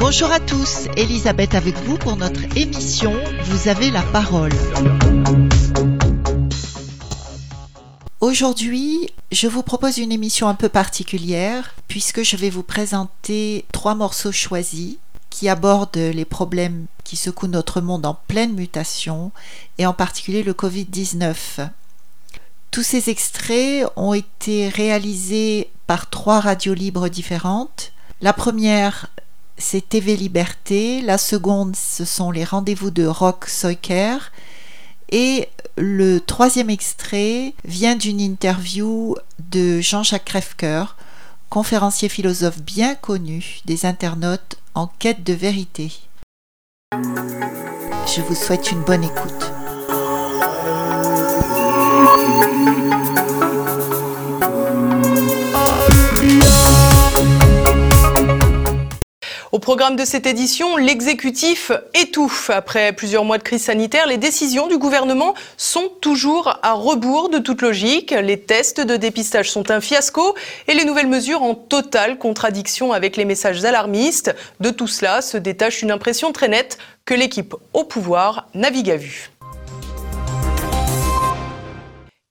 Bonjour 0.00 0.32
à 0.32 0.40
tous, 0.40 0.88
Elisabeth 0.96 1.54
avec 1.54 1.76
vous 1.84 1.96
pour 1.96 2.16
notre 2.16 2.40
émission 2.56 3.14
Vous 3.44 3.68
avez 3.68 3.92
la 3.92 4.02
parole. 4.02 4.50
Aujourd'hui, 8.20 9.10
je 9.30 9.46
vous 9.46 9.62
propose 9.62 9.98
une 9.98 10.10
émission 10.10 10.48
un 10.48 10.54
peu 10.54 10.68
particulière 10.68 11.76
puisque 11.86 12.24
je 12.24 12.36
vais 12.36 12.50
vous 12.50 12.64
présenter 12.64 13.64
trois 13.70 13.94
morceaux 13.94 14.32
choisis 14.32 14.96
qui 15.34 15.48
abordent 15.48 15.96
les 15.96 16.24
problèmes 16.24 16.86
qui 17.02 17.16
secouent 17.16 17.48
notre 17.48 17.80
monde 17.80 18.06
en 18.06 18.16
pleine 18.28 18.54
mutation 18.54 19.32
et 19.78 19.84
en 19.86 19.92
particulier 19.92 20.44
le 20.44 20.52
Covid-19. 20.52 21.70
Tous 22.70 22.84
ces 22.84 23.10
extraits 23.10 23.84
ont 23.96 24.14
été 24.14 24.68
réalisés 24.68 25.70
par 25.88 26.08
trois 26.08 26.38
radios 26.38 26.74
libres 26.74 27.08
différentes. 27.08 27.90
La 28.20 28.32
première 28.32 29.08
c'est 29.58 29.88
TV 29.88 30.14
Liberté. 30.14 31.02
La 31.02 31.18
seconde, 31.18 31.74
ce 31.74 32.04
sont 32.04 32.30
les 32.30 32.44
rendez-vous 32.44 32.92
de 32.92 33.04
Rock 33.04 33.46
Soiker. 33.48 34.18
Et 35.10 35.48
le 35.76 36.20
troisième 36.20 36.70
extrait 36.70 37.54
vient 37.64 37.96
d'une 37.96 38.20
interview 38.20 39.16
de 39.50 39.80
Jean-Jacques 39.80 40.26
Crèvecoeur, 40.26 40.96
conférencier 41.50 42.08
philosophe 42.08 42.60
bien 42.62 42.94
connu 42.94 43.60
des 43.64 43.86
internautes 43.86 44.56
en 44.74 44.86
quête 44.86 45.22
de 45.24 45.32
vérité. 45.32 45.92
Je 46.92 48.20
vous 48.20 48.34
souhaite 48.34 48.70
une 48.70 48.82
bonne 48.82 49.04
écoute. 49.04 49.52
Au 59.54 59.60
programme 59.60 59.94
de 59.94 60.04
cette 60.04 60.26
édition, 60.26 60.76
l'exécutif 60.76 61.70
étouffe. 61.94 62.50
Après 62.50 62.92
plusieurs 62.92 63.24
mois 63.24 63.38
de 63.38 63.44
crise 63.44 63.62
sanitaire, 63.62 64.08
les 64.08 64.16
décisions 64.16 64.66
du 64.66 64.78
gouvernement 64.78 65.34
sont 65.56 65.92
toujours 66.00 66.58
à 66.64 66.72
rebours 66.72 67.28
de 67.28 67.38
toute 67.38 67.62
logique. 67.62 68.10
Les 68.10 68.40
tests 68.40 68.80
de 68.80 68.96
dépistage 68.96 69.52
sont 69.52 69.70
un 69.70 69.80
fiasco 69.80 70.34
et 70.66 70.74
les 70.74 70.84
nouvelles 70.84 71.06
mesures 71.06 71.44
en 71.44 71.54
totale 71.54 72.18
contradiction 72.18 72.92
avec 72.92 73.16
les 73.16 73.24
messages 73.24 73.64
alarmistes. 73.64 74.34
De 74.58 74.70
tout 74.70 74.88
cela 74.88 75.22
se 75.22 75.36
détache 75.36 75.82
une 75.82 75.92
impression 75.92 76.32
très 76.32 76.48
nette 76.48 76.76
que 77.04 77.14
l'équipe 77.14 77.54
au 77.74 77.84
pouvoir 77.84 78.48
navigue 78.54 78.90
à 78.90 78.96
vue. 78.96 79.30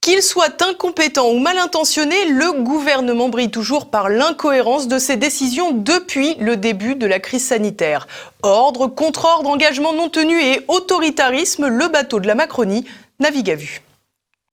Qu'il 0.04 0.20
soit 0.20 0.60
incompétent 0.60 1.30
ou 1.30 1.38
mal 1.38 1.56
intentionné, 1.56 2.26
le 2.26 2.62
gouvernement 2.62 3.30
brille 3.30 3.50
toujours 3.50 3.88
par 3.88 4.10
l'incohérence 4.10 4.86
de 4.86 4.98
ses 4.98 5.16
décisions 5.16 5.72
depuis 5.72 6.34
le 6.34 6.58
début 6.58 6.94
de 6.94 7.06
la 7.06 7.20
crise 7.20 7.46
sanitaire. 7.46 8.06
Ordre, 8.42 8.86
contre-ordre, 8.86 9.48
engagement 9.48 9.94
non 9.94 10.10
tenu 10.10 10.38
et 10.38 10.60
autoritarisme, 10.68 11.68
le 11.68 11.88
bateau 11.88 12.20
de 12.20 12.26
la 12.26 12.34
Macronie 12.34 12.84
navigue 13.18 13.50
à 13.50 13.54
vue. 13.54 13.80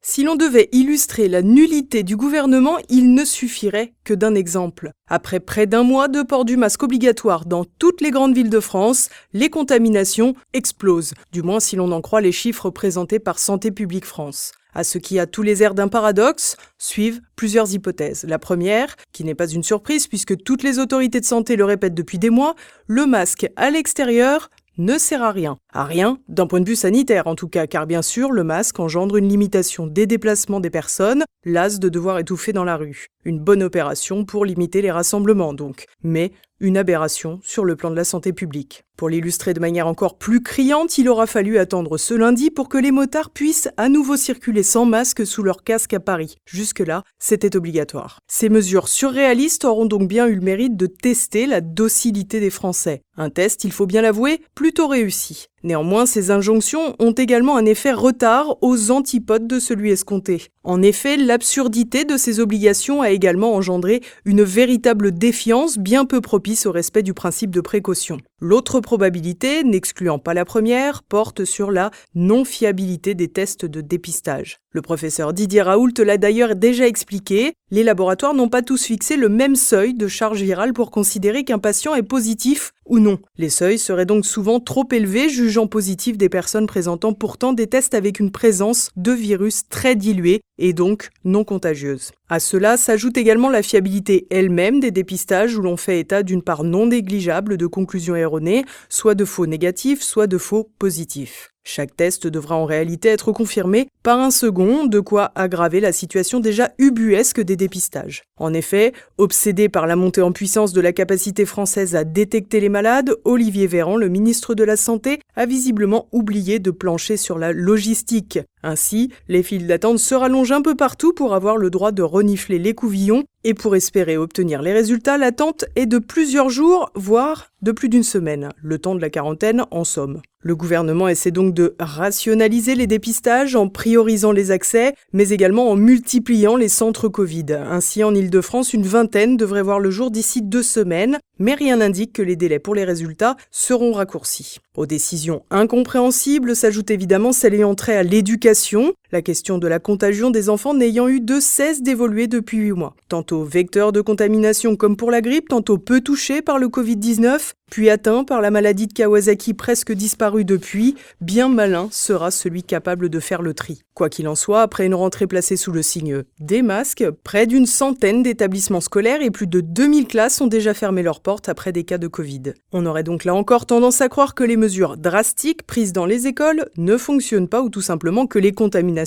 Si 0.02 0.24
l'on 0.24 0.38
devait 0.38 0.70
illustrer 0.72 1.28
la 1.28 1.42
nullité 1.42 2.04
du 2.04 2.16
gouvernement, 2.16 2.78
il 2.88 3.14
ne 3.14 3.26
suffirait 3.26 3.92
que 4.06 4.14
d'un 4.14 4.36
exemple. 4.36 4.92
Après 5.10 5.42
près 5.42 5.68
d'un 5.68 5.84
mois 5.84 6.08
de 6.08 6.22
port 6.22 6.46
du 6.46 6.56
masque 6.56 6.84
obligatoire 6.84 7.46
dans 7.46 7.66
toutes 7.78 8.00
les 8.00 8.12
grandes 8.12 8.36
villes 8.36 8.50
de 8.50 8.62
France, 8.62 9.10
les 9.34 9.50
contaminations 9.50 10.34
explosent, 10.54 11.14
du 11.34 11.42
moins 11.42 11.60
si 11.60 11.76
l'on 11.76 11.92
en 11.92 12.00
croit 12.00 12.22
les 12.22 12.32
chiffres 12.32 12.70
présentés 12.70 13.20
par 13.20 13.38
Santé 13.38 13.70
publique 13.70 14.06
France. 14.06 14.54
À 14.74 14.84
ce 14.84 14.98
qui 14.98 15.20
a 15.20 15.26
tous 15.26 15.42
les 15.42 15.64
airs 15.64 15.74
d'un 15.74 15.88
paradoxe, 15.88 16.56
suivent 16.78 17.22
plusieurs 17.36 17.74
hypothèses. 17.74 18.26
La 18.28 18.40
première, 18.40 18.96
qui 19.12 19.24
n'est 19.24 19.36
pas 19.36 19.48
une 19.48 19.64
surprise 19.64 20.08
puisque 20.08 20.42
toutes 20.44 20.64
les 20.64 20.80
autorités 20.80 21.20
de 21.20 21.26
santé 21.26 21.56
le 21.56 21.66
répètent 21.66 21.94
depuis 21.94 22.20
des 22.20 22.30
mois, 22.30 22.56
le 22.88 23.06
masque 23.06 23.48
à 23.56 23.70
l'extérieur 23.70 24.50
ne 24.78 24.98
sert 24.98 25.22
à 25.22 25.32
rien. 25.32 25.58
À 25.74 25.84
rien, 25.84 26.20
d'un 26.28 26.48
point 26.48 26.62
de 26.62 26.68
vue 26.68 26.76
sanitaire 26.76 27.28
en 27.28 27.36
tout 27.36 27.48
cas, 27.48 27.68
car 27.68 27.86
bien 27.86 28.02
sûr, 28.02 28.32
le 28.32 28.44
masque 28.44 28.80
engendre 28.80 29.18
une 29.18 29.28
limitation 29.28 29.88
des 29.88 30.08
déplacements 30.08 30.60
des 30.60 30.70
personnes, 30.70 31.24
las 31.44 31.80
de 31.80 31.90
devoir 31.90 32.20
étouffer 32.20 32.54
dans 32.54 32.64
la 32.64 32.78
rue. 32.78 33.08
Une 33.26 33.40
bonne 33.40 33.64
opération 33.64 34.26
pour 34.26 34.46
limiter 34.46 34.82
les 34.82 34.92
rassemblements 34.92 35.54
donc, 35.54 35.86
mais 36.04 36.32
une 36.60 36.78
aberration 36.78 37.40
sur 37.44 37.66
le 37.66 37.76
plan 37.76 37.92
de 37.92 37.96
la 37.96 38.04
santé 38.04 38.34
publique. 38.34 38.84
Pour 39.02 39.10
l'illustrer 39.10 39.56
de 39.56 39.60
manière 39.60 39.88
encore 39.88 40.16
plus 40.16 40.44
criante, 40.44 41.00
il 41.00 41.10
aura 41.10 41.26
fallu 41.26 41.58
attendre 41.58 41.98
ce 41.98 42.14
lundi 42.14 42.52
pour 42.52 42.70
que 42.70 42.78
les 42.78 42.92
motards 42.92 43.32
puissent 43.32 43.68
à 43.76 43.90
nouveau 43.90 44.16
circuler 44.16 44.62
sans 44.62 44.86
masque 44.86 45.26
sous 45.26 45.42
leur 45.42 45.64
casque 45.64 45.96
à 45.96 46.00
Paris. 46.00 46.36
Jusque-là, 46.46 47.02
c'était 47.18 47.56
obligatoire. 47.56 48.20
Ces 48.28 48.50
mesures 48.50 48.88
surréalistes 48.88 49.66
auront 49.66 49.88
donc 49.88 50.08
bien 50.08 50.28
eu 50.28 50.36
le 50.36 50.42
mérite 50.42 50.78
de 50.78 50.86
tester 50.86 51.48
la 51.48 51.62
docilité 51.62 52.40
des 52.40 52.52
Français. 52.52 53.02
Un 53.18 53.32
test, 53.32 53.64
il 53.64 53.72
faut 53.72 53.88
bien 53.88 54.04
l'avouer, 54.04 54.40
plutôt 54.54 54.88
réussi. 54.88 55.48
Néanmoins, 55.64 56.06
ces 56.06 56.32
injonctions 56.32 56.96
ont 57.00 57.12
également 57.12 57.58
un 57.58 57.66
effet 57.66 57.92
retard 57.92 58.58
aux 58.62 58.90
antipodes 58.90 59.48
de 59.48 59.60
celui 59.60 59.92
escompté. 59.92 60.48
En 60.64 60.82
effet, 60.82 61.18
l'absurdité 61.18 62.04
de 62.04 62.18
ces 62.18 62.40
obligations 62.40 63.02
a 63.02 63.12
également 63.12 63.54
engendré 63.54 64.02
une 64.26 64.44
véritable 64.44 65.12
défiance 65.12 65.78
bien 65.78 66.06
peu 66.06 66.22
propice 66.22 66.66
au 66.66 66.72
respect 66.72 67.04
du 67.04 67.14
principe 67.14 67.52
de 67.52 67.62
précaution. 67.62 68.18
L'autre 68.40 68.80
probabilité, 68.92 69.64
n'excluant 69.64 70.20
pas 70.20 70.34
la 70.34 70.44
première, 70.44 71.02
porte 71.02 71.46
sur 71.46 71.72
la 71.72 71.92
non-fiabilité 72.14 73.16
des 73.16 73.30
tests 73.30 73.64
de 73.64 73.80
dépistage. 73.80 74.58
Le 74.72 74.82
professeur 74.82 75.32
Didier 75.32 75.62
Raoult 75.62 75.94
l'a 76.00 76.18
d'ailleurs 76.18 76.58
déjà 76.58 76.88
expliqué, 76.88 77.54
les 77.70 77.84
laboratoires 77.84 78.34
n'ont 78.34 78.50
pas 78.50 78.62
tous 78.62 78.84
fixé 78.84 79.16
le 79.16 79.30
même 79.30 79.56
seuil 79.56 79.94
de 79.94 80.10
charge 80.10 80.42
virale 80.42 80.74
pour 80.74 80.92
considérer 80.92 81.46
qu'un 81.46 81.58
patient 81.58 81.96
est 81.96 82.04
positif 82.04 82.74
ou 82.92 83.00
non. 83.00 83.20
Les 83.38 83.50
seuils 83.50 83.80
seraient 83.80 84.06
donc 84.06 84.26
souvent 84.26 84.60
trop 84.60 84.86
élevés, 84.92 85.30
jugeant 85.30 85.66
positif 85.66 86.18
des 86.18 86.28
personnes 86.28 86.68
présentant 86.68 87.14
pourtant 87.14 87.54
des 87.54 87.68
tests 87.68 87.94
avec 87.94 88.20
une 88.20 88.32
présence 88.32 88.92
de 88.98 89.14
virus 89.14 89.68
très 89.70 89.96
diluée 89.96 90.42
et 90.60 90.74
donc 90.74 91.10
non 91.24 91.46
contagieuse. 91.46 92.12
À 92.30 92.42
cela 92.42 92.76
s'ajoute 92.76 93.18
également 93.18 93.50
la 93.50 93.64
fiabilité 93.64 94.28
elle-même 94.30 94.82
des 94.82 94.92
dépistages 94.92 95.58
où 95.58 95.62
l'on 95.62 95.78
fait 95.78 96.02
état 96.02 96.22
d'une 96.22 96.44
part 96.44 96.66
non 96.66 96.88
négligeable 96.88 97.56
de 97.56 97.66
conclusions 97.66 98.16
erronées, 98.16 98.66
soit 98.90 99.16
de 99.16 99.26
faux 99.26 99.48
négatifs, 99.48 100.02
soit 100.02 100.28
de 100.28 100.38
faux 100.38 100.70
positifs. 100.78 101.51
Chaque 101.64 101.96
test 101.96 102.28
devra 102.28 102.56
en 102.56 102.66
réalité 102.66 103.10
être 103.10 103.32
confirmé 103.32 103.88
par 104.04 104.20
un 104.20 104.32
second, 104.32 104.86
de 104.86 105.00
quoi 105.00 105.32
aggraver 105.36 105.80
la 105.80 105.92
situation 105.92 106.40
déjà 106.40 106.72
ubuesque 106.80 107.40
des 107.40 107.56
dépistages. 107.56 108.24
En 108.38 108.54
effet, 108.54 108.94
obsédé 109.18 109.70
par 109.70 109.86
la 109.86 109.96
montée 109.96 110.24
en 110.24 110.32
puissance 110.32 110.74
de 110.74 110.82
la 110.82 110.92
capacité 110.92 111.46
française 111.46 111.96
à 111.96 112.04
détecter 112.04 112.60
les 112.60 112.70
malades, 112.70 113.16
Olivier 113.26 113.68
Véran, 113.68 113.96
le 113.96 114.10
ministre 114.10 114.56
de 114.56 114.64
la 114.64 114.76
Santé, 114.76 115.20
a 115.36 115.46
visiblement 115.46 116.08
oublié 116.12 116.60
de 116.60 116.72
plancher 116.72 117.16
sur 117.16 117.38
la 117.38 117.54
logistique. 117.54 118.40
Ainsi, 118.64 119.12
les 119.28 119.44
files 119.44 119.68
d'attente 119.68 120.00
se 120.00 120.16
rallongent 120.16 120.52
un 120.52 120.62
peu 120.62 120.76
partout 120.76 121.14
pour 121.14 121.34
avoir 121.34 121.58
le 121.58 121.70
droit 121.70 121.92
de 121.92 122.04
renifler 122.04 122.60
les 122.60 122.74
couvillons 122.74 123.24
et 123.44 123.54
pour 123.56 123.76
espérer 123.76 124.18
obtenir 124.18 124.62
les 124.62 124.74
résultats, 124.74 125.18
l'attente 125.18 125.66
est 125.76 125.88
de 125.88 125.98
plusieurs 125.98 126.50
jours, 126.50 126.92
voire 126.94 127.48
de 127.64 127.72
plus 127.72 127.90
d'une 127.90 128.04
semaine, 128.04 128.50
le 128.62 128.78
temps 128.78 128.94
de 128.94 129.02
la 129.02 129.10
quarantaine 129.10 129.66
en 129.72 129.84
somme. 129.84 130.22
Le 130.44 130.56
gouvernement 130.56 131.08
essaie 131.08 131.32
donc 131.32 131.54
de 131.54 131.76
rationaliser 131.80 132.74
les 132.76 132.88
dépistages 132.88 133.56
en 133.56 133.68
priorisant 133.68 134.32
les 134.32 134.50
accès, 134.50 134.96
mais 135.14 135.30
également 135.30 135.70
en 135.70 135.76
multipliant 135.76 136.56
les 136.56 136.70
centres 136.70 137.10
Covid. 137.10 137.46
Ainsi, 137.52 138.04
en 138.04 138.14
Ile-de-France, 138.14 138.74
une 138.74 138.86
vingtaine 138.86 139.38
devrait 139.38 139.62
voir 139.62 139.80
le 139.80 139.92
jour 139.92 140.10
d'ici 140.10 140.42
deux 140.42 140.64
semaines, 140.64 141.20
mais 141.38 141.54
rien 141.54 141.78
n'indique 141.78 142.14
que 142.14 142.24
les 142.24 142.36
délais 142.36 142.60
pour 142.60 142.74
les 142.74 142.86
résultats 142.86 143.38
seront 143.52 143.94
raccourcis. 143.94 144.58
Aux 144.78 144.86
décisions 144.86 145.44
incompréhensibles 145.50 146.56
s'ajoute 146.56 146.92
évidemment 146.92 147.34
celle 147.34 147.56
ayant 147.56 147.76
trait 147.76 147.98
à 147.98 148.04
l'éducation, 148.04 148.94
la 149.12 149.22
question 149.22 149.58
de 149.58 149.68
la 149.68 149.80
contagion 149.80 150.32
des 150.32 150.50
enfants 150.50 150.74
n'ayant 150.74 151.08
eu 151.08 151.20
de 151.20 151.40
cesse 151.40 151.82
d'évoluer 151.82 152.28
depuis 152.28 152.58
huit 152.58 152.72
mois. 152.72 152.96
Tantôt 153.10 153.44
vecteur 153.44 153.92
de 153.92 154.02
contamination 154.02 154.76
comme 154.76 154.96
pour 154.96 155.12
la 155.12 155.22
grippe, 155.22 155.50
tantôt 155.50 155.78
peu 155.78 156.02
touché 156.02 156.42
par 156.42 156.60
le 156.60 156.68
Covid-19, 156.68 157.54
puis 157.70 157.90
atteint 157.90 158.26
par 158.26 158.42
la 158.42 158.52
maladie 158.52 158.88
de 158.88 158.94
Kawasaki 158.94 159.54
presque 159.54 159.94
disparue 159.94 160.44
depuis, 160.44 160.96
bien 161.22 161.48
malin 161.48 161.88
sera 161.92 162.30
celui 162.30 162.64
capable 162.64 163.10
de 163.10 163.20
faire 163.20 163.42
le 163.42 163.54
tri. 163.54 163.84
Quoi 163.94 164.10
qu'il 164.10 164.28
en 164.28 164.36
soit, 164.36 164.62
après 164.62 164.86
une 164.86 164.94
rentrée 164.94 165.28
placée 165.28 165.56
sous 165.56 165.72
le 165.72 165.82
signe 165.82 166.24
des 166.40 166.62
masques, 166.62 167.06
près 167.24 167.48
d'une 167.48 167.66
centaine 167.66 168.24
d'établissements 168.24 168.82
scolaires 168.82 169.22
et 169.22 169.32
plus 169.32 169.48
de 169.48 169.62
2000 169.62 170.08
classes 170.08 170.42
ont 170.42 170.48
déjà 170.48 170.74
fermé 170.74 171.02
leurs 171.02 171.22
portes 171.22 171.48
après 171.50 171.72
des 171.72 171.84
cas 171.84 171.98
de 171.98 172.08
Covid. 172.08 172.54
On 172.74 172.86
aurait 172.86 173.04
donc 173.04 173.24
là 173.24 173.34
encore 173.34 173.66
tendance 173.66 174.02
à 174.02 174.10
croire 174.10 174.36
que 174.36 174.44
les 174.44 174.58
mesures 174.58 174.98
drastiques 174.98 175.64
prises 175.64 175.94
dans 175.94 176.06
les 176.06 176.28
écoles 176.28 176.70
ne 176.78 176.98
fonctionnent 176.98 177.48
pas 177.48 177.62
ou 177.62 177.70
tout 177.70 177.82
simplement 177.82 178.28
que 178.28 178.40
les 178.40 178.52
contaminations 178.52 179.01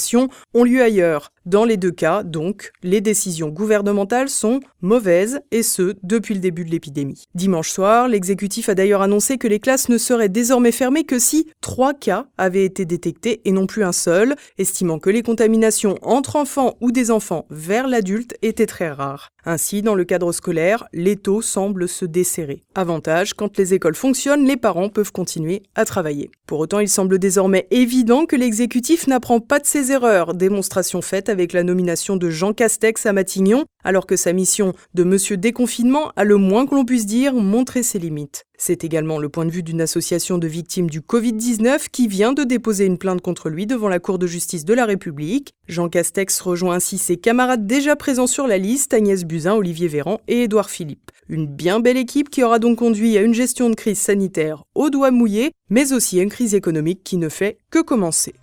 ont 0.55 0.65
lieu 0.65 0.83
ailleurs. 0.83 1.31
Dans 1.47 1.67
les 1.67 1.77
deux 1.77 1.91
cas, 1.91 2.23
donc, 2.23 2.73
les 2.83 3.03
décisions 3.03 3.51
gouvernementales 3.51 4.31
sont 4.31 4.61
mauvaises, 4.81 5.41
et 5.51 5.63
ce, 5.63 5.95
depuis 6.03 6.33
le 6.33 6.41
début 6.41 6.65
de 6.65 6.71
l'épidémie. 6.71 7.25
Dimanche 7.35 7.71
soir, 7.71 8.09
l'exécutif 8.09 8.71
a 8.71 8.75
d'ailleurs 8.75 9.03
annoncé 9.03 9.37
que 9.37 9.49
les 9.49 9.61
classes 9.61 9.91
ne 9.91 9.99
seraient 9.99 10.31
désormais 10.31 10.73
fermées 10.73 11.05
que 11.05 11.19
si 11.19 11.51
trois 11.61 11.93
cas 11.93 12.27
avaient 12.39 12.65
été 12.65 12.87
détectés 12.87 13.43
et 13.45 13.53
non 13.53 13.67
plus 13.67 13.85
un 13.85 13.93
seul, 13.93 14.37
estimant 14.57 14.99
que 14.99 15.11
les 15.11 15.23
contaminations 15.23 15.99
entre 16.01 16.37
enfants 16.37 16.77
ou 16.81 16.93
des 16.93 17.11
enfants 17.11 17.47
vers 17.51 17.89
l'adulte 17.89 18.37
étaient 18.41 18.67
très 18.67 18.91
rares. 18.91 19.31
Ainsi, 19.45 19.83
dans 19.83 19.95
le 19.95 20.05
cadre 20.05 20.33
scolaire, 20.33 20.87
les 20.95 21.17
taux 21.17 21.43
semblent 21.43 21.89
se 21.89 22.07
desserrer. 22.07 22.63
Avantage, 22.75 23.35
quand 23.35 23.59
les 23.59 23.75
écoles 23.75 23.95
fonctionnent, 23.95 24.47
les 24.47 24.57
parents 24.57 24.89
peuvent 24.89 25.13
continuer 25.13 25.63
à 25.75 25.85
travailler. 25.85 26.31
Pour 26.47 26.61
autant, 26.61 26.81
il 26.81 26.89
semble 26.89 27.19
désormais 27.19 27.67
évident 27.71 28.25
que 28.25 28.37
l'exécutif 28.37 29.07
n'apprend 29.07 29.41
pas 29.41 29.59
de 29.59 29.67
ses 29.67 29.84
erreurs, 29.91 30.35
démonstration 30.35 31.03
faite 31.03 31.29
avec 31.29 31.53
la 31.53 31.63
nomination 31.63 32.17
de 32.17 32.31
Jean 32.31 32.53
Castex 32.53 33.07
à 33.07 33.13
Matignon, 33.13 33.65
alors 33.85 34.07
que 34.07 34.17
sa 34.17 34.33
mission 34.33 34.73
de 34.95 35.05
monsieur 35.05 35.37
déconfinement 35.37 36.13
a 36.17 36.25
le 36.25 36.37
moins 36.37 36.67
que 36.67 36.75
l'on 36.75 36.85
puisse 36.85 37.07
dire 37.07 37.35
montré 37.35 37.83
ses 37.83 37.99
limites. 37.99 38.45
C'est 38.57 38.85
également 38.85 39.19
le 39.19 39.29
point 39.29 39.45
de 39.45 39.51
vue 39.51 39.63
d'une 39.63 39.81
association 39.81 40.39
de 40.39 40.47
victimes 40.47 40.89
du 40.89 41.01
Covid-19 41.01 41.87
qui 41.91 42.09
vient 42.09 42.33
de 42.33 42.45
déposer 42.45 42.87
une 42.87 42.99
plainte 42.99 43.21
contre 43.21 43.49
lui 43.49 43.67
devant 43.67 43.89
la 43.89 43.99
Cour 43.99 44.19
de 44.19 44.27
justice 44.27 44.65
de 44.65 44.75
la 44.75 44.87
République. 44.87 45.53
Jean 45.69 45.89
Castex 45.89 46.41
rejoint 46.41 46.77
ainsi 46.77 46.99
ses 46.99 47.17
camarades 47.17 47.67
déjà 47.67 47.97
présents 47.97 48.27
sur 48.27 48.47
la 48.47 48.59
liste, 48.59 48.95
Agnès 48.95 49.25
Buzyn, 49.25 49.55
Olivier 49.55 49.89
Véran 49.89 50.21
et 50.29 50.45
Édouard 50.45 50.71
Philippe. 50.71 51.11
Une 51.29 51.47
bien 51.47 51.81
belle 51.81 51.97
équipe 51.97 52.31
qui 52.31 52.43
aura 52.43 52.59
donc 52.59 52.79
conduit 52.79 53.17
à 53.19 53.23
une 53.23 53.35
gestion 53.35 53.71
de 53.71 53.75
crise 53.75 53.99
sanitaire 53.99 54.65
au 54.75 54.91
doigt 54.91 55.11
mouillé, 55.11 55.53
mais 55.71 55.93
aussi 55.93 56.21
à 56.21 56.23
une 56.23 56.31
crise 56.31 56.55
économique 56.55 57.03
qui 57.03 57.17
ne 57.17 57.29
fait 57.29 57.59
que 57.71 57.81
commencer. 57.81 58.35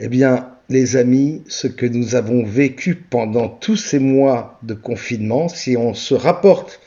Eh 0.00 0.06
bien, 0.06 0.52
les 0.68 0.96
amis, 0.96 1.42
ce 1.48 1.66
que 1.66 1.84
nous 1.84 2.14
avons 2.14 2.44
vécu 2.44 2.94
pendant 2.94 3.48
tous 3.48 3.76
ces 3.76 3.98
mois 3.98 4.60
de 4.62 4.74
confinement, 4.74 5.48
si 5.48 5.76
on 5.76 5.92
se 5.92 6.14
rapporte 6.14 6.80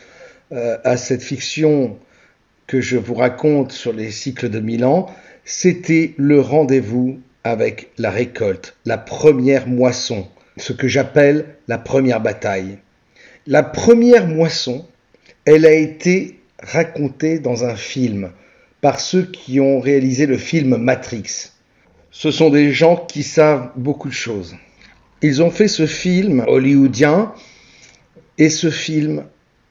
euh, 0.54 0.78
à 0.86 0.96
cette 0.96 1.22
fiction 1.22 1.98
que 2.68 2.80
je 2.80 2.96
vous 2.96 3.16
raconte 3.16 3.74
sur 3.74 3.92
les 3.92 4.12
cycles 4.12 4.48
de 4.48 4.62
Milan, 4.62 5.13
c'était 5.44 6.13
le 6.16 6.40
rendez-vous 6.40 7.19
avec 7.44 7.90
la 7.98 8.12
récolte, 8.12 8.78
la 8.86 8.98
première 8.98 9.68
moisson, 9.68 10.25
ce 10.56 10.72
que 10.72 10.88
j'appelle 10.88 11.56
la 11.68 11.80
première 11.80 12.22
bataille. 12.22 12.78
La 13.46 13.62
première 13.62 14.25
moisson, 14.25 14.86
elle 15.44 15.66
a 15.66 15.74
été 15.74 16.40
racontée 16.64 17.40
dans 17.40 17.66
un 17.66 17.75
film 17.75 18.31
par 18.80 19.02
ceux 19.02 19.24
qui 19.24 19.60
ont 19.60 19.81
réalisé 19.81 20.28
le 20.28 20.38
film 20.38 20.78
Matrix 20.78 21.52
ce 22.12 22.30
sont 22.30 22.50
des 22.50 22.72
gens 22.72 22.98
qui 22.98 23.24
savent 23.24 23.72
beaucoup 23.75 24.10
de 24.10 24.13
choses. 24.13 24.56
Ils 25.22 25.42
ont 25.42 25.50
fait 25.50 25.68
ce 25.68 25.86
film 25.86 26.44
hollywoodien 26.48 27.34
et 28.38 28.50
ce 28.50 28.69
film 28.69 29.24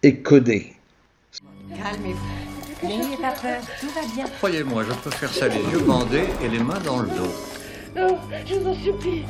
est 0.02 0.16
codé. 0.16 0.72
Calmez-vous. 1.70 2.88
N'ayez 2.88 3.16
pas 3.20 3.32
peur, 3.32 3.60
tout 3.78 3.88
va 3.88 4.00
bien. 4.14 4.24
Croyez-moi, 4.38 4.84
je 4.88 4.94
peux 4.94 5.10
faire 5.10 5.32
ça 5.32 5.48
les 5.48 5.56
yeux 5.56 5.84
bandés 5.86 6.24
et 6.42 6.48
les 6.48 6.60
mains 6.60 6.80
dans 6.84 7.00
le 7.00 7.08
dos. 7.08 7.34
Non, 7.94 8.18
je 8.46 8.54
vous 8.54 8.68
en 8.68 8.74
supplie. 8.74 9.22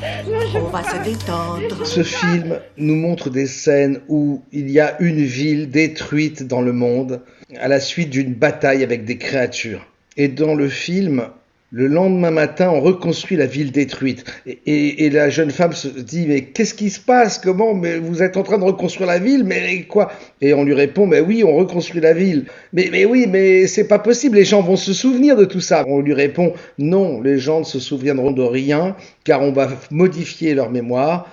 On 0.55 0.69
va 0.69 0.85
se 0.85 1.03
détendre. 1.03 1.85
Ce 1.85 2.03
film 2.03 2.61
nous 2.77 2.95
montre 2.95 3.31
des 3.31 3.47
scènes 3.47 4.03
où 4.09 4.43
il 4.53 4.71
y 4.71 4.79
a 4.79 5.01
une 5.01 5.25
ville 5.25 5.71
détruite 5.71 6.47
dans 6.47 6.61
le 6.61 6.73
monde 6.73 7.23
à 7.59 7.67
la 7.67 7.81
suite 7.81 8.11
d'une 8.11 8.35
bataille 8.35 8.85
avec 8.85 9.05
des 9.05 9.19
créatures. 9.19 9.85
Et 10.17 10.29
dans 10.29 10.55
le 10.55 10.69
film, 10.69 11.31
le 11.72 11.87
lendemain 11.87 12.32
matin, 12.32 12.70
on 12.70 12.81
reconstruit 12.81 13.37
la 13.37 13.46
ville 13.46 13.70
détruite. 13.70 14.25
Et, 14.67 15.08
la 15.11 15.31
jeune 15.31 15.50
femme 15.50 15.72
se 15.72 15.87
dit, 15.87 16.26
mais 16.26 16.43
qu'est-ce 16.43 16.75
qui 16.75 16.90
se 16.90 16.99
passe? 16.99 17.38
Comment? 17.38 17.75
Mais 17.75 17.99
vous 17.99 18.22
êtes 18.22 18.37
en 18.37 18.43
train 18.43 18.58
de 18.58 18.64
reconstruire 18.64 19.06
la 19.06 19.20
ville? 19.20 19.44
Mais 19.44 19.82
quoi? 19.84 20.11
Et 20.40 20.52
on 20.52 20.64
lui 20.64 20.75
répond, 20.75 21.06
mais 21.06 21.20
oui, 21.20 21.44
on 21.44 21.55
reconstruit 21.55 22.00
la 22.00 22.12
ville. 22.12 22.46
Mais, 22.72 22.88
mais 22.90 23.05
oui, 23.05 23.26
mais 23.28 23.69
c'est 23.69 23.87
pas 23.87 24.00
possible, 24.00 24.37
les 24.37 24.44
gens 24.44 24.62
vont 24.62 24.76
se 24.76 24.93
souvenir 24.93 25.37
de 25.37 25.44
tout 25.44 25.61
ça. 25.61 25.84
On 25.87 26.00
lui 26.00 26.14
répond, 26.14 26.55
non, 26.78 27.20
les 27.20 27.38
gens 27.38 27.61
ne 27.61 27.64
se 27.64 27.78
souviendront 27.78 28.32
de 28.32 28.43
rien, 28.43 28.96
car 29.22 29.43
on 29.43 29.52
va 29.52 29.69
modifier 29.93 30.55
leur 30.55 30.70
mémoire. 30.70 31.28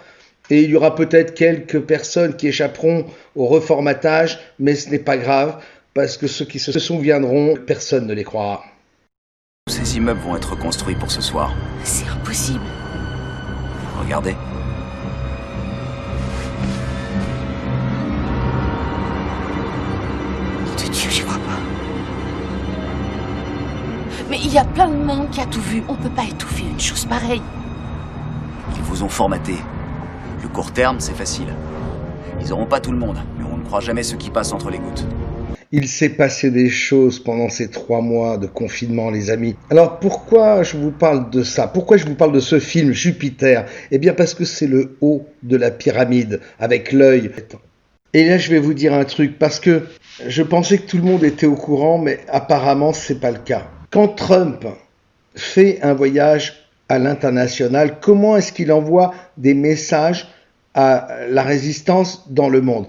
Et 0.52 0.62
il 0.62 0.70
y 0.70 0.76
aura 0.76 0.96
peut-être 0.96 1.34
quelques 1.34 1.82
personnes 1.82 2.36
qui 2.36 2.48
échapperont 2.48 3.06
au 3.36 3.48
reformatage, 3.48 4.40
mais 4.60 4.76
ce 4.76 4.90
n'est 4.92 5.00
pas 5.00 5.18
grave, 5.18 5.58
parce 5.96 6.16
que 6.16 6.28
ceux 6.28 6.46
qui 6.46 6.60
se 6.60 6.78
souviendront, 6.78 7.56
personne 7.66 8.06
ne 8.06 8.14
les 8.14 8.24
croira. 8.24 8.64
Ces 9.68 9.98
immeubles 9.98 10.22
vont 10.22 10.36
être 10.36 10.56
construits 10.56 10.96
pour 10.96 11.12
ce 11.12 11.22
soir. 11.22 11.54
C'est 11.84 12.08
impossible. 12.08 12.64
Regardez. 14.00 14.36
De 20.78 20.84
Dieu, 20.90 21.10
j'y 21.10 21.22
crois 21.22 21.36
pas. 21.36 21.60
Mais 24.30 24.40
il 24.40 24.52
y 24.52 24.58
a 24.58 24.64
plein 24.66 24.88
de 24.88 24.96
monde 24.96 25.30
qui 25.30 25.42
a 25.42 25.46
tout 25.46 25.62
vu. 25.62 25.84
On 25.90 25.96
peut 25.96 26.10
pas 26.10 26.24
étouffer 26.24 26.64
une 26.64 26.80
chose 26.80 27.06
pareille. 27.06 27.42
Ils 28.76 28.84
vous 28.84 29.04
ont 29.04 29.10
formaté. 29.10 29.56
Le 30.42 30.48
court 30.48 30.72
terme, 30.72 31.00
c'est 31.00 31.14
facile. 31.14 31.54
Ils 32.40 32.54
auront 32.54 32.66
pas 32.66 32.80
tout 32.80 32.92
le 32.92 32.98
monde, 32.98 33.20
mais 33.38 33.46
on 33.52 33.58
ne 33.58 33.64
croit 33.64 33.82
jamais 33.82 34.04
ce 34.04 34.16
qui 34.16 34.30
passe 34.30 34.54
entre 34.54 34.70
les 34.70 34.80
gouttes. 34.80 35.06
Il 35.74 35.90
s'est 35.90 36.10
passé 36.10 36.50
des 36.50 36.70
choses 36.70 37.20
pendant 37.20 37.50
ces 37.50 37.70
trois 37.70 38.00
mois 38.00 38.38
de 38.38 38.48
confinement, 38.48 39.12
les 39.12 39.30
amis. 39.32 39.58
Alors 39.70 40.00
pourquoi 40.00 40.64
je 40.64 40.78
vous 40.78 40.92
parle 40.92 41.30
de 41.30 41.44
ça? 41.44 41.68
Pourquoi 41.68 41.98
je 41.98 42.06
vous 42.06 42.16
parle 42.16 42.32
de 42.32 42.40
ce 42.40 42.58
film 42.58 42.94
Jupiter? 42.94 43.66
Eh 43.92 43.98
bien 43.98 44.14
parce 44.14 44.34
que 44.34 44.46
c'est 44.46 44.68
le 44.68 44.96
haut 45.02 45.26
de 45.44 45.58
la 45.58 45.70
pyramide, 45.70 46.40
avec 46.58 46.94
l'œil. 46.94 47.32
Et 48.14 48.30
là, 48.30 48.38
je 48.38 48.50
vais 48.50 48.60
vous 48.60 48.74
dire 48.74 48.94
un 48.94 49.04
truc, 49.04 49.38
parce 49.38 49.60
que 49.60 49.82
je 50.26 50.42
pensais 50.42 50.78
que 50.78 50.88
tout 50.88 50.98
le 50.98 51.04
monde 51.04 51.26
était 51.26 51.46
au 51.46 51.56
courant, 51.56 51.98
mais 51.98 52.20
apparemment, 52.30 52.94
c'est 52.94 53.20
pas 53.20 53.32
le 53.32 53.40
cas. 53.40 53.68
Quand 53.92 54.08
Trump 54.08 54.66
fait 55.36 55.82
un 55.82 55.94
voyage 55.94 56.66
à 56.88 56.98
l'international, 56.98 57.98
comment 58.00 58.38
est-ce 58.38 58.54
qu'il 58.54 58.72
envoie 58.72 59.14
des 59.36 59.54
messages 59.54 60.30
à 60.74 61.10
la 61.30 61.44
résistance 61.44 62.32
dans 62.32 62.48
le 62.48 62.62
monde? 62.62 62.88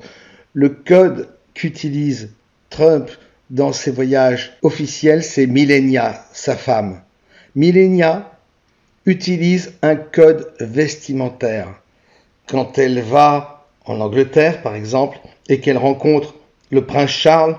Le 0.54 0.68
code 0.68 1.28
qu'utilise 1.54 2.30
Trump, 2.70 3.10
dans 3.50 3.72
ses 3.72 3.90
voyages 3.90 4.52
officiels, 4.62 5.22
c'est 5.22 5.46
Millenia, 5.46 6.24
sa 6.32 6.56
femme. 6.56 7.00
Millenia 7.54 8.30
utilise 9.06 9.72
un 9.82 9.96
code 9.96 10.52
vestimentaire. 10.60 11.68
Quand 12.46 12.78
elle 12.78 13.00
va 13.00 13.66
en 13.86 14.00
Angleterre, 14.00 14.62
par 14.62 14.74
exemple, 14.74 15.18
et 15.48 15.60
qu'elle 15.60 15.78
rencontre 15.78 16.34
le 16.70 16.84
prince 16.84 17.10
Charles, 17.10 17.56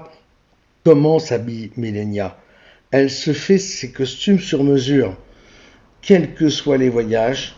comment 0.84 1.20
s'habille 1.20 1.72
Millenia 1.76 2.38
Elle 2.92 3.10
se 3.10 3.34
fait 3.34 3.58
ses 3.58 3.92
costumes 3.92 4.39
sur 4.39 4.63
mesure, 4.63 5.18
quels 6.01 6.36
que 6.36 6.50
soient 6.50 6.78
les 6.78 6.89
voyages. 6.89 7.56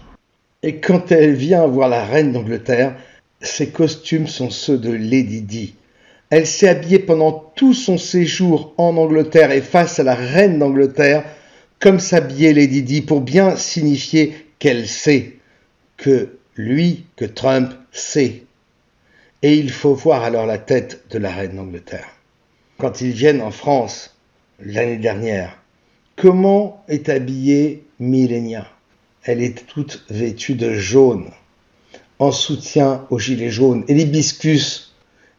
Et 0.64 0.78
quand 0.78 1.12
elle 1.12 1.34
vient 1.34 1.68
voir 1.68 1.90
la 1.90 2.06
reine 2.06 2.32
d'Angleterre, 2.32 2.96
ses 3.42 3.70
costumes 3.70 4.28
sont 4.28 4.50
ceux 4.50 4.78
de 4.78 4.92
Lady 4.92 5.42
Di. 5.42 5.76
Elle 6.32 6.48
s'est 6.48 6.70
habillée 6.70 7.00
pendant 7.00 7.34
tout 7.34 7.74
son 7.74 7.98
séjour 7.98 8.74
en 8.78 8.96
Angleterre 8.96 9.52
et 9.52 9.62
face 9.62 10.00
à 10.00 10.04
la 10.04 10.16
reine 10.16 10.60
d'Angleterre, 10.60 11.26
comme 11.80 12.00
s'habillait 12.00 12.54
Lady 12.54 12.84
Di 12.84 13.02
pour 13.02 13.20
bien 13.20 13.58
signifier 13.58 14.34
qu'elle 14.58 14.88
sait, 14.88 15.34
que 15.98 16.38
lui, 16.56 17.06
que 17.18 17.26
Trump 17.26 17.74
sait. 17.92 18.44
Et 19.42 19.56
il 19.56 19.72
faut 19.72 19.94
voir 19.94 20.24
alors 20.24 20.46
la 20.46 20.58
tête 20.58 21.04
de 21.10 21.18
la 21.18 21.32
reine 21.32 21.58
d'Angleterre. 21.58 22.08
Quand 22.78 23.02
ils 23.02 23.12
viennent 23.12 23.42
en 23.42 23.52
France 23.52 24.16
l'année 24.62 24.98
dernière, 24.98 25.62
comment 26.16 26.82
est 26.88 27.10
habillée 27.10 27.84
Millenia 28.00 28.68
Elle 29.24 29.44
est 29.44 29.68
toute 29.68 30.06
vêtue 30.10 30.56
de 30.56 30.76
jaune, 30.76 31.30
en 32.20 32.32
soutien 32.32 33.06
au 33.10 33.20
gilet 33.20 33.50
jaune. 33.50 33.84
Et 33.90 33.94
l'hibiscus 33.94 34.91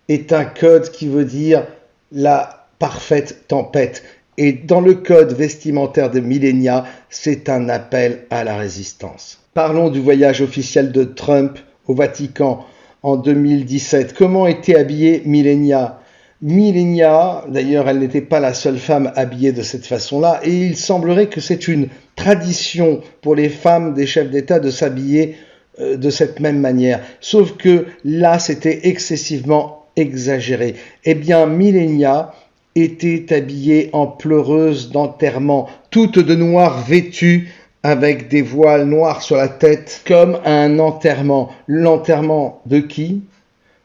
est 0.09 0.33
un 0.33 0.45
code 0.45 0.91
qui 0.91 1.09
veut 1.09 1.25
dire 1.25 1.67
la 2.11 2.67
parfaite 2.79 3.47
tempête. 3.49 4.03
Et 4.39 4.53
dans 4.53 4.81
le 4.81 4.95
code 4.95 5.33
vestimentaire 5.33 6.11
de 6.11 6.21
Millenia, 6.21 6.85
c'est 7.11 7.49
un 7.49 7.69
appel 7.69 8.25
à 8.31 8.45
la 8.45 8.57
résistance. 8.57 9.39
Parlons 9.55 9.91
du 9.91 10.01
voyage 10.01 10.41
officiel 10.41 10.91
de 10.91 11.05
Trump 11.05 11.59
au 11.87 11.95
Vatican 11.95 12.65
en 13.03 13.17
2017. 13.17 14.15
Comment 14.15 14.47
était 14.47 14.77
habillée 14.77 15.23
Millenia 15.27 15.99
Millenia, 16.43 17.45
d'ailleurs, 17.49 17.89
elle 17.89 18.01
n'était 18.01 18.21
pas 18.21 18.41
la 18.41 18.53
seule 18.53 18.79
femme 18.79 19.13
habillée 19.15 19.53
de 19.53 19.63
cette 19.63 19.87
façon-là, 19.87 20.41
et 20.43 20.51
il 20.51 20.77
semblerait 20.77 21.29
que 21.29 21.41
c'est 21.41 21.69
une 21.69 21.87
tradition 22.17 23.01
pour 23.21 23.37
les 23.37 23.49
femmes 23.49 23.95
des 23.95 24.07
chefs 24.07 24.29
d'État 24.29 24.59
de 24.59 24.71
s'habiller 24.71 25.37
euh, 25.79 25.97
de 25.97 26.11
cette 26.11 26.41
même 26.41 26.59
manière. 26.59 27.01
Sauf 27.21 27.57
que 27.57 27.87
là, 28.05 28.41
c'était 28.41 28.89
excessivement 28.89 29.82
exagéré. 29.97 30.77
Eh 31.05 31.15
bien, 31.15 31.47
Millenia 31.47 32.33
étaient 32.75 33.33
habillées 33.35 33.91
en 33.93 34.07
pleureuses 34.07 34.91
d'enterrement, 34.91 35.69
toutes 35.91 36.19
de 36.19 36.35
noir 36.35 36.83
vêtues, 36.83 37.53
avec 37.83 38.29
des 38.29 38.43
voiles 38.43 38.87
noirs 38.87 39.23
sur 39.23 39.37
la 39.37 39.49
tête, 39.49 40.03
comme 40.07 40.39
un 40.45 40.79
enterrement. 40.79 41.51
L'enterrement 41.67 42.63
de 42.67 42.79
qui? 42.79 43.23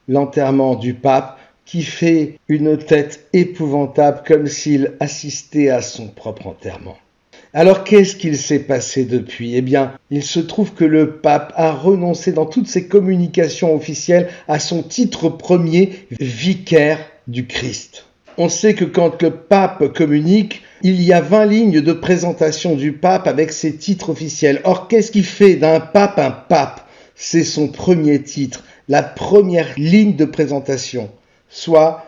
L'enterrement 0.08 0.76
du 0.76 0.94
pape, 0.94 1.40
qui 1.66 1.84
fait 1.84 2.40
une 2.48 2.78
tête 2.78 3.28
épouvantable 3.34 4.22
comme 4.26 4.48
s'il 4.48 4.94
assistait 5.00 5.70
à 5.70 5.82
son 5.82 6.08
propre 6.08 6.48
enterrement. 6.48 6.98
Alors 7.54 7.84
qu'est-ce 7.84 8.16
qu'il 8.16 8.38
s'est 8.38 8.60
passé 8.60 9.06
depuis? 9.06 9.56
Eh 9.56 9.62
bien, 9.62 9.94
il 10.12 10.24
se 10.24 10.40
trouve 10.40 10.74
que 10.74 10.84
le 10.84 11.14
pape 11.14 11.54
a 11.56 11.72
renoncé 11.72 12.32
dans 12.32 12.46
toutes 12.46 12.68
ses 12.68 12.88
communications 12.88 13.74
officielles 13.74 14.30
à 14.48 14.60
son 14.60 14.84
titre 14.84 15.30
premier, 15.30 16.08
vicaire 16.20 17.00
du 17.28 17.48
Christ. 17.48 18.06
On 18.38 18.50
sait 18.50 18.76
que 18.76 18.86
quand 18.86 19.22
le 19.22 19.32
pape 19.32 19.94
communique, 19.94 20.62
il 20.84 21.02
y 21.02 21.14
a 21.14 21.22
20 21.22 21.46
lignes 21.46 21.82
de 21.82 21.94
présentation 21.94 22.76
du 22.76 22.92
pape 22.92 23.28
avec 23.28 23.52
ses 23.52 23.76
titres 23.78 24.12
officiels. 24.12 24.62
Or, 24.64 24.88
qu'est-ce 24.88 25.12
qui 25.12 25.24
fait 25.24 25.56
d'un 25.56 25.80
pape 25.80 26.20
un 26.20 26.32
pape? 26.32 26.88
C'est 27.16 27.44
son 27.44 27.68
premier 27.68 28.22
titre, 28.22 28.64
la 28.88 29.02
première 29.02 29.74
ligne 29.78 30.16
de 30.16 30.26
présentation, 30.26 31.10
soit 31.50 32.06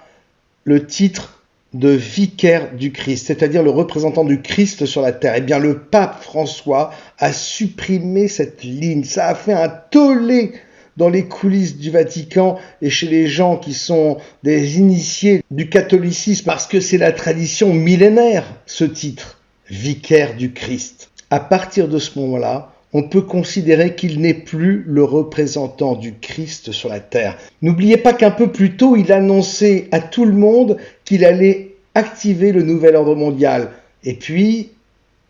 le 0.66 0.86
titre 0.86 1.39
de 1.74 1.90
vicaire 1.90 2.76
du 2.76 2.92
Christ, 2.92 3.28
c'est-à-dire 3.28 3.62
le 3.62 3.70
représentant 3.70 4.26
du 4.26 4.42
Christ 4.42 4.86
sur 4.86 5.02
la 5.02 5.12
terre. 5.12 5.36
Eh 5.38 5.42
bien, 5.42 5.60
le 5.60 5.80
pape 5.80 6.24
François 6.24 6.92
a 7.20 7.32
supprimé 7.32 8.28
cette 8.28 8.64
ligne. 8.64 9.04
Ça 9.04 9.28
a 9.28 9.36
fait 9.36 9.54
un 9.54 9.70
tollé 9.70 10.54
dans 10.98 11.10
les 11.10 11.26
coulisses 11.26 11.78
du 11.78 11.92
Vatican 11.92 12.58
et 12.82 12.90
chez 12.90 13.08
les 13.08 13.28
gens 13.28 13.58
qui 13.58 13.74
sont 13.74 14.18
des 14.44 14.80
initiés 14.80 15.44
du 15.52 15.70
catholicisme 15.70 16.46
parce 16.46 16.68
que 16.68 16.82
c'est 16.82 16.98
la 16.98 17.12
tradition 17.12 17.74
millénaire, 17.74 18.46
ce 18.66 18.84
titre, 18.84 19.40
vicaire 19.70 20.36
du 20.36 20.52
Christ. 20.54 21.10
À 21.30 21.40
partir 21.40 21.88
de 21.88 22.00
ce 22.00 22.18
moment-là, 22.20 22.74
on 22.92 23.04
peut 23.04 23.22
considérer 23.22 23.96
qu'il 23.96 24.20
n'est 24.20 24.34
plus 24.34 24.84
le 24.88 25.04
représentant 25.04 25.96
du 25.96 26.16
Christ 26.16 26.72
sur 26.72 26.90
la 26.90 27.00
terre. 27.00 27.38
N'oubliez 27.62 27.98
pas 27.98 28.14
qu'un 28.14 28.32
peu 28.32 28.52
plus 28.52 28.78
tôt, 28.78 28.96
il 28.96 29.12
annonçait 29.12 29.88
à 29.92 30.00
tout 30.00 30.26
le 30.26 30.34
monde 30.34 30.78
qu'il 31.10 31.26
allait 31.26 31.72
activer 31.96 32.52
le 32.52 32.62
nouvel 32.62 32.96
ordre 32.96 33.16
mondial. 33.16 33.72
Et 34.04 34.14
puis 34.14 34.70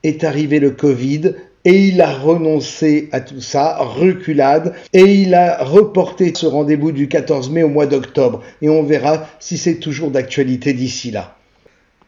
est 0.03 0.25
arrivé 0.25 0.59
le 0.59 0.71
Covid 0.71 1.35
et 1.63 1.87
il 1.87 2.01
a 2.01 2.11
renoncé 2.11 3.07
à 3.13 3.21
tout 3.21 3.39
ça, 3.39 3.77
reculade, 3.77 4.73
et 4.91 5.03
il 5.03 5.33
a 5.33 5.63
reporté 5.63 6.33
ce 6.35 6.45
rendez-vous 6.45 6.91
du 6.91 7.07
14 7.07 7.49
mai 7.49 7.63
au 7.63 7.69
mois 7.69 7.85
d'octobre. 7.85 8.43
Et 8.61 8.67
on 8.67 8.83
verra 8.83 9.29
si 9.39 9.57
c'est 9.57 9.75
toujours 9.75 10.11
d'actualité 10.11 10.73
d'ici 10.73 11.11
là. 11.11 11.37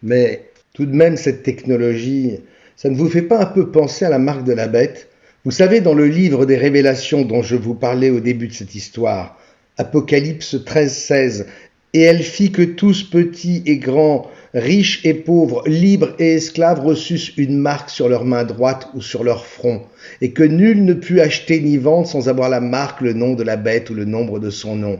Mais 0.03 0.49
tout 0.73 0.85
de 0.85 0.93
même, 0.93 1.15
cette 1.15 1.43
technologie, 1.43 2.39
ça 2.75 2.89
ne 2.89 2.95
vous 2.95 3.09
fait 3.09 3.21
pas 3.21 3.39
un 3.39 3.45
peu 3.45 3.71
penser 3.71 4.03
à 4.03 4.09
la 4.09 4.19
marque 4.19 4.43
de 4.43 4.53
la 4.53 4.67
bête? 4.67 5.07
Vous 5.45 5.51
savez, 5.51 5.79
dans 5.79 5.93
le 5.93 6.07
livre 6.07 6.45
des 6.45 6.57
révélations 6.57 7.21
dont 7.21 7.41
je 7.41 7.55
vous 7.55 7.75
parlais 7.75 8.09
au 8.09 8.19
début 8.19 8.49
de 8.49 8.53
cette 8.53 8.75
histoire, 8.75 9.37
Apocalypse 9.77 10.55
13-16, 10.55 11.45
et 11.93 12.01
elle 12.01 12.23
fit 12.23 12.51
que 12.51 12.61
tous 12.61 13.03
petits 13.03 13.63
et 13.65 13.77
grands 13.77 14.29
riches 14.53 15.05
et 15.05 15.13
pauvres, 15.13 15.63
libres 15.67 16.13
et 16.19 16.33
esclaves 16.33 16.83
reçussent 16.83 17.35
une 17.37 17.57
marque 17.57 17.89
sur 17.89 18.09
leur 18.09 18.25
main 18.25 18.43
droite 18.43 18.89
ou 18.93 19.01
sur 19.01 19.23
leur 19.23 19.45
front, 19.45 19.81
et 20.21 20.31
que 20.31 20.43
nul 20.43 20.83
ne 20.83 20.93
put 20.93 21.21
acheter 21.21 21.59
ni 21.59 21.77
vendre 21.77 22.07
sans 22.07 22.29
avoir 22.29 22.49
la 22.49 22.59
marque, 22.59 23.01
le 23.01 23.13
nom 23.13 23.33
de 23.33 23.43
la 23.43 23.57
bête 23.57 23.89
ou 23.89 23.93
le 23.93 24.05
nombre 24.05 24.39
de 24.39 24.49
son 24.49 24.75
nom. 24.75 24.99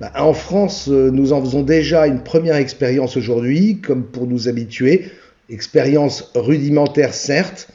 Bah, 0.00 0.12
en 0.16 0.32
France, 0.32 0.88
euh, 0.88 1.10
nous 1.10 1.32
en 1.32 1.40
faisons 1.40 1.62
déjà 1.62 2.06
une 2.06 2.22
première 2.22 2.56
expérience 2.56 3.16
aujourd'hui, 3.16 3.80
comme 3.80 4.04
pour 4.04 4.26
nous 4.26 4.48
habituer, 4.48 5.10
expérience 5.50 6.30
rudimentaire 6.34 7.14
certes, 7.14 7.68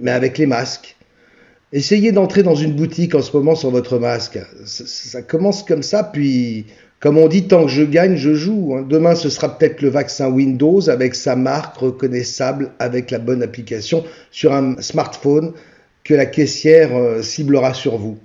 mais 0.00 0.10
avec 0.10 0.38
les 0.38 0.46
masques. 0.46 0.96
Essayez 1.72 2.12
d'entrer 2.12 2.42
dans 2.42 2.54
une 2.54 2.72
boutique 2.72 3.14
en 3.14 3.20
ce 3.20 3.36
moment 3.36 3.54
sur 3.54 3.70
votre 3.70 3.98
masque. 3.98 4.38
Ça 4.64 5.20
commence 5.20 5.62
comme 5.62 5.82
ça, 5.82 6.02
puis 6.02 6.64
comme 7.00 7.16
on 7.16 7.28
dit, 7.28 7.46
tant 7.46 7.64
que 7.64 7.70
je 7.70 7.84
gagne, 7.84 8.16
je 8.16 8.34
joue. 8.34 8.74
Hein. 8.74 8.84
Demain, 8.88 9.14
ce 9.14 9.28
sera 9.28 9.56
peut-être 9.56 9.82
le 9.82 9.88
vaccin 9.88 10.28
Windows 10.28 10.88
avec 10.90 11.14
sa 11.14 11.36
marque 11.36 11.76
reconnaissable 11.76 12.72
avec 12.80 13.12
la 13.12 13.20
bonne 13.20 13.42
application 13.42 14.04
sur 14.32 14.52
un 14.52 14.80
smartphone 14.80 15.52
que 16.02 16.14
la 16.14 16.26
caissière 16.26 16.96
euh, 16.96 17.22
ciblera 17.22 17.72
sur 17.72 17.98
vous. 17.98 18.18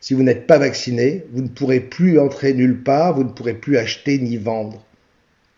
Si 0.00 0.14
vous 0.14 0.24
n'êtes 0.24 0.46
pas 0.46 0.58
vacciné, 0.58 1.24
vous 1.32 1.42
ne 1.42 1.48
pourrez 1.48 1.80
plus 1.80 2.18
entrer 2.18 2.52
nulle 2.52 2.82
part, 2.82 3.14
vous 3.14 3.24
ne 3.24 3.28
pourrez 3.28 3.54
plus 3.54 3.76
acheter 3.76 4.18
ni 4.18 4.36
vendre. 4.36 4.84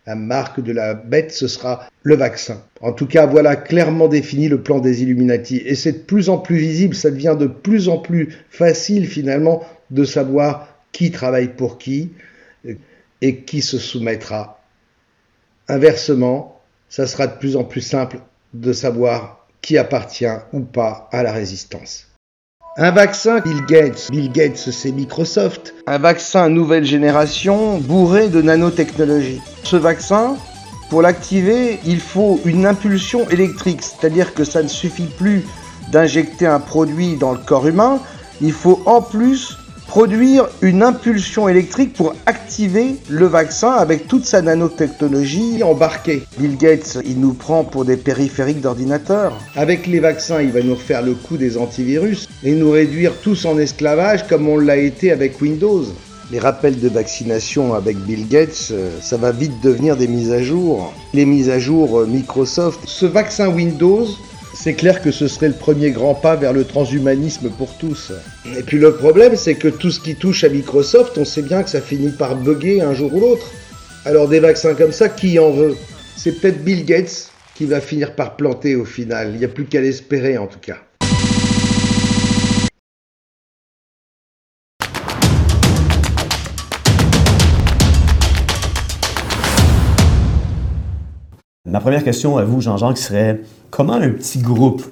La 0.07 0.15
marque 0.15 0.63
de 0.63 0.73
la 0.73 0.95
bête, 0.95 1.33
ce 1.33 1.49
sera 1.49 1.87
le 2.03 2.17
vaccin. 2.17 2.63
En 2.81 2.93
tout 2.93 3.07
cas, 3.07 3.27
voilà 3.27 3.57
clairement 3.57 4.09
défini 4.09 4.49
le 4.49 4.63
plan 4.63 4.79
des 4.79 5.03
Illuminati. 5.03 5.63
Et 5.65 5.75
c'est 5.75 5.93
de 5.93 5.99
plus 5.99 6.29
en 6.29 6.39
plus 6.39 6.57
visible, 6.57 6.95
ça 6.95 7.11
devient 7.11 7.37
de 7.39 7.47
plus 7.47 7.89
en 7.89 7.99
plus 7.99 8.37
facile 8.51 9.07
finalement 9.07 9.63
de 9.91 10.05
savoir 10.05 10.69
qui 10.93 11.11
travaille 11.11 11.49
pour 11.49 11.79
qui, 11.79 12.11
et 13.23 13.43
qui 13.43 13.63
se 13.63 13.79
soumettra. 13.79 14.61
Inversement, 15.69 16.61
ça 16.89 17.07
sera 17.07 17.27
de 17.27 17.37
plus 17.37 17.57
en 17.57 17.65
plus 17.65 17.81
simple 17.81 18.21
de 18.55 18.73
savoir 18.73 19.47
qui 19.61 19.77
appartient 19.77 20.27
ou 20.53 20.61
pas 20.61 21.09
à 21.13 21.23
la 21.23 21.33
résistance. 21.33 22.07
Un 22.77 22.93
vaccin, 22.93 23.41
Bill 23.41 23.65
Gates. 23.67 24.09
Bill 24.11 24.31
Gates, 24.31 24.57
c'est 24.57 24.93
Microsoft. 24.93 25.75
Un 25.87 25.99
vaccin 25.99 26.49
nouvelle 26.49 26.85
génération 26.85 27.79
bourré 27.79 28.29
de 28.29 28.41
nanotechnologie. 28.41 29.41
Ce 29.65 29.75
vaccin, 29.75 30.37
pour 30.89 31.03
l'activer, 31.03 31.81
il 31.85 32.01
faut 32.01 32.41
une 32.45 32.67
impulsion 32.67 33.29
électrique, 33.31 33.83
c'est-à-dire 33.83 34.33
que 34.33 34.45
ça 34.45 34.63
ne 34.63 34.69
suffit 34.69 35.09
plus 35.19 35.45
d'injecter 35.91 36.47
un 36.47 36.61
produit 36.61 37.17
dans 37.17 37.33
le 37.33 37.39
corps 37.39 37.67
humain, 37.67 38.01
il 38.41 38.53
faut 38.53 38.81
en 38.87 39.03
plus 39.03 39.59
produire 39.89 40.49
une 40.61 40.83
impulsion 40.83 41.49
électrique 41.49 41.95
pour 41.95 42.15
activer 42.27 42.97
le 43.09 43.27
vaccin 43.27 43.71
avec 43.71 44.07
toute 44.07 44.27
sa 44.27 44.43
nanotechnologie 44.43 45.63
embarquée. 45.63 46.23
Bill 46.39 46.59
Gates, 46.59 46.99
il 47.07 47.19
nous 47.19 47.33
prend 47.33 47.65
pour 47.65 47.87
des 47.87 47.97
périphériques 47.97 48.61
d'ordinateur. 48.61 49.33
Avec 49.57 49.87
les 49.87 49.99
vaccins, 49.99 50.43
il 50.43 50.53
va 50.53 50.61
nous 50.61 50.75
refaire 50.75 51.03
le 51.03 51.15
coup 51.15 51.39
des 51.39 51.57
antivirus 51.57 52.29
et 52.45 52.53
nous 52.53 52.71
réduire 52.71 53.15
tous 53.23 53.47
en 53.47 53.59
esclavage 53.59 54.27
comme 54.29 54.47
on 54.47 54.59
l'a 54.59 54.77
été 54.77 55.11
avec 55.11 55.41
Windows. 55.41 55.85
Les 56.31 56.39
rappels 56.39 56.79
de 56.79 56.89
vaccination 56.91 57.73
avec 57.73 57.97
Bill 57.97 58.29
Gates, 58.29 58.69
euh, 58.73 58.91
ça 59.01 59.17
va 59.17 59.33
vite 59.33 59.63
devenir 59.63 59.97
des 59.97 60.07
mises 60.07 60.31
à 60.31 60.43
jour. 60.43 60.93
Les 61.15 61.25
mises 61.25 61.49
à 61.49 61.59
jour 61.59 62.01
euh, 62.01 62.07
Microsoft. 62.07 62.81
Ce 62.85 63.07
vaccin 63.07 63.49
Windows, 63.49 64.07
c'est 64.61 64.75
clair 64.75 65.01
que 65.01 65.13
ce 65.13 65.29
serait 65.29 65.47
le 65.47 65.55
premier 65.55 65.93
grand 65.93 66.17
pas 66.17 66.35
vers 66.35 66.53
le 66.53 66.65
transhumanisme 66.65 67.49
pour 67.49 67.79
tous. 67.79 68.11
Et 68.59 68.65
puis 68.65 68.79
le 68.79 68.93
problème, 68.93 69.37
c'est 69.37 69.55
que 69.55 69.69
tout 69.69 69.93
ce 69.93 70.01
qui 70.01 70.17
touche 70.17 70.43
à 70.43 70.49
Microsoft, 70.49 71.17
on 71.17 71.25
sait 71.25 71.43
bien 71.43 71.63
que 71.63 71.71
ça 71.71 71.81
finit 71.81 72.11
par 72.11 72.35
bugger 72.35 72.83
un 72.83 72.93
jour 72.93 73.15
ou 73.15 73.21
l'autre. 73.21 73.53
Alors 74.05 74.27
des 74.27 74.41
vaccins 74.41 74.75
comme 74.75 74.91
ça, 74.91 75.09
qui 75.09 75.39
en 75.39 75.53
veut? 75.53 75.77
C'est 76.17 76.41
peut-être 76.41 76.65
Bill 76.65 76.85
Gates 76.85 77.31
qui 77.55 77.67
va 77.67 77.81
finir 77.81 78.17
par 78.17 78.35
planter 78.35 78.75
au 78.75 78.85
final. 78.85 79.31
Il 79.33 79.39
n'y 79.39 79.45
a 79.45 79.49
plus 79.49 79.65
qu'à 79.65 79.81
l'espérer 79.81 80.39
en 80.39 80.49
tout 80.49 80.59
cas. 80.61 80.79
Ma 91.79 91.83
première 91.83 92.03
question 92.03 92.37
à 92.39 92.45
vous, 92.45 92.61
Jean-Jacques, 92.61 92.99
serait 92.99 93.39
comment 93.71 93.93
un 93.93 94.11
petit 94.11 94.41
groupe 94.41 94.85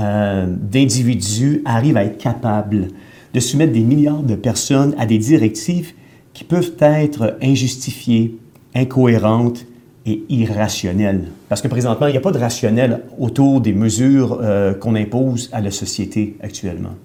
euh, 0.00 0.46
d'individus 0.48 1.62
arrive 1.64 1.96
à 1.96 2.02
être 2.02 2.18
capable 2.18 2.88
de 3.32 3.38
soumettre 3.38 3.72
des 3.72 3.84
milliards 3.84 4.24
de 4.24 4.34
personnes 4.34 4.96
à 4.98 5.06
des 5.06 5.18
directives 5.18 5.92
qui 6.32 6.42
peuvent 6.42 6.72
être 6.80 7.36
injustifiées, 7.40 8.36
incohérentes 8.74 9.64
et 10.06 10.24
irrationnelles? 10.28 11.28
Parce 11.48 11.62
que 11.62 11.68
présentement, 11.68 12.08
il 12.08 12.10
n'y 12.10 12.18
a 12.18 12.20
pas 12.20 12.32
de 12.32 12.38
rationnel 12.38 13.02
autour 13.16 13.60
des 13.60 13.72
mesures 13.72 14.40
euh, 14.42 14.74
qu'on 14.74 14.96
impose 14.96 15.50
à 15.52 15.60
la 15.60 15.70
société 15.70 16.36
actuellement. 16.42 16.96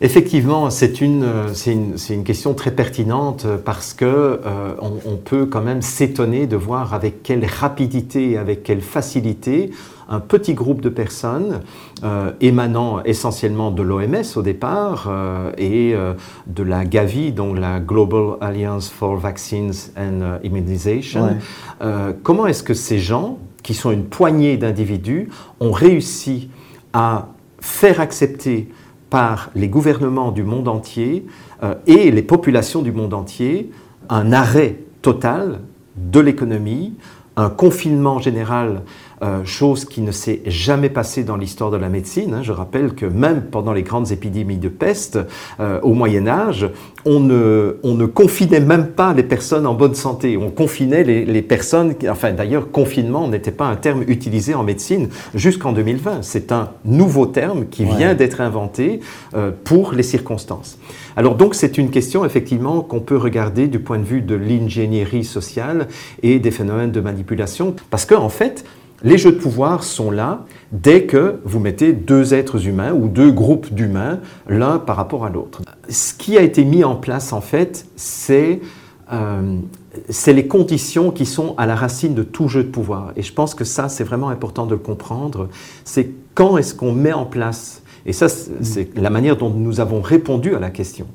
Effectivement, 0.00 0.70
c'est 0.70 1.00
une, 1.00 1.26
une, 1.66 1.94
une, 2.10 2.24
question 2.24 2.54
très 2.54 2.70
pertinente 2.70 3.46
parce 3.64 3.94
que 3.94 4.04
euh, 4.04 4.74
on, 4.80 4.92
on, 5.04 5.16
peut 5.16 5.46
quand 5.46 5.60
même 5.60 5.82
s'étonner 5.82 6.46
de 6.46 6.54
voir 6.54 6.94
avec 6.94 7.24
quelle 7.24 7.44
rapidité, 7.44 8.38
avec 8.38 8.62
quelle 8.62 8.80
facilité 8.80 9.72
un 10.08 10.20
petit 10.20 10.54
groupe 10.54 10.80
de 10.80 10.88
personnes 10.88 11.60
euh, 12.02 12.32
émanant 12.40 13.02
essentiellement 13.04 13.70
de 13.70 13.82
l'OMS 13.82 14.24
au 14.36 14.42
départ 14.42 15.06
euh, 15.08 15.52
et 15.58 15.94
euh, 15.94 16.14
de 16.46 16.62
la 16.62 16.84
Gavi, 16.84 17.32
donc 17.32 17.58
la 17.58 17.78
Global 17.78 18.36
Alliance 18.40 18.88
for 18.88 19.16
Vaccines 19.16 19.74
and 19.96 20.20
euh, 20.22 20.38
Immunization. 20.42 21.24
Ouais. 21.24 21.36
Euh, 21.82 22.12
comment 22.22 22.46
est-ce 22.46 22.62
que 22.62 22.74
ces 22.74 22.98
gens, 22.98 23.38
qui 23.62 23.74
sont 23.74 23.90
une 23.90 24.04
poignée 24.04 24.56
d'individus, 24.56 25.28
ont 25.60 25.72
réussi 25.72 26.48
à 26.94 27.28
faire 27.60 28.00
accepter 28.00 28.68
par 29.10 29.50
les 29.54 29.68
gouvernements 29.68 30.32
du 30.32 30.42
monde 30.42 30.68
entier 30.68 31.26
euh, 31.62 31.74
et 31.86 32.10
les 32.10 32.22
populations 32.22 32.82
du 32.82 32.92
monde 32.92 33.14
entier 33.14 33.70
un 34.08 34.32
arrêt 34.32 34.76
total 35.02 35.60
de 35.96 36.20
l'économie, 36.20 36.94
un 37.36 37.50
confinement 37.50 38.18
général 38.18 38.82
euh, 39.22 39.44
chose 39.44 39.84
qui 39.84 40.00
ne 40.00 40.12
s'est 40.12 40.42
jamais 40.46 40.88
passée 40.88 41.24
dans 41.24 41.36
l'histoire 41.36 41.70
de 41.70 41.76
la 41.76 41.88
médecine. 41.88 42.34
Hein. 42.34 42.42
Je 42.42 42.52
rappelle 42.52 42.94
que 42.94 43.06
même 43.06 43.42
pendant 43.42 43.72
les 43.72 43.82
grandes 43.82 44.12
épidémies 44.12 44.58
de 44.58 44.68
peste 44.68 45.18
euh, 45.60 45.80
au 45.82 45.94
Moyen 45.94 46.26
Âge, 46.26 46.70
on 47.04 47.20
ne, 47.20 47.78
on 47.82 47.94
ne, 47.94 48.06
confinait 48.06 48.60
même 48.60 48.88
pas 48.88 49.14
les 49.14 49.22
personnes 49.22 49.66
en 49.66 49.74
bonne 49.74 49.94
santé. 49.94 50.36
On 50.36 50.50
confinait 50.50 51.04
les, 51.04 51.24
les 51.24 51.42
personnes, 51.42 51.94
enfin 52.08 52.32
d'ailleurs 52.32 52.70
confinement 52.70 53.28
n'était 53.28 53.50
pas 53.50 53.66
un 53.66 53.76
terme 53.76 54.04
utilisé 54.06 54.54
en 54.54 54.62
médecine 54.62 55.08
jusqu'en 55.34 55.72
2020. 55.72 56.22
C'est 56.22 56.52
un 56.52 56.70
nouveau 56.84 57.26
terme 57.26 57.66
qui 57.66 57.84
vient 57.84 58.14
d'être 58.14 58.40
inventé 58.40 59.00
euh, 59.34 59.50
pour 59.64 59.92
les 59.92 60.02
circonstances. 60.02 60.78
Alors 61.16 61.34
donc 61.34 61.54
c'est 61.54 61.78
une 61.78 61.90
question 61.90 62.24
effectivement 62.24 62.80
qu'on 62.82 63.00
peut 63.00 63.16
regarder 63.16 63.66
du 63.66 63.80
point 63.80 63.98
de 63.98 64.04
vue 64.04 64.22
de 64.22 64.34
l'ingénierie 64.34 65.24
sociale 65.24 65.88
et 66.22 66.38
des 66.38 66.50
phénomènes 66.50 66.92
de 66.92 67.00
manipulation, 67.00 67.74
parce 67.90 68.06
qu'en 68.06 68.22
en 68.22 68.28
fait, 68.28 68.64
les 69.02 69.18
jeux 69.18 69.32
de 69.32 69.38
pouvoir 69.38 69.84
sont 69.84 70.10
là 70.10 70.44
dès 70.72 71.04
que 71.04 71.40
vous 71.44 71.60
mettez 71.60 71.92
deux 71.92 72.34
êtres 72.34 72.66
humains 72.66 72.92
ou 72.92 73.08
deux 73.08 73.30
groupes 73.30 73.72
d'humains 73.72 74.20
l'un 74.48 74.78
par 74.78 74.96
rapport 74.96 75.24
à 75.24 75.30
l'autre. 75.30 75.62
Ce 75.88 76.14
qui 76.14 76.36
a 76.36 76.42
été 76.42 76.64
mis 76.64 76.84
en 76.84 76.96
place 76.96 77.32
en 77.32 77.40
fait, 77.40 77.86
c'est 77.96 78.60
euh, 79.12 79.58
les 80.26 80.46
conditions 80.46 81.10
qui 81.10 81.26
sont 81.26 81.54
à 81.56 81.66
la 81.66 81.74
racine 81.74 82.14
de 82.14 82.22
tout 82.22 82.48
jeu 82.48 82.64
de 82.64 82.68
pouvoir. 82.68 83.12
Et 83.16 83.22
je 83.22 83.32
pense 83.32 83.54
que 83.54 83.64
ça, 83.64 83.88
c'est 83.88 84.04
vraiment 84.04 84.28
important 84.28 84.66
de 84.66 84.72
le 84.72 84.80
comprendre. 84.80 85.48
C'est 85.84 86.10
quand 86.34 86.58
est-ce 86.58 86.74
qu'on 86.74 86.92
met 86.92 87.12
en 87.12 87.24
place, 87.24 87.82
et 88.04 88.12
ça, 88.12 88.28
c'est 88.28 88.96
la 88.96 89.10
manière 89.10 89.36
dont 89.36 89.50
nous 89.50 89.80
avons 89.80 90.00
répondu 90.00 90.54
à 90.54 90.58
la 90.58 90.70
question. 90.70 91.06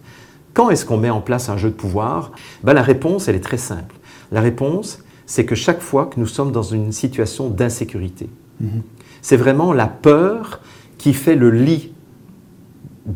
Quand 0.54 0.70
est-ce 0.70 0.86
qu'on 0.86 0.98
met 0.98 1.10
en 1.10 1.22
place 1.22 1.50
un 1.50 1.58
jeu 1.58 1.70
de 1.70 1.75
pouvoir? 1.75 2.32
Ben, 2.63 2.74
La 2.74 2.84
réponse, 2.84 3.28
elle 3.28 3.36
est 3.36 3.40
très 3.40 3.58
simple. 3.58 3.96
La 4.32 4.42
réponse, 4.42 5.00
c'est 5.25 5.46
que 5.46 5.56
chaque 5.56 5.82
fois 5.82 6.06
que 6.06 6.20
nous 6.20 6.27
sommes 6.27 6.51
dans 6.51 6.63
une 6.63 6.92
situation 6.92 7.50
d'insécurité, 7.50 8.30
mhm. 8.60 8.82
c'est 9.22 9.38
vraiment 9.38 9.74
la 9.74 9.88
peur 9.88 10.60
qui 10.98 11.13
fait 11.13 11.36
le 11.36 11.51
lit 11.51 11.94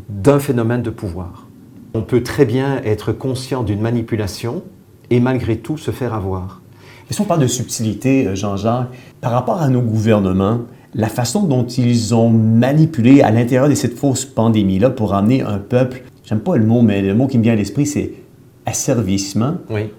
d'un 0.08 0.38
phénomène 0.38 0.82
de 0.82 0.90
pouvoir. 0.90 1.46
On 1.94 2.02
peut 2.02 2.22
très 2.22 2.44
bien 2.44 2.82
être 2.84 3.12
conscient 3.12 3.62
d'une 3.62 3.80
manipulation 3.80 4.62
et 5.10 5.20
malgré 5.20 5.56
tout 5.56 5.78
se 5.78 5.90
faire 5.90 6.14
avoir. 6.14 6.60
Et 7.10 7.14
si 7.14 7.20
on 7.20 7.24
parle 7.24 7.40
de 7.40 7.46
subtilité, 7.46 8.26
euh, 8.26 8.34
Jean-Jacques, 8.34 8.88
par 9.20 9.32
rapport 9.32 9.62
à 9.62 9.68
nos 9.68 9.80
gouvernements, 9.80 10.60
la 10.94 11.08
façon 11.08 11.44
dont 11.44 11.66
ils 11.66 12.14
ont 12.14 12.30
manipulé 12.30 13.22
à 13.22 13.30
l'intérieur 13.30 13.68
de 13.68 13.74
cette 13.74 13.94
fausse 13.94 14.24
pandémie-là 14.24 14.90
pour 14.90 15.14
amener 15.14 15.42
un 15.42 15.58
peuple, 15.58 16.02
j'aime 16.24 16.40
pas 16.40 16.56
le 16.56 16.66
mot, 16.66 16.82
mais 16.82 17.02
le 17.02 17.14
mot 17.14 17.26
qui 17.26 17.38
me 17.38 17.42
vient 17.42 17.52
à 17.52 17.56
l'esprit, 17.56 17.86
c'est 17.86 18.12
asservissement. 18.66 19.54
Oui. 19.70 19.90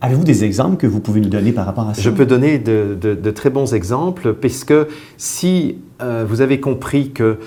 Avez-vous 0.00 0.24
des 0.24 0.44
exemples 0.44 0.76
que 0.76 0.86
vous 0.86 1.00
pouvez 1.00 1.20
nous 1.20 1.28
donner 1.28 1.52
par 1.52 1.66
rapport 1.66 1.88
à 1.88 1.94
ça? 1.94 2.00
Je 2.00 2.10
peux 2.10 2.26
donner 2.26 2.58
de, 2.58 3.30
très 3.30 3.50
bons 3.50 3.74
exemples, 3.74 4.34
puisque 4.34 4.74
si 5.16 5.78
euh, 6.00 6.24
vous 6.28 6.40
avez 6.40 6.60
compris 6.60 7.10
que 7.10 7.38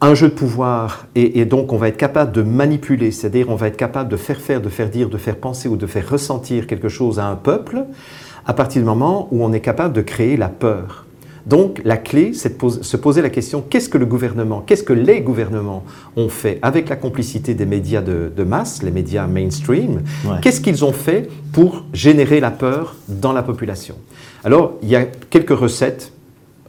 un 0.00 0.14
jeu 0.14 0.28
de 0.28 0.34
pouvoir, 0.34 1.06
et, 1.14 1.44
donc 1.44 1.72
on 1.72 1.76
va 1.76 1.86
être 1.86 1.96
capable 1.96 2.32
de 2.32 2.42
manipuler, 2.42 3.12
c'est-à-dire 3.12 3.48
on 3.50 3.54
va 3.54 3.68
être 3.68 3.76
capable 3.76 4.10
de 4.10 4.16
faire 4.16 4.40
faire, 4.40 4.60
de 4.60 4.68
faire 4.68 4.90
dire, 4.90 5.08
de 5.08 5.16
faire 5.16 5.36
penser 5.36 5.68
ou 5.68 5.76
de 5.76 5.86
faire 5.86 6.08
ressentir 6.08 6.66
quelque 6.66 6.88
chose 6.88 7.20
à 7.20 7.26
un 7.26 7.36
peuple, 7.36 7.84
à 8.44 8.52
partir 8.52 8.82
du 8.82 8.86
moment 8.86 9.28
où 9.30 9.44
on 9.44 9.52
est 9.52 9.60
capable 9.60 9.94
de 9.94 10.02
créer 10.02 10.36
la 10.36 10.48
peur. 10.48 11.06
Donc 11.46 11.80
la 11.84 11.96
clé, 11.96 12.32
c'est 12.34 12.60
de 12.62 12.68
se 12.82 12.96
poser 12.96 13.22
la 13.22 13.30
question, 13.30 13.64
qu'est-ce 13.68 13.88
que 13.88 13.98
le 13.98 14.06
gouvernement, 14.06 14.62
qu'est-ce 14.64 14.82
que 14.82 14.92
les 14.92 15.20
gouvernements 15.20 15.84
ont 16.16 16.28
fait 16.28 16.58
avec 16.62 16.88
la 16.88 16.96
complicité 16.96 17.54
des 17.54 17.66
médias 17.66 18.02
de, 18.02 18.44
masse, 18.44 18.82
les 18.82 18.90
médias 18.90 19.26
mainstream, 19.26 20.02
qu'est-ce 20.40 20.60
qu'ils 20.60 20.84
ont 20.84 20.92
fait 20.92 21.28
pour 21.52 21.84
générer 21.92 22.40
la 22.40 22.50
peur 22.50 22.96
dans 23.08 23.32
la 23.32 23.42
population? 23.42 23.96
Alors, 24.44 24.74
il 24.82 24.88
y 24.88 24.96
a 24.96 25.04
quelques 25.04 25.56
recettes 25.56 26.12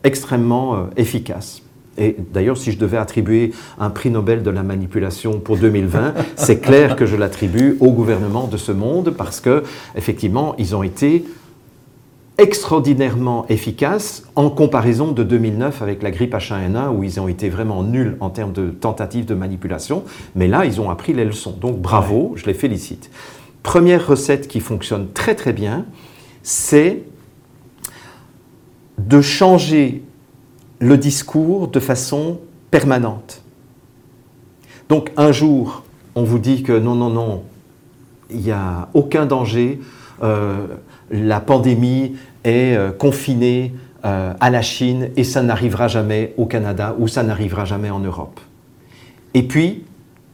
extrêmement 0.04 0.76
euh, 0.76 0.84
efficaces. 0.98 1.62
Et 1.98 2.16
d'ailleurs, 2.34 2.58
si 2.58 2.72
je 2.72 2.78
devais 2.78 2.98
attribuer 2.98 3.52
un 3.80 3.90
prix 3.90 4.10
Nobel 4.10 4.44
de 4.44 4.50
la 4.50 4.64
manipulation 4.64 5.40
pour 5.40 5.58
2020, 5.58 6.14
c'est 6.36 6.60
clair 6.60 6.96
que 6.96 7.06
je 7.06 7.16
l'attribue 7.16 7.78
au 7.80 7.92
gouvernement 7.92 8.48
de 8.48 8.58
ce 8.58 8.72
monde 8.72 9.12
parce 9.12 9.40
que, 9.40 9.64
effectivement, 9.96 10.56
ils 10.58 10.76
ont 10.76 10.84
été 10.84 11.24
extraordinairement 12.38 13.46
efficaces 13.48 14.24
en 14.36 14.50
comparaison 14.50 15.12
de 15.12 15.24
2009 15.24 15.82
avec 15.82 16.02
la 16.02 16.10
grippe 16.10 16.34
H1N1 16.34 16.90
où 16.96 17.04
ils 17.04 17.20
ont 17.20 17.28
été 17.28 17.50
vraiment 17.50 17.84
nuls 17.84 18.18
en 18.22 18.30
termes 18.30 18.54
de 18.54 18.70
tentatives 18.70 19.26
de 19.26 19.36
manipulation, 19.36 20.04
mais 20.36 20.48
là 20.48 20.66
ils 20.66 20.82
ont 20.82 20.90
appris 20.90 21.14
les 21.14 21.26
leçons. 21.26 21.56
Donc 21.60 21.80
bravo, 21.80 22.34
je 22.36 22.46
les 22.46 22.54
félicite. 22.54 23.12
Première 23.62 24.08
recette 24.08 24.48
qui 24.48 24.60
fonctionne 24.60 25.12
très 25.14 25.36
très 25.36 25.54
bien, 25.54 25.86
c'est 26.42 27.04
de 28.98 29.22
changer 29.22 30.04
le 30.80 30.98
discours 30.98 31.68
de 31.68 31.80
façon 31.80 32.40
permanente. 32.72 33.44
Donc 34.90 35.12
un 35.18 35.32
jour, 35.32 35.84
on 36.16 36.24
vous 36.24 36.40
dit 36.40 36.64
que 36.64 36.78
non, 36.78 36.96
non, 36.96 37.10
non, 37.10 37.44
il 38.30 38.42
n'y 38.42 38.52
a 38.52 38.90
aucun 38.94 39.26
danger, 39.26 39.80
euh, 40.22 40.68
la 41.14 41.40
pandémie 41.40 42.16
est 42.44 42.76
euh, 42.76 42.92
confinée 42.92 43.74
euh, 44.04 44.34
à 44.40 44.50
la 44.50 44.62
Chine 44.62 45.10
et 45.16 45.24
ça 45.24 45.42
n'arrivera 45.42 45.88
jamais 45.88 46.34
au 46.38 46.46
Canada 46.46 46.96
ou 47.00 47.08
ça 47.08 47.24
n'arrivera 47.24 47.66
jamais 47.66 47.90
en 47.90 48.00
Europe. 48.00 48.40
Et 49.34 49.44
puis, 49.44 49.84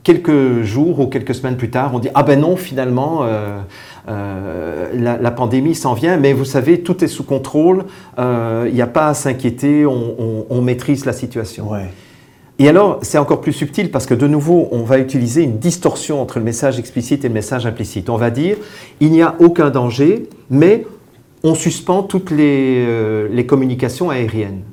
quelques 0.04 0.64
jours 0.64 1.00
ou 1.00 1.08
quelques 1.08 1.36
semaines 1.36 1.58
plus 1.58 1.70
tard, 1.70 1.92
on 1.94 2.00
dit 2.00 2.10
Ah 2.16 2.24
ben 2.24 2.40
non, 2.40 2.56
finalement, 2.56 3.26
la, 4.08 5.32
pandémie 5.32 5.76
s'en 5.76 5.94
vient, 5.94 6.18
mais 6.18 6.34
vous 6.34 6.46
savez, 6.46 6.82
tout 6.82 7.04
est 7.04 7.08
sous 7.08 7.24
contrôle, 7.24 7.86
il 8.18 8.74
n'y 8.74 8.82
a 8.82 8.88
pas 8.88 9.10
à 9.10 9.14
s'inquiéter, 9.14 9.86
on, 9.86 10.62
maîtrise 10.62 11.06
la 11.06 11.14
situation. 11.14 11.70
Et 12.60 12.68
alors, 12.68 13.00
c'est 13.02 13.18
encore 13.18 13.40
plus 13.40 13.54
subtil 13.54 13.90
parce 13.90 14.06
que 14.06 14.14
de 14.14 14.28
nouveau, 14.28 14.68
on 14.72 14.84
va 14.84 15.00
utiliser 15.00 15.44
une 15.44 15.60
distorsion 15.60 16.22
entre 16.22 16.40
le 16.40 16.46
message 16.46 16.78
explicite 16.78 17.24
et 17.24 17.30
le 17.30 17.34
message 17.34 17.66
implicite. 17.66 18.10
On 18.10 18.18
va 18.18 18.30
dire, 18.30 18.58
il 19.00 19.12
n'y 19.12 19.22
a 19.22 19.36
aucun 19.40 19.70
danger, 19.70 20.28
mais 20.50 20.86
on 21.44 21.56
suspend 21.56 22.04
toutes 22.04 22.32
les, 22.32 22.86
euh, 22.86 23.30
les 23.32 23.46
communications 23.46 24.10
aériennes. 24.10 24.64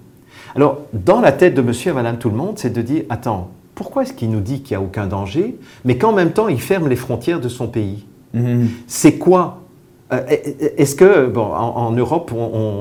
Alors, 0.56 0.80
dans 0.92 1.20
la 1.20 1.30
tête 1.30 1.54
de 1.54 1.62
monsieur 1.62 1.92
et 1.92 1.94
madame 1.94 2.18
tout 2.18 2.28
le 2.28 2.36
monde, 2.36 2.58
c'est 2.58 2.72
de 2.72 2.82
dire, 2.82 3.04
attends, 3.08 3.50
pourquoi 3.76 4.02
est-ce 4.02 4.14
qu'il 4.14 4.30
nous 4.30 4.40
dit 4.40 4.62
qu'il 4.62 4.76
n'y 4.76 4.82
a 4.82 4.84
aucun 4.84 5.06
danger, 5.06 5.56
mais 5.84 5.96
qu'en 5.96 6.12
même 6.12 6.32
temps, 6.32 6.48
il 6.48 6.60
ferme 6.60 6.88
les 6.88 6.96
frontières 6.96 7.40
de 7.40 7.48
son 7.48 7.68
pays? 7.68 8.04
Mhm. 8.34 8.68
C'est 8.88 9.16
quoi? 9.16 9.60
Euh, 10.12 10.22
Est-ce 10.76 10.96
que, 10.96 11.26
bon, 11.26 11.44
en, 11.52 11.92
Europe, 11.92 12.32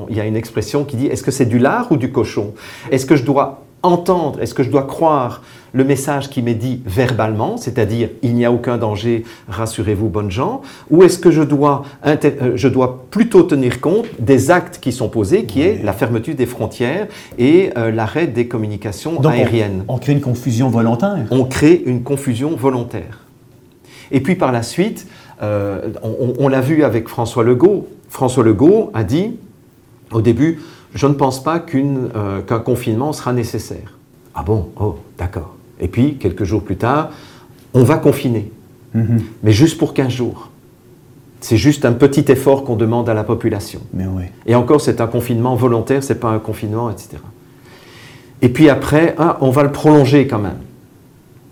il 0.10 0.16
y 0.16 0.20
a 0.20 0.26
une 0.26 0.36
expression 0.36 0.84
qui 0.84 0.96
dit, 0.96 1.08
est-ce 1.08 1.22
que 1.22 1.32
c'est 1.32 1.46
du 1.46 1.60
lard 1.60 1.92
ou 1.92 1.98
du 1.98 2.12
cochon? 2.12 2.54
Est-ce 2.92 3.06
que 3.06 3.16
je 3.16 3.24
dois 3.24 3.65
entendre, 3.86 4.42
est-ce 4.42 4.54
que 4.54 4.64
je 4.64 4.70
dois 4.70 4.84
croire 4.84 5.42
le 5.76 5.84
message 5.84 6.30
qui 6.30 6.42
m'est 6.42 6.56
dit 6.56 6.82
verbalement, 6.86 7.58
c'est-à-dire 7.58 8.10
il 8.22 8.34
n'y 8.34 8.46
a 8.46 8.52
aucun 8.52 8.78
danger, 8.78 9.26
rassurez-vous, 9.50 10.08
bonnes 10.08 10.32
gens, 10.32 10.62
ou 10.90 11.04
est-ce 11.04 11.20
que 11.20 11.32
je 11.32 11.42
dois, 11.42 11.84
euh, 12.06 12.16
je 12.56 12.68
dois 12.70 13.06
plutôt 13.12 13.44
tenir 13.44 13.82
compte 13.82 14.06
des 14.18 14.52
actes 14.52 14.80
qui 14.80 14.94
sont 14.94 15.10
posés, 15.10 15.44
qui 15.44 15.62
est 15.62 15.84
la 15.84 15.92
fermeture 15.92 16.34
des 16.34 16.46
frontières 16.46 17.08
et 17.38 17.72
euh, 17.78 17.92
l'arrêt 17.92 18.28
des 18.28 18.48
communications 18.48 19.20
aériennes 19.26 19.84
on, 19.90 19.98
crée 19.98 20.14
une 20.14 20.22
confusion 20.22 20.70
volontaire. 20.70 21.26
On 21.30 21.44
crée 21.44 21.84
une 21.86 22.04
confusion 22.04 22.56
volontaire. 22.56 23.26
Et 24.12 24.22
puis 24.22 24.36
par 24.36 24.54
la 24.54 24.64
suite, 24.64 25.08
euh, 25.42 25.90
on, 26.40 26.48
l'a 26.48 26.62
vu 26.62 26.86
avec 26.86 27.10
François 27.10 27.44
Legault. 27.44 27.88
François 28.08 28.46
Legault 28.46 28.92
a 28.94 29.04
dit 29.04 29.36
au 30.12 30.22
début, 30.22 30.60
je 30.96 31.08
ne 31.08 31.14
pense 31.14 31.44
pas 31.44 31.60
qu'un 31.60 32.60
confinement 32.60 33.14
sera 33.14 33.34
nécessaire. 33.34 33.98
Ah 34.34 34.44
bon? 34.44 34.70
Oh, 34.80 34.96
d'accord. 35.18 35.56
Et 35.80 35.90
puis, 35.90 36.16
quelques 36.16 36.46
jours 36.46 36.64
plus 36.64 36.78
tard, 36.78 37.12
on 37.74 37.84
va 37.84 37.98
confiner. 37.98 38.52
Mhm. 38.94 39.22
Mais 39.44 39.52
juste 39.52 39.78
pour 39.78 39.94
15 39.94 40.10
jours. 40.10 40.50
C'est 41.42 41.58
juste 41.58 41.86
un 41.86 41.92
petit 41.92 42.32
effort 42.32 42.64
qu'on 42.64 42.78
demande 42.78 43.08
à 43.10 43.14
la 43.14 43.24
population. 43.24 43.82
Mais 43.94 44.06
Et 44.48 44.56
encore, 44.56 44.82
c'est 44.82 45.00
un 45.02 45.08
confinement 45.08 45.56
volontaire, 45.56 46.02
c'est 46.04 46.20
pas 46.20 46.30
un 46.30 46.40
confinement, 46.40 46.90
etc. 46.90 47.18
Et 48.42 48.50
puis 48.50 48.70
après, 48.70 49.16
ah, 49.20 49.38
on 49.42 49.52
va 49.52 49.64
le 49.64 49.72
prolonger 49.72 50.28
quand 50.28 50.40
même. 50.40 50.58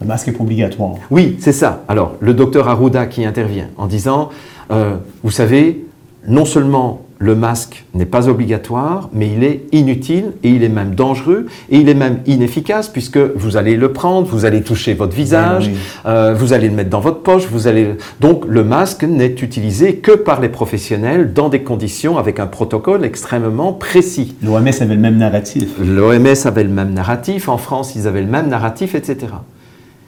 Le 0.02 0.08
masque 0.08 0.30
est 0.30 0.40
obligatoire. 0.40 0.96
Oui, 1.12 1.36
c'est 1.40 1.52
ça. 1.52 1.84
Alors, 1.88 2.16
le 2.22 2.34
docteur 2.34 2.68
Arruda 2.70 3.06
qui 3.06 3.24
intervient 3.24 3.68
en 3.78 3.88
disant, 3.88 4.30
euh, 4.72 4.96
vous 5.24 5.32
savez, 5.32 5.86
non 6.28 6.46
seulement 6.46 7.03
le 7.24 7.36
masque 7.36 7.86
n'est 7.94 8.06
pas 8.06 8.28
obligatoire, 8.28 9.10
mais 9.14 9.30
il 9.30 9.46
est 9.46 9.64
inutile 9.72 10.34
et 10.44 10.50
il 10.50 10.62
est 10.62 10.70
même 10.70 10.94
dangereux 10.94 11.48
et 11.70 11.78
il 11.78 11.88
est 11.88 11.94
même 11.94 12.20
inefficace 12.26 12.90
puisque 12.90 13.18
vous 13.18 13.56
allez 13.56 13.78
le 13.78 13.94
prendre, 13.94 14.28
vous 14.28 14.44
allez 14.44 14.62
toucher 14.62 14.94
votre 14.94 15.16
visage, 15.16 15.72
euh, 16.06 16.34
vous 16.38 16.52
allez 16.52 16.68
le 16.68 16.76
mettre 16.76 16.90
dans 16.90 17.00
votre 17.00 17.20
poche, 17.20 17.48
vous 17.50 17.68
allez 17.68 17.96
donc 18.20 18.44
le 18.46 18.66
masque 18.66 19.04
n'est 19.04 19.36
utilisé 19.42 19.96
que 19.96 20.12
par 20.12 20.42
les 20.42 20.50
professionnels 20.50 21.32
dans 21.32 21.48
des 21.48 21.64
conditions 21.64 22.18
avec 22.18 22.42
un 22.42 22.48
protocole 22.48 23.06
extrêmement 23.06 23.72
précis. 23.72 24.36
L'OMS 24.44 24.68
avait 24.82 24.96
le 24.96 25.02
même 25.02 25.18
narratif. 25.18 25.70
L'OMS 25.80 26.46
avait 26.46 26.64
le 26.64 26.70
même 26.70 26.94
narratif, 26.94 27.48
en 27.48 27.58
France 27.58 27.96
ils 27.96 28.06
avaient 28.06 28.22
le 28.22 28.28
même 28.28 28.50
narratif, 28.50 28.96
etc. 28.96 29.28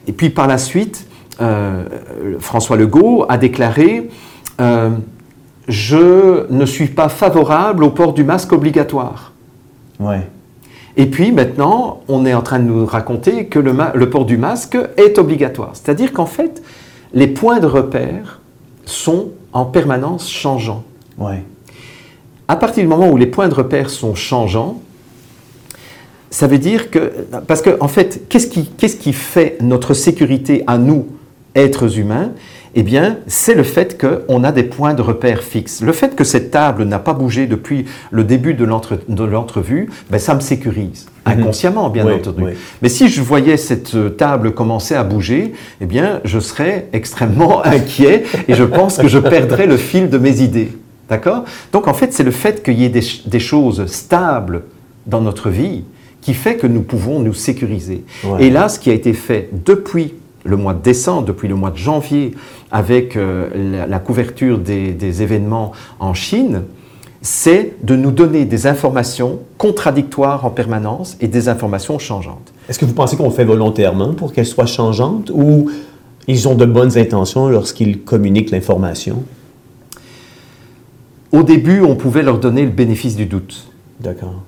Et 0.06 0.12
puis 0.12 0.28
par 0.28 0.46
la 0.46 0.58
suite, 0.58 1.06
euh, 1.40 1.84
François 2.40 2.76
Legault 2.76 3.24
a 3.30 3.38
déclaré 3.38 4.10
euh, 4.60 4.90
je 5.68 6.50
ne 6.50 6.64
suis 6.64 6.88
pas 6.88 7.08
favorable 7.08 7.84
au 7.84 7.90
port 7.90 8.12
du 8.12 8.24
masque 8.24 8.52
obligatoire. 8.52 9.32
Ouais. 9.98 10.26
Et 10.96 11.06
puis 11.06 11.32
maintenant, 11.32 12.00
on 12.08 12.24
est 12.24 12.34
en 12.34 12.42
train 12.42 12.58
de 12.58 12.64
nous 12.64 12.86
raconter 12.86 13.46
que 13.46 13.58
le, 13.58 13.74
le 13.94 14.10
port 14.10 14.24
du 14.24 14.36
masque 14.36 14.78
est 14.96 15.18
obligatoire. 15.18 15.72
C'est-à-dire 15.74 16.12
qu'en 16.12 16.26
fait, 16.26 16.62
les 17.12 17.26
points 17.26 17.60
de 17.60 17.66
repère 17.66 18.40
sont 18.84 19.30
en 19.52 19.64
permanence 19.64 20.30
changeants. 20.30 20.84
Ouais. 21.18 21.42
À 22.48 22.56
partir 22.56 22.82
du 22.82 22.88
moment 22.88 23.08
où 23.08 23.16
les 23.16 23.26
points 23.26 23.48
de 23.48 23.54
repère 23.54 23.90
sont 23.90 24.14
changeants, 24.14 24.80
ça 26.30 26.46
veut 26.46 26.58
dire 26.58 26.90
que, 26.90 27.12
parce 27.46 27.62
qu'en 27.62 27.76
en 27.80 27.88
fait, 27.88 28.28
qu'est-ce 28.28 28.46
qui, 28.46 28.66
qu'est-ce 28.66 28.96
qui 28.96 29.12
fait 29.12 29.56
notre 29.60 29.94
sécurité 29.94 30.62
à 30.66 30.78
nous, 30.78 31.06
êtres 31.54 31.98
humains? 31.98 32.32
Eh 32.78 32.82
bien, 32.82 33.16
c'est 33.26 33.54
le 33.54 33.62
fait 33.62 33.98
qu'on 33.98 34.44
a 34.44 34.52
des 34.52 34.62
points 34.62 34.92
de 34.92 35.00
repère 35.00 35.42
fixes. 35.42 35.80
Le 35.80 35.92
fait 35.92 36.14
que 36.14 36.24
cette 36.24 36.50
table 36.50 36.84
n'a 36.84 36.98
pas 36.98 37.14
bougé 37.14 37.46
depuis 37.46 37.86
le 38.10 38.22
début 38.22 38.52
de 38.52 38.66
l'entrevue, 38.66 39.88
ben, 40.10 40.18
ça 40.18 40.34
me 40.34 40.40
sécurise, 40.40 41.06
mhm. 41.26 41.32
inconsciemment, 41.32 41.88
bien 41.88 42.06
entendu. 42.06 42.44
Mais 42.82 42.90
si 42.90 43.08
je 43.08 43.22
voyais 43.22 43.56
cette 43.56 43.94
euh, 43.94 44.10
table 44.10 44.52
commencer 44.52 44.94
à 44.94 45.04
bouger, 45.04 45.54
eh 45.80 45.86
bien, 45.86 46.20
je 46.24 46.38
serais 46.38 46.88
extrêmement 46.92 47.64
inquiet 47.64 48.24
et 48.46 48.52
je 48.52 48.64
pense 48.64 48.98
que 48.98 49.08
je 49.08 49.18
perdrais 49.18 49.66
le 49.66 49.78
fil 49.78 50.10
de 50.10 50.18
mes 50.18 50.42
idées. 50.42 50.72
D'accord? 51.08 51.44
Donc, 51.72 51.88
en 51.88 51.94
fait, 51.94 52.12
c'est 52.12 52.24
le 52.24 52.30
fait 52.30 52.62
qu'il 52.62 52.78
y 52.78 52.84
ait 52.84 52.90
des, 52.90 53.40
choses 53.40 53.86
stables 53.86 54.64
dans 55.06 55.22
notre 55.22 55.48
vie 55.48 55.84
qui 56.20 56.34
fait 56.34 56.56
que 56.56 56.66
nous 56.66 56.82
pouvons 56.82 57.20
nous 57.20 57.32
sécuriser. 57.32 58.04
Et 58.38 58.50
là, 58.50 58.68
ce 58.68 58.78
qui 58.78 58.90
a 58.90 58.92
été 58.92 59.14
fait 59.14 59.48
depuis 59.64 60.12
le 60.46 60.56
mois 60.56 60.74
de 60.74 60.82
décembre, 60.82 61.26
depuis 61.26 61.48
le 61.48 61.54
mois 61.54 61.70
de 61.70 61.76
janvier, 61.76 62.34
avec 62.70 63.16
euh, 63.16 63.86
la, 63.86 63.98
couverture 63.98 64.58
des, 64.58 65.22
événements 65.22 65.72
en 65.98 66.14
Chine, 66.14 66.62
c'est 67.22 67.74
de 67.82 67.96
nous 67.96 68.10
donner 68.10 68.44
des 68.44 68.66
informations 68.66 69.40
contradictoires 69.58 70.44
en 70.44 70.50
permanence 70.50 71.16
et 71.20 71.28
des 71.28 71.48
informations 71.48 71.98
changeantes. 71.98 72.52
Est-ce 72.68 72.78
que 72.78 72.84
vous 72.84 72.94
pensez 72.94 73.16
qu'on 73.16 73.24
le 73.24 73.30
fait 73.30 73.44
volontairement 73.44 74.14
pour 74.14 74.32
qu'elles 74.32 74.46
soient 74.46 74.66
changeantes 74.66 75.30
ou 75.34 75.70
ils 76.28 76.48
ont 76.48 76.54
de 76.54 76.64
bonnes 76.64 76.96
intentions 76.98 77.48
lorsqu'ils 77.48 78.02
communiquent 78.02 78.50
l'information? 78.50 79.24
Au 81.32 81.42
début, 81.42 81.80
on 81.80 81.96
pouvait 81.96 82.22
leur 82.22 82.38
donner 82.38 82.64
le 82.64 82.70
bénéfice 82.70 83.16
du 83.16 83.26
doute. 83.26 83.66
D'accord. 84.00 84.42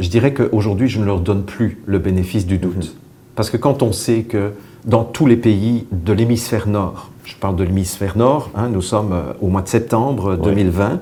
Je 0.00 0.08
dirais 0.08 0.34
qu'aujourd'hui, 0.34 0.88
je 0.88 0.98
ne 0.98 1.04
leur 1.04 1.20
donne 1.20 1.44
plus 1.44 1.78
le 1.86 1.98
bénéfice 1.98 2.46
du 2.46 2.58
doute. 2.58 2.76
Mhm. 2.76 3.03
Parce 3.34 3.50
que 3.50 3.56
quand 3.56 3.82
on 3.82 3.92
sait 3.92 4.22
que 4.22 4.52
dans 4.84 5.04
tous 5.04 5.26
les 5.26 5.36
pays 5.36 5.86
de 5.92 6.12
l'hémisphère 6.12 6.68
nord. 6.68 7.10
Je 7.24 7.34
parle 7.36 7.56
de 7.56 7.64
l'hémisphère 7.64 8.18
nord, 8.18 8.50
hein, 8.54 8.68
nous 8.68 8.82
sommes 8.82 9.12
euh, 9.12 9.32
au 9.40 9.48
mois 9.48 9.62
de 9.62 9.68
septembre 9.68 10.36
2020. 10.36 11.00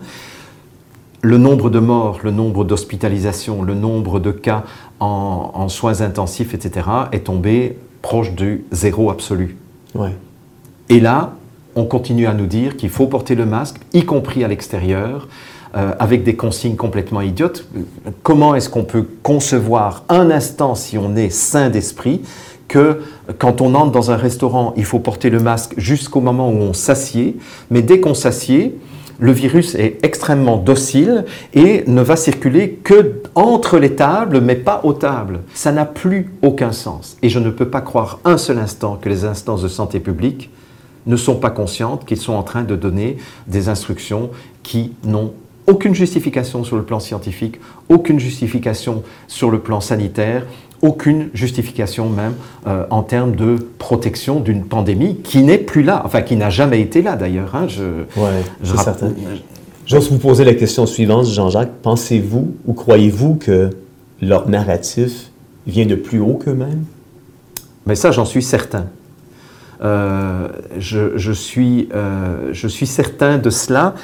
Le 1.23 1.39
nombre 1.39 1.71
de 1.71 1.79
morts, 1.79 2.21
le 2.23 2.31
nombre 2.31 2.65
d'hospitalisations, 2.65 3.63
le 3.63 3.75
nombre 3.75 4.21
de 4.21 4.31
cas 4.31 4.65
en, 4.99 5.69
soins 5.69 6.01
intensifs, 6.01 6.55
etc., 6.55 6.87
est 7.13 7.25
tombé 7.25 7.79
proche 8.03 8.33
du 8.33 8.65
zéro 8.73 9.11
absolu. 9.11 9.57
Et 10.89 11.01
là, 11.01 11.35
on 11.77 11.85
continue 11.85 12.27
à 12.27 12.35
nous 12.35 12.47
dire 12.47 12.77
qu'il 12.77 12.91
faut 12.91 13.07
porter 13.07 13.37
le 13.37 13.47
masque, 13.47 13.77
y 13.93 14.05
compris 14.05 14.43
à 14.43 14.49
l'extérieur, 14.49 15.29
euh, 15.75 15.93
avec 15.99 16.23
des 16.23 16.37
consignes 16.37 16.77
complètement 16.77 17.21
idiotes. 17.21 17.67
Comment 18.23 18.55
est-ce 18.55 18.69
qu'on 18.69 18.85
peut 18.85 19.07
concevoir 19.23 20.05
un 20.09 20.31
instant, 20.31 20.75
si 20.75 20.99
on 20.99 21.17
est 21.17 21.31
sain 21.31 21.71
d'esprit, 21.71 22.21
que 22.69 23.01
quand 23.39 23.61
on 23.61 23.75
entre 23.75 23.93
dans 23.93 24.11
un 24.11 24.17
restaurant, 24.17 24.73
il 24.77 24.85
faut 24.85 24.99
porter 24.99 25.31
le 25.31 25.41
masque 25.41 25.75
jusqu'au 25.77 26.21
moment 26.21 26.51
où 26.51 26.57
on 26.57 26.73
s'assied, 26.73 27.37
mais 27.71 27.83
dès 27.83 28.01
qu'on 28.01 28.15
s'assied, 28.15 28.79
le 29.19 29.33
virus 29.33 29.75
est 29.75 29.99
extrêmement 30.03 30.57
docile 30.57 31.25
et 31.55 31.85
ne 31.87 32.03
va 32.03 32.17
circuler 32.17 32.81
que 32.83 33.23
entre 33.35 33.79
les 33.79 33.95
tables, 33.95 34.41
mais 34.41 34.57
pas 34.57 34.81
aux 34.85 34.95
tables. 34.95 35.41
Ça 35.55 35.71
n'a 35.71 35.85
plus 35.85 36.33
aucun 36.43 36.73
sens. 36.73 37.17
Et 37.23 37.29
je 37.29 37.39
ne 37.39 37.51
peux 37.51 37.69
pas 37.69 37.81
croire 37.83 38.19
un 38.25 38.37
seul 38.37 38.59
instant 38.59 38.99
que 39.01 39.09
les 39.09 39.25
instances 39.25 39.63
de 39.63 39.69
santé 39.69 40.01
publique 40.01 40.51
ne 41.07 41.17
sont 41.17 41.37
pas 41.37 41.51
conscientes 41.51 42.05
qu'ils 42.05 42.21
sont 42.21 42.33
en 42.33 42.43
train 42.43 42.63
de 42.63 42.75
donner 42.75 43.17
des 43.47 43.69
instructions 43.69 44.31
qui 44.63 44.93
n'ont 45.05 45.33
aucune 45.67 45.95
justification 45.95 46.65
sur 46.65 46.77
le 46.77 46.83
plan 46.83 47.01
scientifique, 47.01 47.61
aucune 47.89 48.19
justification 48.19 49.03
sur 49.29 49.51
le 49.51 49.61
plan 49.61 49.81
sanitaire, 49.81 50.45
aucune 50.83 51.31
justification 51.33 52.09
même 52.09 52.35
euh, 52.67 52.85
en 52.91 53.03
termes 53.03 53.37
de 53.37 53.57
protection 53.79 54.41
d'une 54.41 54.65
pandémie 54.65 55.17
qui 55.23 55.43
n'est 55.43 55.59
plus 55.59 55.83
là, 55.83 56.03
enfin 56.05 56.23
qui 56.23 56.37
n'a 56.37 56.51
jamais 56.51 56.81
été 56.81 57.03
là 57.03 57.17
d'ailleurs. 57.17 57.55
Hein, 57.55 57.67
je, 57.69 58.05
c'est 58.65 58.77
certain. 58.79 59.13
J'ose 59.87 60.11
vous 60.11 60.19
poser 60.19 60.45
la 60.45 60.55
question 60.55 60.87
suivante, 60.87 61.27
Jean-Jacques. 61.27 61.73
Pensez-vous 61.83 62.55
ou 62.67 62.73
croyez-vous 62.73 63.35
que 63.37 63.71
leur 64.21 64.49
narratif 64.49 65.31
vient 65.67 65.87
de 65.87 65.95
plus 65.95 66.21
haut 66.21 66.35
qu'eux-mêmes? 66.35 66.85
Mais 67.87 67.95
ça, 67.95 68.11
j'en 68.11 68.25
suis 68.25 68.43
certain. 68.43 68.87
Euh, 69.83 70.49
je, 70.79 71.33
suis, 71.33 71.89
euh, 71.95 72.51
je 72.53 72.69
suis 72.69 72.87
certain 72.87 73.39
de 73.39 73.51
cela. 73.51 73.95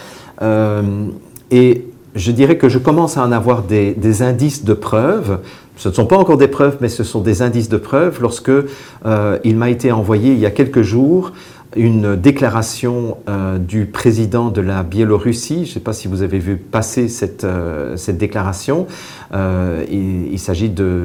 Et 1.50 1.84
je 2.14 2.32
dirais 2.32 2.56
que 2.56 2.68
je 2.68 2.78
commence 2.78 3.16
à 3.16 3.24
en 3.24 3.32
avoir 3.32 3.62
des, 3.62 4.22
indices 4.22 4.64
de 4.64 4.74
preuve 4.74 5.38
ce 5.78 5.88
ne 5.88 5.94
sont 5.94 6.06
pas 6.06 6.18
encore 6.18 6.36
des 6.38 6.48
preuves, 6.48 6.78
mais 6.80 6.88
ce 6.88 7.04
sont 7.04 7.20
des 7.20 7.40
indices 7.40 7.68
de 7.68 7.76
preuve 7.76 8.20
lorsque 8.20 8.50
euh, 8.50 9.38
il 9.44 9.56
m'a 9.56 9.70
été 9.70 9.92
envoyé 9.92 10.32
il 10.32 10.38
y 10.40 10.46
a 10.46 10.50
quelques 10.50 10.82
jours 10.82 11.32
une 11.76 12.16
déclaration 12.16 13.18
euh, 13.28 13.58
du 13.58 13.86
président 13.86 14.48
de 14.48 14.60
la 14.60 14.82
Biélorussie. 14.82 15.66
Je 15.66 15.70
ne 15.70 15.74
sais 15.74 15.80
pas 15.80 15.92
si 15.92 16.08
vous 16.08 16.22
avez 16.22 16.40
vu 16.40 16.56
passer 16.56 17.06
cette, 17.06 17.44
euh, 17.44 17.96
cette 17.96 18.18
déclaration. 18.18 18.88
il, 19.32 20.32
il 20.32 20.38
s'agit 20.40 20.70
de, 20.70 21.04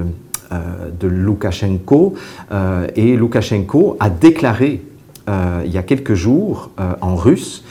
de 0.99 1.07
Loukachenko. 1.07 2.15
et 2.95 3.15
Loukachenko 3.15 3.97
a 3.99 4.09
déclaré 4.09 4.81
il 5.27 5.71
y 5.71 5.77
a 5.77 5.83
quelques 5.83 6.15
jours 6.15 6.71
en 7.01 7.15
russe 7.15 7.63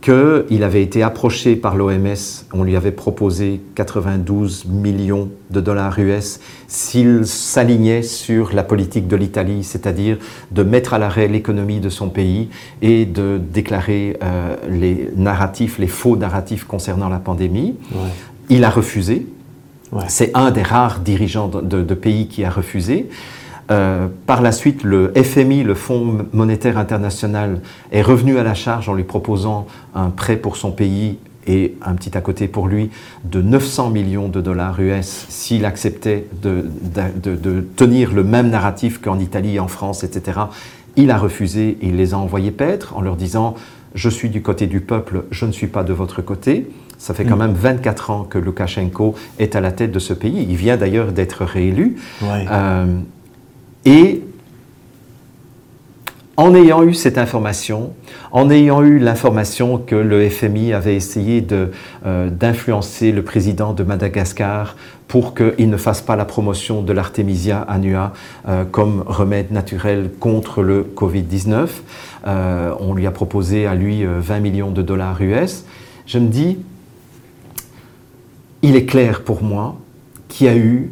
qu'il 0.00 0.62
avait 0.62 0.82
été 0.82 1.02
approché 1.02 1.56
par 1.56 1.76
l'OMS, 1.76 2.44
on 2.52 2.62
lui 2.62 2.76
avait 2.76 2.92
proposé 2.92 3.60
92 3.74 4.66
millions 4.66 5.30
de 5.50 5.60
dollars 5.60 5.98
US 5.98 6.40
s'il 6.68 7.26
s'alignait 7.26 8.02
sur 8.02 8.52
la 8.52 8.62
politique 8.62 9.08
de 9.08 9.16
l'Italie, 9.16 9.64
c'est-à-dire 9.64 10.18
de 10.50 10.62
mettre 10.62 10.94
à 10.94 10.98
l'arrêt 10.98 11.28
l'économie 11.28 11.80
de 11.80 11.88
son 11.88 12.08
pays 12.08 12.48
et 12.82 13.06
de 13.06 13.38
déclarer 13.38 14.16
euh, 14.22 14.56
les 14.68 15.10
narratifs, 15.16 15.78
les 15.78 15.88
faux 15.88 16.16
narratifs 16.16 16.64
concernant 16.64 17.08
la 17.08 17.18
pandémie. 17.18 17.74
Il 18.48 18.64
a 18.64 18.70
refusé. 18.70 19.26
C'est 20.08 20.30
un 20.34 20.50
des 20.52 20.62
rares 20.62 21.00
dirigeants 21.00 21.48
de 21.48 21.94
pays 21.94 22.28
qui 22.28 22.44
a 22.44 22.50
refusé. 22.50 23.08
Euh, 23.70 24.08
par 24.26 24.42
la 24.42 24.52
suite, 24.52 24.82
le 24.82 25.12
FMI, 25.14 25.62
le 25.62 25.74
Fonds 25.74 26.26
monétaire 26.32 26.76
international, 26.76 27.60
est 27.92 28.02
revenu 28.02 28.38
à 28.38 28.42
la 28.42 28.54
charge 28.54 28.88
en 28.88 28.94
lui 28.94 29.04
proposant 29.04 29.66
un 29.94 30.10
prêt 30.10 30.36
pour 30.36 30.56
son 30.56 30.72
pays 30.72 31.18
et 31.46 31.76
un 31.82 31.94
petit 31.94 32.16
à 32.16 32.20
côté 32.20 32.48
pour 32.48 32.68
lui 32.68 32.90
de 33.24 33.40
900 33.40 33.90
millions 33.90 34.28
de 34.28 34.40
dollars 34.40 34.80
US 34.80 35.26
s'il 35.28 35.64
acceptait 35.64 36.26
de, 36.42 36.68
tenir 37.76 38.12
le 38.12 38.24
même 38.24 38.50
narratif 38.50 39.00
qu'en 39.00 39.18
Italie, 39.18 39.58
en 39.60 39.68
France, 39.68 40.04
etc. 40.04 40.40
Il 40.96 41.10
a 41.10 41.18
refusé 41.18 41.78
et 41.80 41.88
il 41.88 41.96
les 41.96 42.12
a 42.14 42.18
envoyés 42.18 42.50
paître 42.50 42.96
en 42.96 43.00
leur 43.00 43.16
disant 43.16 43.54
je 43.94 44.08
suis 44.08 44.30
du 44.30 44.42
côté 44.42 44.66
du 44.66 44.80
peuple, 44.80 45.24
je 45.30 45.46
ne 45.46 45.52
suis 45.52 45.66
pas 45.66 45.82
de 45.82 45.92
votre 45.92 46.22
côté. 46.22 46.70
Ça 46.98 47.14
fait 47.14 47.24
quand 47.24 47.36
mm. 47.36 47.40
même 47.40 47.54
24 47.54 48.10
ans 48.10 48.24
que 48.24 48.38
Loukachenko 48.38 49.14
est 49.38 49.56
à 49.56 49.60
la 49.60 49.72
tête 49.72 49.90
de 49.90 49.98
ce 49.98 50.12
pays. 50.12 50.46
Il 50.48 50.56
vient 50.56 50.76
d'ailleurs 50.76 51.12
d'être 51.12 51.44
réélu. 51.44 51.96
Euh, 52.22 52.86
et 53.84 54.22
en 56.40 56.54
ayant 56.54 56.82
eu 56.82 56.94
cette 56.94 57.18
information, 57.18 57.92
en 58.32 58.48
ayant 58.48 58.82
eu 58.82 58.98
l'information 58.98 59.76
que 59.76 59.94
le 59.94 60.26
FMI 60.30 60.72
avait 60.72 60.96
essayé 60.96 61.46
euh, 61.52 62.30
d'influencer 62.30 63.12
le 63.12 63.22
président 63.22 63.74
de 63.74 63.82
Madagascar 63.82 64.74
pour 65.06 65.34
qu'il 65.34 65.68
ne 65.68 65.76
fasse 65.76 66.00
pas 66.00 66.16
la 66.16 66.24
promotion 66.24 66.80
de 66.80 66.94
l'artémisia 66.94 67.60
annua 67.60 68.14
euh, 68.48 68.64
comme 68.64 69.04
remède 69.06 69.52
naturel 69.52 70.10
contre 70.18 70.62
le 70.62 70.82
Covid-19, 70.82 71.68
euh, 72.26 72.74
on 72.80 72.94
lui 72.94 73.06
a 73.06 73.10
proposé 73.10 73.66
à 73.66 73.74
lui 73.74 74.06
20 74.06 74.40
millions 74.40 74.70
de 74.70 74.80
dollars 74.80 75.20
US, 75.20 75.66
je 76.06 76.18
me 76.18 76.28
dis, 76.28 76.56
il 78.62 78.76
est 78.76 78.86
clair 78.86 79.24
pour 79.24 79.42
moi 79.42 79.76
qu'il 80.28 80.46
y 80.46 80.50
a 80.50 80.56
eu 80.56 80.90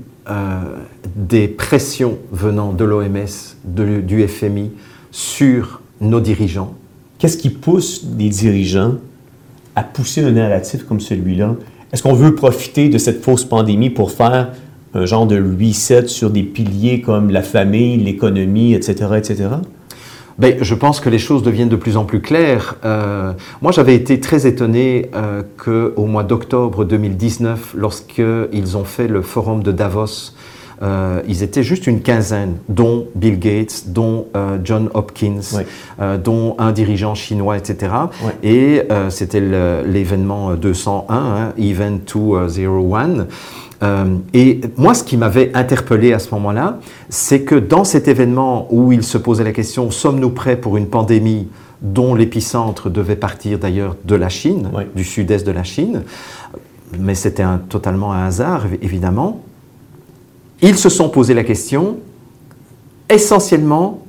des 1.17 1.49
pressions 1.49 2.19
venant 2.33 2.73
de 2.73 2.85
l'OMS, 2.85 3.57
du 3.65 4.27
FMI, 4.27 4.71
sur 5.11 5.81
nos 6.01 6.21
dirigeants. 6.21 6.75
Qu'est-ce 7.19 7.37
qui 7.37 7.51
pousse 7.51 8.07
les 8.17 8.29
dirigeants 8.29 8.97
à 9.75 9.83
pousser 9.83 10.23
un 10.23 10.33
narratif 10.33 10.85
comme 10.85 11.01
celui-là? 11.01 11.57
Est-ce 11.93 12.03
qu'on 12.03 12.15
veut 12.15 12.35
profiter 12.35 12.89
de 12.89 12.99
cette 12.99 13.23
fausse 13.23 13.45
pandémie 13.45 13.91
pour 13.91 14.13
faire 14.13 14.53
un 14.95 15.07
genre 15.07 15.27
de 15.27 15.37
reset 15.37 16.09
sur 16.09 16.31
des 16.31 16.43
piliers 16.43 17.01
comme 17.01 17.31
la 17.31 17.43
famille, 17.43 17.97
l'économie, 17.97 18.75
etc., 18.75 19.07
etc.? 19.17 19.49
ben, 20.39 20.57
je 20.61 20.75
pense 20.75 21.01
que 21.01 21.09
les 21.09 21.19
choses 21.19 21.43
deviennent 21.43 21.69
de 21.69 21.77
plus 21.77 21.97
en 21.97 22.05
plus 22.05 22.21
claires. 22.21 22.77
Euh, 22.85 23.33
moi, 23.61 23.73
j'avais 23.73 23.97
été 23.97 24.21
très 24.21 24.47
étonné 24.47 25.11
euh, 25.15 25.43
qu'au 25.57 26.07
mois 26.07 26.23
d'octobre 26.23 26.85
2019, 26.85 27.75
lorsqu'ils 27.77 28.77
ont 28.77 28.85
fait 28.85 29.09
le 29.09 29.23
forum 29.23 29.65
de 29.65 29.73
Davos, 29.73 30.33
euh, 30.83 31.23
ils 31.27 31.43
étaient 31.43 31.63
juste 31.63 31.87
une 31.87 32.01
quinzaine, 32.01 32.57
dont 32.69 33.07
Bill 33.15 33.39
Gates, 33.39 33.85
dont 33.89 34.27
euh, 34.37 34.59
John 34.63 34.91
Hopkins, 34.95 35.41
euh, 36.01 36.19
dont 36.19 36.55
un 36.59 36.73
dirigeant 36.73 37.15
chinois, 37.15 37.57
etc. 37.57 37.93
Et 38.43 38.83
c'était 39.11 39.41
l'événement 39.41 40.55
201, 40.55 41.05
hein, 41.09 41.53
Event 41.59 41.99
201. 42.07 43.27
Euh, 43.83 44.17
et 44.35 44.61
moi, 44.77 44.95
ce 44.95 45.05
qui 45.05 45.17
m'avait 45.17 45.53
interpellé 45.55 46.13
à 46.13 46.19
ce 46.19 46.35
moment-là, 46.35 46.79
c'est 47.09 47.43
que 47.43 47.55
dans 47.55 47.85
cet 47.85 48.09
événement 48.09 48.67
où 48.71 48.93
il 48.93 49.03
se 49.05 49.19
posait 49.19 49.45
la 49.45 49.53
question 49.53 49.91
sommes-nous 49.91 50.31
prêts 50.31 50.57
pour 50.57 50.77
une 50.77 50.89
pandémie 50.89 51.49
dont 51.81 52.15
l'épicentre 52.15 52.91
devait 52.91 53.17
partir 53.17 53.59
d'ailleurs 53.59 53.97
de 54.05 54.17
la 54.17 54.29
Chine, 54.29 54.71
du 54.97 55.05
sud-est 55.05 55.47
de 55.47 55.53
la 55.53 55.63
Chine, 55.63 56.03
mais 56.99 57.15
c'était 57.15 57.45
totalement 57.69 58.13
un 58.13 58.27
hasard, 58.27 58.65
évidemment. 58.83 59.43
Ils 60.61 60.77
se 60.77 60.89
sont 60.89 61.09
posé 61.09 61.35
la 61.35 61.45
question 61.45 61.99
essentiellement 63.09 64.03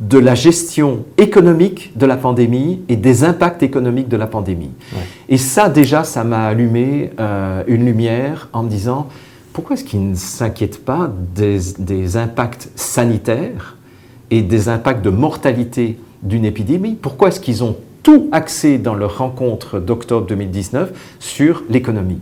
de 0.00 0.18
la 0.18 0.34
gestion 0.34 1.04
économique 1.18 1.96
de 1.96 2.06
la 2.06 2.16
pandémie 2.16 2.80
et 2.88 2.96
des 2.96 3.24
impacts 3.24 3.62
économiques 3.62 4.08
de 4.08 4.16
la 4.16 4.26
pandémie. 4.26 4.70
Et 5.28 5.36
ça, 5.36 5.68
déjà, 5.68 6.04
ça 6.04 6.22
m'a 6.22 6.46
allumé 6.46 7.10
euh, 7.18 7.64
une 7.66 7.84
lumière 7.84 8.48
en 8.52 8.62
me 8.62 8.68
disant, 8.68 9.08
pourquoi 9.52 9.74
est-ce 9.74 9.84
qu'ils 9.84 10.10
ne 10.10 10.14
s'inquiètent 10.14 10.84
pas 10.84 11.12
des, 11.34 11.58
des, 11.78 12.16
impacts 12.16 12.68
sanitaires 12.74 13.76
et 14.30 14.42
des 14.42 14.68
impacts 14.68 15.04
de 15.04 15.10
mortalité 15.10 15.98
d'une 16.22 16.44
épidémie? 16.44 16.96
Pourquoi 17.00 17.28
est-ce 17.28 17.40
qu'ils 17.40 17.62
ont 17.64 17.76
tout 18.04 18.28
axé 18.30 18.78
dans 18.78 18.94
leur 18.94 19.18
rencontre 19.18 19.80
d'octobre 19.80 20.26
2019 20.26 20.92
sur 21.18 21.64
l'économie. 21.68 22.20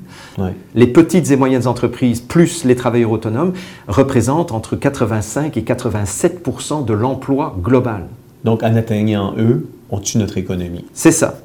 Les 0.74 0.86
petites 0.86 1.30
et 1.30 1.36
moyennes 1.36 1.66
entreprises 1.66 2.22
plus 2.22 2.64
les 2.64 2.76
travailleurs 2.76 3.10
autonomes 3.10 3.52
représentent 3.88 4.52
entre 4.52 4.76
85 4.76 5.56
et 5.56 5.60
87% 5.60 6.86
de 6.86 6.94
l'emploi 6.94 7.56
global. 7.60 8.06
Donc 8.44 8.62
en 8.62 8.74
atteignant 8.76 9.34
eux, 9.36 9.68
on 9.90 9.98
tue 9.98 10.18
notre 10.18 10.38
économie. 10.38 10.86
C'est 10.94 11.12
ça. 11.12 11.40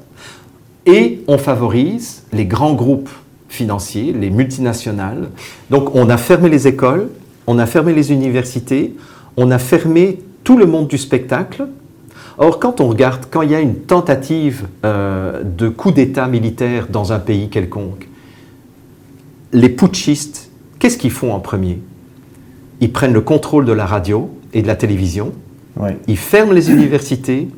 Et 0.86 1.22
on 1.26 1.36
favorise 1.36 2.22
les 2.32 2.46
grands 2.46 2.74
groupes 2.74 3.10
financiers, 3.48 4.12
les 4.12 4.30
multinationales. 4.30 5.28
Donc 5.68 5.94
on 5.96 6.08
a 6.08 6.16
fermé 6.16 6.48
les 6.48 6.68
écoles, 6.68 7.08
on 7.48 7.58
a 7.58 7.66
fermé 7.66 7.92
les 7.92 8.12
universités, 8.12 8.94
on 9.36 9.50
a 9.50 9.58
fermé 9.58 10.20
tout 10.44 10.56
le 10.56 10.66
monde 10.66 10.86
du 10.86 10.96
spectacle, 10.96 11.66
Or, 12.38 12.60
quand 12.60 12.80
on 12.80 12.88
regarde, 12.88 13.26
quand 13.30 13.42
il 13.42 13.50
y 13.50 13.54
a 13.54 13.60
une 13.60 13.74
tentative 13.74 14.68
euh, 14.84 15.42
de 15.42 15.68
coup 15.68 15.90
d'État 15.90 16.28
militaire 16.28 16.86
dans 16.88 17.12
un 17.12 17.18
pays 17.18 17.48
quelconque, 17.48 18.08
les 19.52 19.68
putschistes, 19.68 20.50
qu'est-ce 20.78 20.98
qu'ils 20.98 21.10
font 21.10 21.32
en 21.32 21.40
premier? 21.40 21.80
Ils 22.80 22.92
prennent 22.92 23.12
le 23.12 23.22
contrôle 23.22 23.64
de 23.64 23.72
la 23.72 23.86
radio 23.86 24.30
et 24.52 24.62
de 24.62 24.68
la 24.68 24.76
télévision, 24.76 25.32
ils 26.06 26.16
ferment 26.16 26.52
les 26.52 26.70
universités 26.70 27.48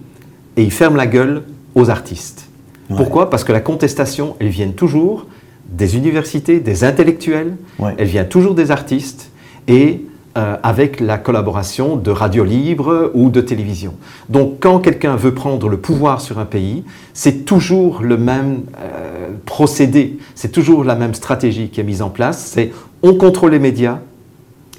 et 0.57 0.63
ils 0.63 0.73
ferment 0.73 0.97
la 0.97 1.07
gueule 1.07 1.43
aux 1.75 1.91
artistes. 1.91 2.49
Pourquoi? 2.89 3.31
Parce 3.31 3.45
que 3.45 3.53
la 3.53 3.61
contestation, 3.61 4.37
elle 4.41 4.49
vient 4.49 4.71
toujours 4.71 5.27
des 5.71 5.97
universités, 5.97 6.61
des 6.61 6.85
intellectuels, 6.85 7.57
elle 7.99 8.09
vient 8.09 8.25
toujours 8.25 8.55
des 8.55 8.71
artistes, 8.71 9.31
et 9.69 10.05
euh, 10.37 10.57
avec 10.63 11.01
la 11.01 11.19
collaboration 11.19 11.97
de 11.97 12.13
radio 12.13 12.45
libre 12.45 13.11
ou 13.15 13.31
de 13.31 13.41
télévision. 13.41 13.95
Donc 14.29 14.59
quand 14.61 14.79
quelqu'un 14.79 15.17
veut 15.17 15.35
prendre 15.35 15.69
le 15.69 15.77
pouvoir 15.77 16.21
sur 16.21 16.39
un 16.39 16.45
pays, 16.45 16.85
c'est 17.15 17.45
toujours 17.45 18.01
le 18.01 18.17
même 18.17 18.63
euh, 18.79 19.31
procédé, 19.45 20.19
c'est 20.37 20.53
toujours 20.53 20.85
la 20.85 20.95
même 20.95 21.15
stratégie 21.15 21.69
qui 21.69 21.81
est 21.81 21.85
mise 21.85 22.01
en 22.01 22.11
place, 22.11 22.53
c'est 22.55 22.71
on 23.03 23.15
contrôle 23.15 23.51
les 23.51 23.59
médias 23.59 23.99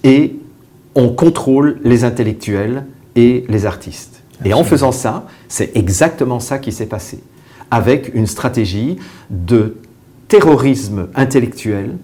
et 0.05 0.37
on 0.95 1.09
contrôle 1.09 1.79
les 1.83 2.05
intellectuels 2.05 2.85
et 3.17 3.43
les 3.49 3.65
artistes. 3.65 4.23
Et 4.45 4.53
en 4.53 4.63
faisant 4.63 4.93
ça, 4.93 5.27
c'est 5.49 5.75
exactement 5.75 6.39
ça 6.39 6.59
qui 6.59 6.71
s'est 6.71 6.85
passé, 6.85 7.19
avec 7.69 8.15
une 8.15 8.25
stratégie 8.25 8.95
de 9.29 9.75
terrorisme 10.29 11.09
intellectuel 11.13 11.97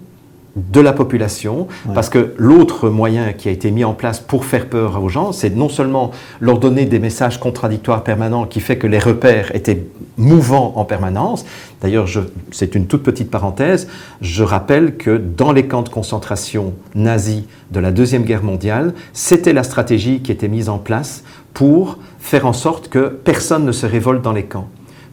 de 0.56 0.80
la 0.80 0.92
population, 0.92 1.68
parce 1.94 2.08
que 2.08 2.34
l'autre 2.36 2.88
moyen 2.88 3.32
qui 3.32 3.48
a 3.48 3.52
été 3.52 3.70
mis 3.70 3.84
en 3.84 3.94
place 3.94 4.18
pour 4.18 4.44
faire 4.44 4.68
peur 4.68 5.02
aux 5.02 5.08
gens, 5.08 5.32
c'est 5.32 5.54
non 5.54 5.68
seulement 5.68 6.10
leur 6.40 6.58
donner 6.58 6.84
des 6.84 6.98
messages 6.98 7.38
contradictoires 7.38 8.02
permanents 8.02 8.46
qui 8.46 8.60
fait 8.60 8.76
que 8.76 8.86
les 8.86 8.98
repères 8.98 9.54
étaient 9.54 9.86
mouvants 10.16 10.72
en 10.76 10.84
permanence. 10.84 11.44
D'ailleurs, 11.80 12.08
c'est 12.50 12.74
une 12.74 12.86
toute 12.86 13.02
petite 13.02 13.30
parenthèse, 13.30 13.88
je 14.20 14.42
rappelle 14.42 14.96
que 14.96 15.16
dans 15.16 15.52
les 15.52 15.66
camps 15.66 15.82
de 15.82 15.88
concentration 15.88 16.74
nazis 16.94 17.44
de 17.70 17.78
la 17.80 17.92
Deuxième 17.92 18.24
Guerre 18.24 18.42
mondiale, 18.42 18.94
c'était 19.12 19.52
la 19.52 19.62
stratégie 19.62 20.20
qui 20.20 20.32
était 20.32 20.48
mise 20.48 20.68
en 20.68 20.78
place 20.78 21.22
pour 21.54 21.98
faire 22.18 22.46
en 22.46 22.52
sorte 22.52 22.88
que 22.88 23.08
personne 23.08 23.64
ne 23.64 23.72
se 23.72 23.86
révolte 23.86 24.22
dans 24.22 24.32
les 24.32 24.44
camps. 24.44 24.68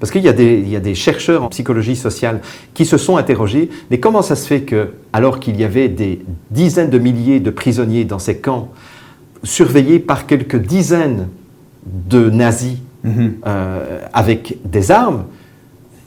Parce 0.05 0.11
qu'il 0.11 0.21
y, 0.21 0.69
y, 0.69 0.75
a 0.75 0.79
des 0.79 0.93
chercheurs 0.93 1.43
en 1.43 1.47
psychologie 1.47 1.95
sociale 1.95 2.41
qui 2.75 2.85
se 2.85 2.95
sont 2.95 3.17
interrogés, 3.17 3.71
mais 3.89 3.99
comment 3.99 4.21
ça 4.21 4.35
se 4.35 4.45
fait 4.45 4.61
que, 4.61 4.89
alors 5.13 5.39
qu'il 5.39 5.59
y 5.59 5.63
avait 5.63 5.89
des 5.89 6.23
dizaines 6.51 6.91
de 6.91 6.99
milliers 6.99 7.39
de 7.39 7.49
prisonniers 7.49 8.05
dans 8.05 8.19
ces 8.19 8.37
camps, 8.37 8.69
surveillés 9.41 9.97
par 9.97 10.27
quelques 10.27 10.57
dizaines 10.57 11.29
de 11.87 12.29
nazis 12.29 12.77
mhm. 13.03 13.33
euh, 13.47 13.99
avec 14.13 14.59
des 14.63 14.91
armes, 14.91 15.23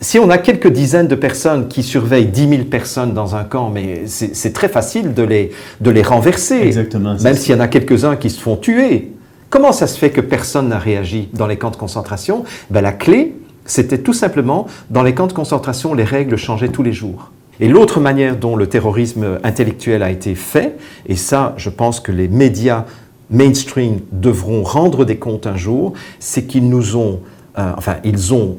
si 0.01 0.21
on 0.21 0.31
a 0.31 0.39
quelques 0.39 0.71
dizaines 0.71 1.09
de 1.09 1.17
personnes 1.17 1.67
qui 1.67 1.83
surveillent 1.83 2.27
10 2.27 2.49
000 2.49 2.63
personnes 2.67 3.15
dans 3.15 3.35
un 3.35 3.43
camp, 3.43 3.69
mais 3.69 4.03
c'est 4.07 4.53
très 4.53 4.69
facile 4.69 5.13
de 5.13 5.25
les, 5.25 5.51
de 5.81 5.91
les 5.91 6.03
renverser, 6.03 6.61
Exactement, 6.61 7.17
même 7.21 7.35
s'il 7.35 7.53
y 7.53 7.59
en 7.59 7.61
a 7.61 7.67
quelques-uns 7.67 8.15
qui 8.15 8.31
se 8.31 8.41
font 8.41 8.55
tuer. 8.55 9.11
Comment 9.51 9.73
ça 9.73 9.89
se 9.89 9.99
fait 9.99 10.11
que 10.11 10.21
personne 10.21 10.69
n'a 10.69 10.79
réagi 10.79 11.31
dans 11.33 11.49
les 11.49 11.57
camps 11.57 11.71
de 11.71 11.77
concentration? 11.77 12.45
Ben, 12.71 12.81
La 12.81 12.93
clé, 12.93 13.35
c'était 13.69 13.99
tout 13.99 14.13
simplement, 14.13 14.67
dans 14.91 15.03
les 15.03 15.15
camps 15.15 15.29
de 15.29 15.33
concentration, 15.33 15.95
les 15.95 16.05
règles 16.05 16.37
changeaient 16.37 16.71
tous 16.71 16.83
les 16.83 16.93
jours. 16.93 17.31
Et 17.61 17.69
l'autre 17.69 18.01
manière 18.01 18.37
dont 18.37 18.57
le 18.57 18.67
terrorisme 18.67 19.39
intellectuel 19.45 20.03
a 20.03 20.11
été 20.11 20.35
fait, 20.35 20.77
et 21.07 21.17
ça, 21.17 21.55
je 21.57 21.71
pense 21.71 22.01
que 22.01 22.11
les 22.11 22.29
médias 22.29 22.87
mainstream 23.31 24.01
devront 24.11 24.63
rendre 24.63 25.05
des 25.05 25.19
comptes 25.19 25.47
un 25.47 25.57
jour, 25.57 25.93
c'est 26.19 26.45
qu'ils 26.45 26.69
nous 26.69 26.97
ont, 26.97 27.21
euh, 27.59 27.73
enfin, 27.77 27.97
ils 28.05 28.33
ont, 28.33 28.57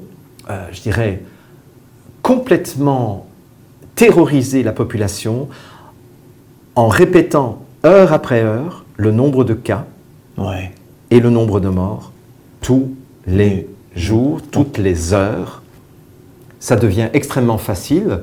euh, 0.49 0.65
je 0.71 0.81
dirais, 0.81 1.23
complètement 2.21 3.25
terrorisé 3.95 4.61
la 4.63 4.73
population 4.73 5.47
en 6.75 6.87
répétant 6.87 7.63
heure 7.85 8.13
après 8.13 8.41
heure 8.41 8.85
le 8.95 9.11
nombre 9.11 9.43
de 9.43 9.53
cas 9.53 9.85
et 11.11 11.19
le 11.19 11.29
nombre 11.29 11.59
de 11.59 11.69
morts 11.69 12.11
tous 12.61 12.91
les 13.25 13.67
jours, 13.95 14.41
toutes 14.52 14.78
les 14.78 15.13
heures, 15.13 15.62
ça 16.60 16.75
devient 16.75 17.10
extrêmement 17.13 17.58
facile 17.58 18.21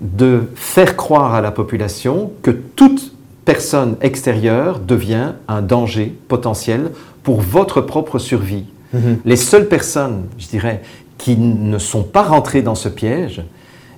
de 0.00 0.42
faire 0.54 0.96
croire 0.96 1.34
à 1.34 1.40
la 1.40 1.50
population 1.50 2.32
que 2.42 2.50
toute 2.50 3.12
personne 3.44 3.96
extérieure 4.00 4.78
devient 4.78 5.32
un 5.48 5.62
danger 5.62 6.14
potentiel 6.28 6.90
pour 7.22 7.40
votre 7.40 7.80
propre 7.80 8.18
survie. 8.18 8.66
Mhm. 8.92 9.18
Les 9.24 9.36
seules 9.36 9.68
personnes, 9.68 10.26
je 10.38 10.46
dirais, 10.48 10.82
qui 11.16 11.36
ne 11.36 11.78
sont 11.78 12.04
pas 12.04 12.22
rentrées 12.22 12.62
dans 12.62 12.74
ce 12.74 12.88
piège, 12.88 13.42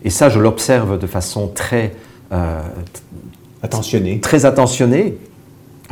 et 0.04 0.10
ça 0.10 0.28
je 0.28 0.38
l'observe 0.38 0.98
de 0.98 1.06
façon 1.06 1.48
très 1.48 1.94
euh, 2.32 2.60
attentionnée. 3.62 4.20
très 4.20 4.46
attentionnée, 4.46 5.18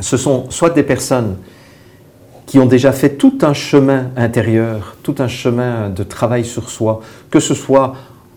ce 0.00 0.16
sont 0.16 0.50
soit 0.50 0.70
des 0.70 0.82
personnes 0.82 1.36
qui 2.48 2.58
ont 2.58 2.66
déjà 2.66 2.92
fait 2.92 3.10
tout 3.10 3.36
un 3.42 3.52
chemin 3.52 4.06
intérieur, 4.16 4.96
tout 5.02 5.16
un 5.18 5.28
chemin 5.28 5.90
de 5.90 6.02
travail 6.02 6.46
sur 6.46 6.70
soi, 6.70 7.02
que 7.30 7.40
ce 7.40 7.52
soit 7.52 7.94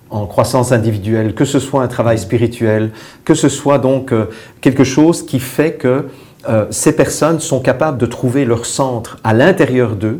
en 0.09 0.25
croissance 0.25 0.73
individuelle, 0.73 1.33
que 1.33 1.45
ce 1.45 1.59
soit 1.59 1.81
un 1.81 1.87
travail 1.87 2.19
spirituel, 2.19 2.91
que 3.23 3.33
ce 3.33 3.47
soit 3.47 3.79
donc 3.79 4.11
euh, 4.11 4.25
quelque 4.59 4.83
chose 4.83 5.25
qui 5.25 5.39
fait 5.39 5.75
que 5.75 6.09
euh, 6.49 6.65
ces 6.71 6.93
personnes 6.93 7.39
sont 7.39 7.61
capables 7.61 7.97
de 7.97 8.05
trouver 8.05 8.43
leur 8.43 8.65
centre 8.65 9.17
à 9.23 9.33
l'intérieur 9.33 9.95
d'eux 9.95 10.19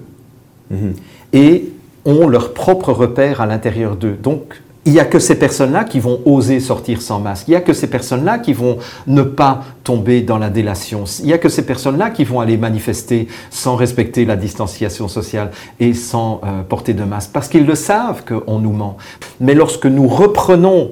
mhm. 0.69 0.93
et 1.33 1.69
ont 2.05 2.29
leur 2.29 2.53
propre 2.53 2.93
repère 2.93 3.41
à 3.41 3.45
l'intérieur 3.45 3.97
d'eux. 3.97 4.15
Donc 4.23 4.61
il 4.85 4.93
n'y 4.93 4.99
a 4.99 5.05
que 5.05 5.19
ces 5.19 5.35
personnes-là 5.35 5.83
qui 5.83 5.99
vont 5.99 6.21
oser 6.25 6.59
sortir 6.59 7.01
sans 7.01 7.19
masque. 7.19 7.47
Il 7.47 7.51
n'y 7.51 7.55
a 7.55 7.61
que 7.61 7.73
ces 7.73 7.87
personnes-là 7.87 8.39
qui 8.39 8.53
vont 8.53 8.79
ne 9.05 9.21
pas 9.21 9.63
tomber 9.83 10.21
dans 10.21 10.39
la 10.39 10.49
délation. 10.49 11.03
Il 11.19 11.27
n'y 11.27 11.33
a 11.33 11.37
que 11.37 11.49
ces 11.49 11.65
personnes-là 11.65 12.09
qui 12.09 12.23
vont 12.23 12.39
aller 12.39 12.57
manifester 12.57 13.27
sans 13.51 13.75
respecter 13.75 14.25
la 14.25 14.35
distanciation 14.35 15.07
sociale 15.07 15.51
et 15.79 15.93
sans 15.93 16.41
euh, 16.43 16.63
porter 16.63 16.95
de 16.95 17.03
masque. 17.03 17.29
Parce 17.31 17.47
qu'ils 17.47 17.67
le 17.67 17.75
savent 17.75 18.23
qu'on 18.25 18.57
nous 18.57 18.73
ment. 18.73 18.97
Mais 19.39 19.53
lorsque 19.53 19.85
nous 19.85 20.07
reprenons 20.07 20.91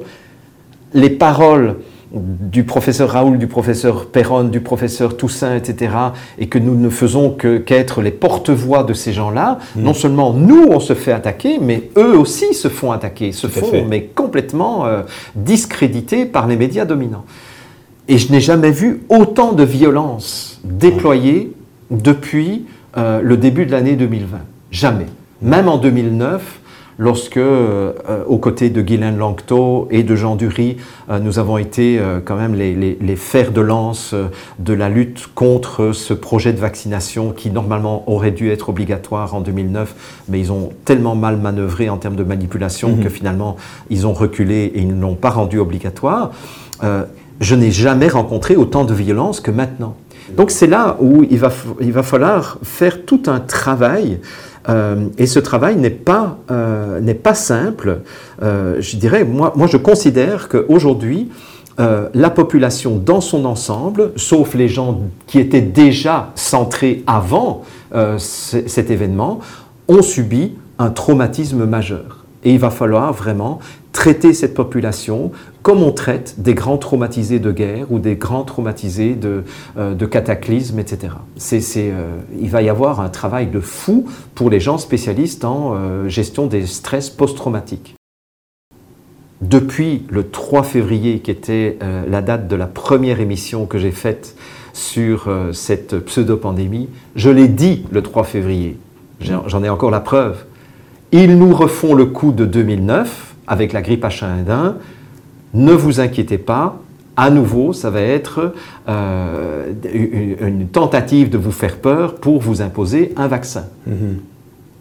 les 0.94 1.10
paroles 1.10 1.78
du 2.12 2.64
professeur 2.64 3.12
Raoul, 3.12 3.38
du 3.38 3.48
professeur 3.48 4.08
Perron, 4.08 4.46
du 4.46 4.62
professeur 4.62 5.16
Toussaint, 5.16 5.56
etc., 5.56 5.94
et 6.40 6.48
que 6.48 6.58
nous 6.58 6.76
ne 6.76 6.90
faisons 6.90 7.30
qu'être 7.32 8.02
les 8.02 8.12
porte-voix 8.12 8.84
de 8.84 8.94
ces 8.94 9.14
gens-là, 9.14 9.60
mm. 9.76 9.82
non 9.84 9.94
seulement 9.94 10.34
nous, 10.34 10.68
on 10.70 10.80
se 10.80 10.94
fait 10.94 11.12
attaquer, 11.12 11.60
mais 11.62 11.90
eux 11.98 12.18
aussi 12.18 12.54
se 12.54 12.68
font 12.68 12.92
attaquer, 12.92 13.32
se 13.32 13.48
font 13.48 13.86
mais 13.88 14.04
complètement 14.04 14.86
euh, 14.86 15.04
discrédités 15.36 16.26
par 16.26 16.48
les 16.48 16.56
médias 16.56 16.86
dominants. 16.86 17.26
Et 18.08 18.18
je 18.18 18.32
n'ai 18.32 18.42
jamais 18.42 18.72
vu 18.72 19.04
autant 19.10 19.54
de 19.54 19.64
violence 19.64 20.60
déployée 20.64 21.54
depuis 21.92 22.66
euh, 22.98 23.22
le 23.22 23.38
début 23.38 23.68
de 23.68 23.72
l'année 23.72 23.96
2020. 23.96 24.40
Jamais. 24.72 25.06
Même 25.44 25.70
en 25.70 25.78
2009, 25.78 26.60
lorsque, 27.00 27.38
euh, 27.38 27.94
aux 28.28 28.38
côtés 28.38 28.70
de 28.70 28.82
Guylaine 28.82 29.18
Langto 29.18 29.88
et 29.90 30.04
de 30.04 30.16
Jean 30.16 30.36
Dury, 30.36 30.78
euh, 31.10 31.18
nous 31.20 31.40
avons 31.40 31.58
été 31.58 31.98
euh, 31.98 32.20
quand 32.24 32.36
même 32.36 32.54
les, 32.54 32.76
les, 32.76 33.16
fers 33.16 33.52
de 33.52 33.62
lance 33.62 34.14
de 34.60 34.74
la 34.74 34.90
lutte 34.90 35.28
contre 35.34 35.94
ce 35.94 36.14
projet 36.14 36.54
de 36.54 36.60
vaccination 36.60 37.32
qui 37.32 37.50
normalement 37.50 38.04
aurait 38.08 38.32
dû 38.32 38.52
être 38.52 38.70
obligatoire 38.70 39.34
en 39.34 39.40
2009, 39.40 40.24
mais 40.28 40.40
ils 40.40 40.52
ont 40.52 40.72
tellement 40.86 41.16
mal 41.16 41.38
manœuvré 41.38 41.90
en 41.90 41.98
termes 41.98 42.18
de 42.18 42.24
manipulation 42.24 42.90
mhm. 42.90 43.04
que 43.04 43.10
finalement 43.10 43.56
ils 43.90 44.06
ont 44.06 44.14
reculé 44.14 44.72
et 44.76 44.82
ils 44.82 44.96
ne 44.96 45.02
l'ont 45.02 45.16
pas 45.16 45.30
rendu 45.30 45.58
obligatoire. 45.58 46.32
je 47.40 47.56
n'ai 47.56 47.72
jamais 47.72 48.10
rencontré 48.10 48.58
autant 48.58 48.84
de 48.84 48.94
violence 48.94 49.40
que 49.40 49.52
maintenant. 49.52 49.96
Donc 50.36 50.52
c'est 50.52 50.68
là 50.68 50.98
où 51.00 51.26
il 51.30 51.40
va, 51.40 51.52
il 51.80 51.92
va 51.92 52.04
falloir 52.04 52.60
faire 52.64 53.06
tout 53.06 53.24
un 53.28 53.40
travail 53.40 54.20
euh, 54.70 55.08
et 55.18 55.26
ce 55.26 55.40
travail 55.40 55.76
n'est 55.76 55.90
pas, 55.90 56.38
euh, 56.52 57.02
simple. 57.34 58.02
Euh, 58.42 58.78
je 58.80 58.98
dirais, 58.98 59.24
moi, 59.24 59.54
moi 59.56 59.68
je 59.68 59.78
considère 59.78 60.48
qu'aujourd'hui, 60.50 61.30
la 62.14 62.30
population 62.30 62.98
dans 62.98 63.22
son 63.22 63.46
ensemble, 63.46 64.12
sauf 64.18 64.54
les 64.54 64.68
gens 64.68 65.00
qui 65.28 65.40
étaient 65.40 65.62
déjà 65.62 66.32
centrés 66.36 67.06
avant 67.08 67.64
cet 68.18 68.92
événement, 68.92 69.40
ont 69.88 70.02
subi 70.02 70.56
un 70.78 70.90
traumatisme 70.90 71.64
majeur. 71.64 72.19
Et 72.44 72.54
il 72.54 72.60
va 72.60 72.70
falloir 72.70 73.12
vraiment 73.14 73.60
traiter 73.92 74.34
cette 74.34 74.54
population 74.54 75.32
comme 75.62 75.84
on 75.84 75.92
traite 75.92 76.36
des 76.38 76.54
grands 76.54 76.78
traumatisés 76.78 77.40
de 77.40 77.52
guerre 77.52 77.92
ou 77.92 78.00
des 78.00 78.16
grands 78.16 78.44
traumatisés 78.44 79.16
de, 79.16 79.44
euh, 79.78 80.08
cataclysmes, 80.08 80.80
etc. 80.80 81.14
Euh, 81.54 82.18
il 82.40 82.50
va 82.50 82.62
y 82.62 82.70
avoir 82.70 83.02
un 83.02 83.10
travail 83.10 83.48
de 83.48 83.60
fou 83.60 84.06
pour 84.36 84.50
les 84.50 84.62
gens 84.62 84.78
spécialistes 84.78 85.44
en 85.44 85.74
euh, 85.76 86.08
gestion 86.08 86.48
des 86.48 86.66
stress 86.66 87.10
post-traumatiques. 87.10 87.96
Depuis 89.42 90.06
le 90.10 90.30
3 90.30 90.64
février, 90.64 91.20
qui 91.20 91.32
était 91.32 91.78
la 92.10 92.22
date 92.22 92.50
de 92.50 92.58
la 92.58 92.68
première 92.68 93.22
émission 93.22 93.66
que 93.66 93.78
j'ai 93.78 93.92
faite 93.92 94.36
sur 94.74 95.30
cette 95.54 95.98
pseudo-pandémie, 95.98 96.90
je 97.16 97.30
l'ai 97.30 97.48
dit 97.48 97.86
le 97.90 98.04
3 98.04 98.26
février, 98.26 98.78
j'en 99.22 99.64
ai 99.64 99.70
encore 99.70 99.92
la 99.92 100.02
preuve. 100.02 100.44
Ils 101.12 101.38
nous 101.38 101.54
refont 101.54 101.94
le 101.96 102.06
coup 102.06 102.32
de 102.32 102.46
2009 102.46 103.36
avec 103.48 103.74
la 103.74 103.82
grippe 103.82 104.06
H1N1 104.06 104.76
ne 105.54 105.74
vous 105.74 106.00
inquiétez 106.00 106.38
pas, 106.38 106.78
à 107.18 107.30
nouveau, 107.30 107.74
ça 107.74 107.90
va 107.90 108.02
être 108.02 108.54
euh, 108.88 109.74
une 110.42 110.68
tentative 110.68 111.30
de 111.30 111.38
vous 111.38 111.52
faire 111.52 111.78
peur 111.78 112.16
pour 112.16 112.40
vous 112.40 112.62
imposer 112.62 113.14
un 113.18 113.28
vaccin. 113.28 113.66
Mhm. 113.88 114.20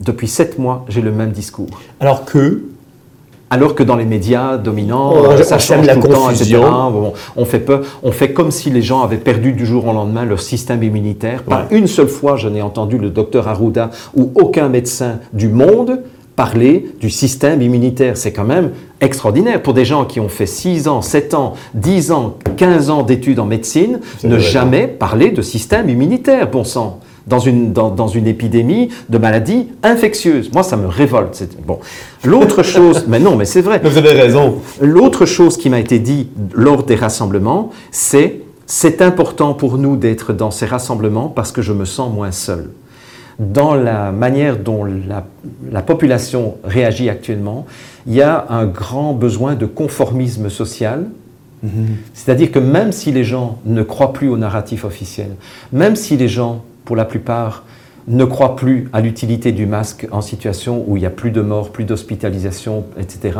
Depuis 0.01 0.29
sept 0.29 0.59
mois, 0.59 0.85
j'ai 0.89 1.01
le 1.01 1.11
même 1.11 1.33
discours. 1.33 1.69
Alors 2.01 2.25
que 2.25 2.63
alors 3.51 3.75
que 3.75 3.83
dans 3.83 3.97
les 3.97 4.05
médias 4.05 4.59
dominants, 4.59 5.15
oh, 5.17 5.43
ça 5.43 5.59
change 5.59 5.87
la 5.87 5.95
tout 5.95 6.03
le 6.03 6.13
temps, 6.13 6.29
etc. 6.29 6.61
on 7.35 7.45
fait 7.47 7.61
peur, 7.61 7.81
on 8.03 8.13
fait 8.13 8.35
comme 8.35 8.51
si 8.51 8.69
les 8.69 8.83
gens 8.83 9.03
avaient 9.03 9.17
perdu 9.17 9.55
du 9.55 9.65
jour 9.65 9.87
au 9.87 9.93
lendemain 9.95 10.27
leur 10.27 10.39
système 10.39 10.83
immunitaire. 10.83 11.45
Pas 11.45 11.67
une 11.71 11.87
seule 11.87 12.09
fois, 12.09 12.37
je 12.37 12.47
n'ai 12.47 12.61
entendu 12.61 12.99
le 12.99 13.09
docteur 13.09 13.49
Arruda 13.49 13.91
ou 14.15 14.31
aucun 14.35 14.69
médecin 14.69 15.21
du 15.33 15.49
monde 15.49 16.03
parler 16.39 16.93
du 17.01 17.11
système 17.11 17.61
immunitaire. 17.63 18.17
C'est 18.17 18.33
quand 18.33 18.45
même 18.45 18.71
extraordinaire 19.01 19.61
pour 19.61 19.75
des 19.75 19.85
gens 19.85 20.05
qui 20.05 20.21
ont 20.21 20.29
fait 20.29 20.47
6 20.47 20.87
ans, 20.87 21.03
7 21.03 21.35
ans, 21.35 21.55
10 21.75 22.13
ans, 22.13 22.39
15 22.57 22.91
ans 22.91 23.03
d'études 23.03 23.41
en 23.41 23.45
médecine, 23.45 23.99
ne 24.23 24.39
jamais 24.39 24.87
parler 24.87 25.33
de 25.33 25.43
système 25.43 25.89
immunitaire, 25.89 26.49
bon 26.49 26.63
sang. 26.63 27.01
Dans 27.27 27.41
une, 27.41 27.73
dans, 27.75 28.07
une 28.07 28.27
épidémie 28.27 28.89
de 29.11 29.19
maladies 29.19 29.67
infectieuses. 29.83 30.51
Moi, 30.55 30.63
ça 30.63 30.79
me 30.79 30.87
révolte. 30.87 31.47
Bon. 31.67 31.79
L'autre 32.25 32.63
chose, 32.75 33.05
mais 33.07 33.19
non, 33.19 33.37
mais 33.37 33.45
c'est 33.45 33.61
vrai. 33.61 33.83
Vous 33.85 33.99
avez 33.99 34.13
raison. 34.13 34.61
L'autre 34.81 35.27
chose 35.27 35.59
qui 35.59 35.69
m'a 35.69 35.81
été 35.81 35.99
dit 35.99 36.29
lors 36.55 36.85
des 36.85 36.95
rassemblements, 36.95 37.71
c'est 37.91 38.41
c'est 38.65 39.03
important 39.03 39.55
pour 39.55 39.77
nous 39.77 39.97
d'être 39.97 40.33
dans 40.33 40.51
ces 40.51 40.67
rassemblements 40.67 41.29
parce 41.29 41.53
que 41.53 41.63
je 41.63 41.73
me 41.73 41.85
sens 41.85 42.15
moins 42.15 42.33
seul 42.33 42.71
dans 43.39 43.75
la 43.75 44.11
manière 44.11 44.59
dont 44.59 44.85
la, 44.85 45.83
population 45.83 46.57
réagit 46.65 47.09
actuellement, 47.09 47.67
il 48.07 48.15
y 48.15 48.23
a 48.23 48.47
un 48.49 48.67
grand 48.67 49.13
besoin 49.13 49.55
de 49.55 49.67
conformisme 49.67 50.51
social. 50.51 51.07
Mhm. 51.63 51.71
C'est-à-dire 52.15 52.51
que 52.51 52.59
même 52.59 52.93
si 52.93 53.13
les 53.13 53.25
gens 53.25 53.59
ne 53.65 53.83
croient 53.83 54.13
plus 54.13 54.29
au 54.29 54.37
narratif 54.37 54.85
officiel, 54.85 55.31
même 55.73 55.95
si 55.95 56.17
les 56.17 56.29
gens, 56.29 56.65
pour 56.85 56.97
la 56.97 57.05
plupart, 57.05 57.65
ne 58.09 58.25
croient 58.25 58.57
plus 58.57 58.89
à 58.93 59.01
l'utilité 59.01 59.53
du 59.53 59.67
masque 59.67 60.09
en 60.11 60.21
situation 60.21 60.85
où 60.87 60.97
il 60.97 61.01
n'y 61.01 61.07
a 61.07 61.11
plus 61.11 61.31
de 61.31 61.43
morts, 61.43 61.71
plus 61.71 61.85
d'hospitalisation, 61.85 62.85
etc., 62.99 63.39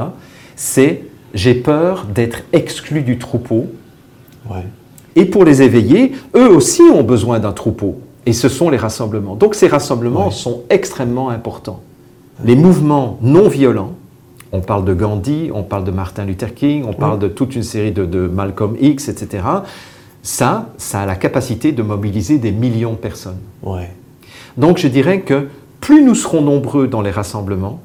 c'est 0.57 1.03
j'ai 1.35 1.55
peur 1.55 2.07
d'être 2.07 2.43
exclu 2.53 3.03
du 3.03 3.19
troupeau. 3.19 3.67
Et 5.15 5.25
pour 5.25 5.45
les 5.45 5.63
éveiller, 5.63 6.13
eux 6.35 6.49
aussi 6.49 6.83
ont 6.83 7.03
besoin 7.03 7.39
d'un 7.39 7.53
troupeau. 7.53 8.01
Et 8.29 8.35
ce 8.35 8.51
sont 8.51 8.69
les 8.69 8.77
rassemblements. 8.77 9.37
Donc 9.37 9.55
ces 9.55 9.69
rassemblements 9.69 10.31
sont 10.31 10.65
extrêmement 10.69 11.31
importants. 11.31 11.81
Les 12.45 12.57
mouvements 12.57 13.17
non 13.23 13.49
violents, 13.49 13.93
on 14.53 14.61
parle 14.61 14.85
de 14.85 14.93
Gandhi, 14.93 15.51
on 15.55 15.63
parle 15.63 15.85
de 15.85 15.91
Martin 15.91 16.27
Luther 16.27 16.53
King, 16.53 16.85
on 16.87 16.93
parle 16.93 17.19
de 17.19 17.29
toute 17.29 17.57
une 17.57 17.63
série 17.63 17.91
de, 17.91 18.29
Malcolm 18.29 18.77
X, 18.79 19.09
etc. 19.09 19.45
Ça, 20.23 20.69
ça 20.77 21.01
a 21.01 21.07
la 21.07 21.17
capacité 21.17 21.73
de 21.73 21.83
mobiliser 21.83 22.37
des 22.37 22.53
millions 22.53 22.93
de 22.93 22.99
personnes. 22.99 23.39
Donc 24.59 24.77
je 24.77 24.89
dirais 24.89 25.23
que 25.23 25.49
plus 25.81 26.05
nous 26.05 26.15
serons 26.15 26.43
nombreux 26.43 26.87
dans 26.87 27.01
les 27.01 27.11
rassemblements, 27.11 27.81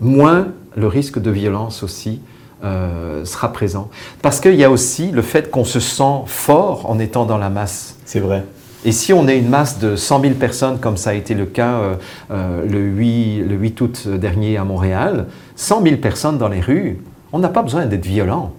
moins 0.00 0.48
le 0.74 0.88
risque 0.88 1.20
de 1.20 1.30
violence 1.30 1.84
aussi 1.84 2.18
euh, 2.64 3.24
sera 3.24 3.52
présent. 3.52 3.88
Parce 4.20 4.40
qu'il 4.40 4.56
y 4.56 4.64
a 4.64 4.70
aussi 4.72 5.12
le 5.12 5.22
fait 5.22 5.48
qu'on 5.48 5.64
se 5.64 5.78
sent 5.78 6.22
fort 6.26 6.90
en 6.90 6.98
étant 6.98 7.24
dans 7.24 7.38
la 7.38 7.50
masse. 7.50 7.94
C'est 8.04 8.18
vrai. 8.18 8.42
Et 8.84 8.92
si 8.92 9.12
on 9.12 9.28
est 9.28 9.38
une 9.38 9.48
masse 9.48 9.78
de 9.78 9.94
100 9.94 10.22
000 10.22 10.34
personnes, 10.34 10.78
comme 10.78 10.96
ça 10.96 11.10
a 11.10 11.14
été 11.14 11.34
le 11.34 11.44
cas 11.44 11.74
euh, 11.74 11.94
euh, 12.30 12.66
le, 12.66 12.80
8, 12.80 13.42
le 13.42 13.54
8 13.54 13.80
août 13.82 14.08
dernier 14.08 14.56
à 14.56 14.64
Montréal, 14.64 15.26
100 15.56 15.82
000 15.82 15.96
personnes 15.96 16.38
dans 16.38 16.48
les 16.48 16.60
rues, 16.60 16.98
on 17.32 17.38
n'a 17.38 17.50
pas 17.50 17.62
besoin 17.62 17.84
d'être 17.84 18.06
violent. 18.06 18.52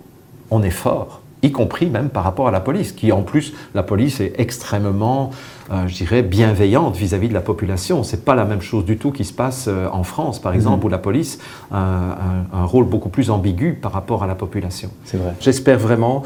On 0.51 0.61
est 0.61 0.69
fort, 0.69 1.21
y 1.41 1.51
compris 1.51 1.87
même 1.87 2.09
par 2.09 2.23
rapport 2.23 2.47
à 2.47 2.51
la 2.51 2.59
police, 2.59 2.91
qui 2.91 3.11
en 3.11 3.23
plus, 3.23 3.53
la 3.73 3.81
police 3.81 4.19
est 4.19 4.33
extrêmement, 4.37 5.31
euh, 5.71 5.87
je 5.87 5.95
dirais, 5.95 6.21
bienveillante 6.21 6.95
vis-à-vis 6.95 7.29
de 7.29 7.33
la 7.33 7.41
population. 7.41 8.03
C'est 8.03 8.23
pas 8.23 8.35
la 8.35 8.45
même 8.45 8.61
chose 8.61 8.85
du 8.85 8.97
tout 8.97 9.11
qui 9.11 9.25
se 9.25 9.33
passe 9.33 9.67
en 9.91 10.03
France, 10.03 10.39
par 10.39 10.53
exemple, 10.53 10.81
mhm. 10.81 10.85
où 10.85 10.89
la 10.89 10.99
police 10.99 11.39
a 11.71 11.79
un, 11.79 12.59
un, 12.59 12.65
rôle 12.65 12.85
beaucoup 12.85 13.09
plus 13.09 13.31
ambigu 13.31 13.73
par 13.73 13.91
rapport 13.91 14.23
à 14.23 14.27
la 14.27 14.35
population. 14.35 14.91
C'est 15.03 15.17
vrai. 15.17 15.33
J'espère 15.39 15.79
vraiment 15.79 16.21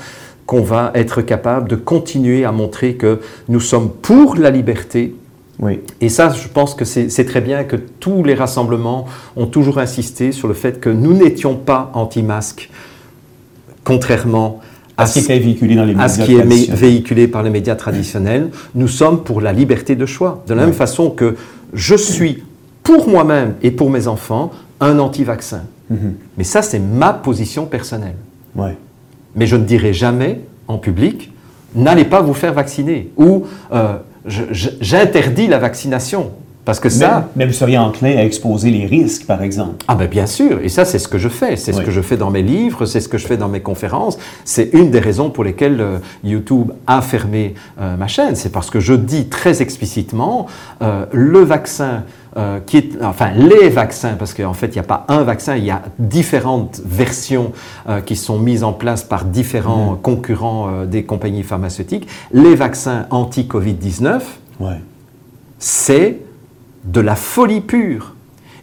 qu'on 0.45 0.61
va 0.61 0.91
être 0.93 1.21
capable 1.21 1.69
de 1.69 1.75
continuer 1.75 2.45
à 2.45 2.51
montrer 2.51 2.95
que 2.95 3.19
nous 3.49 3.59
sommes 3.59 3.89
pour 3.89 4.35
la 4.35 4.51
liberté. 4.51 5.15
Oui. 5.59 5.79
Et 6.01 6.09
ça, 6.09 6.29
je 6.29 6.47
pense 6.47 6.75
que 6.75 6.85
c'est 6.85 7.25
très 7.25 7.41
bien 7.41 7.63
que 7.63 7.75
tous 7.75 8.23
les 8.23 8.35
rassemblements 8.35 9.05
ont 9.35 9.47
toujours 9.47 9.79
insisté 9.79 10.31
sur 10.31 10.47
le 10.47 10.53
fait 10.53 10.79
que 10.79 10.89
nous 10.89 11.13
n'étions 11.13 11.55
pas 11.55 11.91
anti-masques, 11.93 12.69
contrairement 13.83 14.59
à, 14.97 15.07
ce 15.07 15.19
qui 15.19 15.31
est 15.31 15.39
véhiculé 15.39 15.75
dans 15.75 15.83
les 15.83 15.93
médias 15.93 16.03
à 16.03 16.09
ce 16.09 16.21
qui 16.21 16.35
est 16.35 16.73
véhiculé 16.73 17.27
par 17.27 17.41
les 17.41 17.49
médias 17.49 17.75
traditionnels. 17.75 18.49
Nous 18.75 18.87
sommes 18.87 19.23
pour 19.23 19.41
la 19.41 19.53
liberté 19.53 19.95
de 19.95 20.05
choix. 20.05 20.43
De 20.47 20.53
la 20.53 20.65
même 20.65 20.73
façon 20.73 21.09
que 21.09 21.35
je 21.73 21.95
suis 21.95 22.43
pour 22.83 23.09
moi-même 23.09 23.55
et 23.61 23.71
pour 23.71 23.89
mes 23.89 24.07
enfants 24.07 24.51
un 24.79 24.99
anti-vaccin. 24.99 25.63
Mm-hmm. 25.91 26.13
Mais 26.37 26.43
ça, 26.43 26.61
c'est 26.61 26.79
ma 26.79 27.13
position 27.13 27.65
personnelle. 27.65 28.15
Ouais 28.55 28.75
mais 29.35 29.47
je 29.47 29.55
ne 29.55 29.63
dirai 29.63 29.93
jamais 29.93 30.41
en 30.67 30.77
public, 30.77 31.31
n'allez 31.75 32.05
pas 32.05 32.21
vous 32.21 32.33
faire 32.33 32.53
vacciner 32.53 33.11
ou 33.17 33.45
euh, 33.73 33.97
j'interdis 34.25 35.47
la 35.47 35.59
vaccination. 35.59 36.31
Parce 36.63 36.79
que 36.79 36.89
ça. 36.89 37.29
Mais, 37.35 37.45
vous 37.45 37.53
seriez 37.53 37.77
enclin 37.77 38.17
à 38.17 38.23
exposer 38.23 38.71
les 38.71 38.87
risques, 38.87 39.27
par 39.27 39.43
exemple. 39.43 39.85
Ah, 39.87 39.93
ben 39.93 40.07
bien 40.07 40.25
sûr. 40.25 40.61
Et 40.63 40.69
ça, 40.69 40.83
c'est 40.83 40.97
ce 40.97 41.07
que 41.07 41.19
je 41.19 41.29
fais. 41.29 41.57
C'est 41.57 41.73
ce 41.73 41.81
que 41.81 41.91
je 41.91 42.01
fais 42.01 42.17
dans 42.17 42.31
mes 42.31 42.41
livres, 42.41 42.87
c'est 42.87 43.01
ce 43.01 43.07
que 43.07 43.19
je 43.19 43.27
fais 43.27 43.37
dans 43.37 43.49
mes 43.49 43.59
conférences. 43.59 44.17
C'est 44.45 44.73
une 44.73 44.89
des 44.89 44.99
raisons 44.99 45.29
pour 45.29 45.43
lesquelles 45.43 45.79
euh, 45.79 45.99
YouTube 46.23 46.71
a 46.87 47.03
fermé 47.03 47.53
euh, 47.79 47.95
ma 47.97 48.07
chaîne. 48.07 48.35
C'est 48.35 48.51
parce 48.51 48.71
que 48.71 48.79
je 48.79 48.95
dis 48.95 49.27
très 49.27 49.61
explicitement 49.61 50.47
le 51.11 51.39
vaccin 51.39 52.03
euh, 52.37 52.59
qui 52.65 52.77
est, 52.77 53.01
enfin 53.01 53.31
les 53.31 53.69
vaccins, 53.69 54.15
parce 54.19 54.33
qu'en 54.33 54.53
fait 54.53 54.67
il 54.67 54.73
n'y 54.73 54.79
a 54.79 54.83
pas 54.83 55.05
un 55.07 55.23
vaccin, 55.23 55.55
il 55.55 55.63
y 55.63 55.71
a 55.71 55.81
différentes 55.99 56.81
versions 56.85 57.53
euh, 57.87 58.01
qui 58.01 58.15
sont 58.17 58.37
mises 58.39 58.63
en 58.63 58.73
place 58.73 59.03
par 59.03 59.23
différents 59.25 59.91
Mhm. 59.93 60.01
concurrents 60.01 60.67
euh, 60.69 60.85
des 60.85 61.03
compagnies 61.03 61.43
pharmaceutiques. 61.43 62.07
Les 62.33 62.55
vaccins 62.55 63.05
anti-Covid-19, 63.09 64.21
Ouais. 64.59 64.81
c'est 65.59 66.17
de 66.83 66.99
la 67.01 67.15
folie 67.15 67.61
pure. 67.61 68.13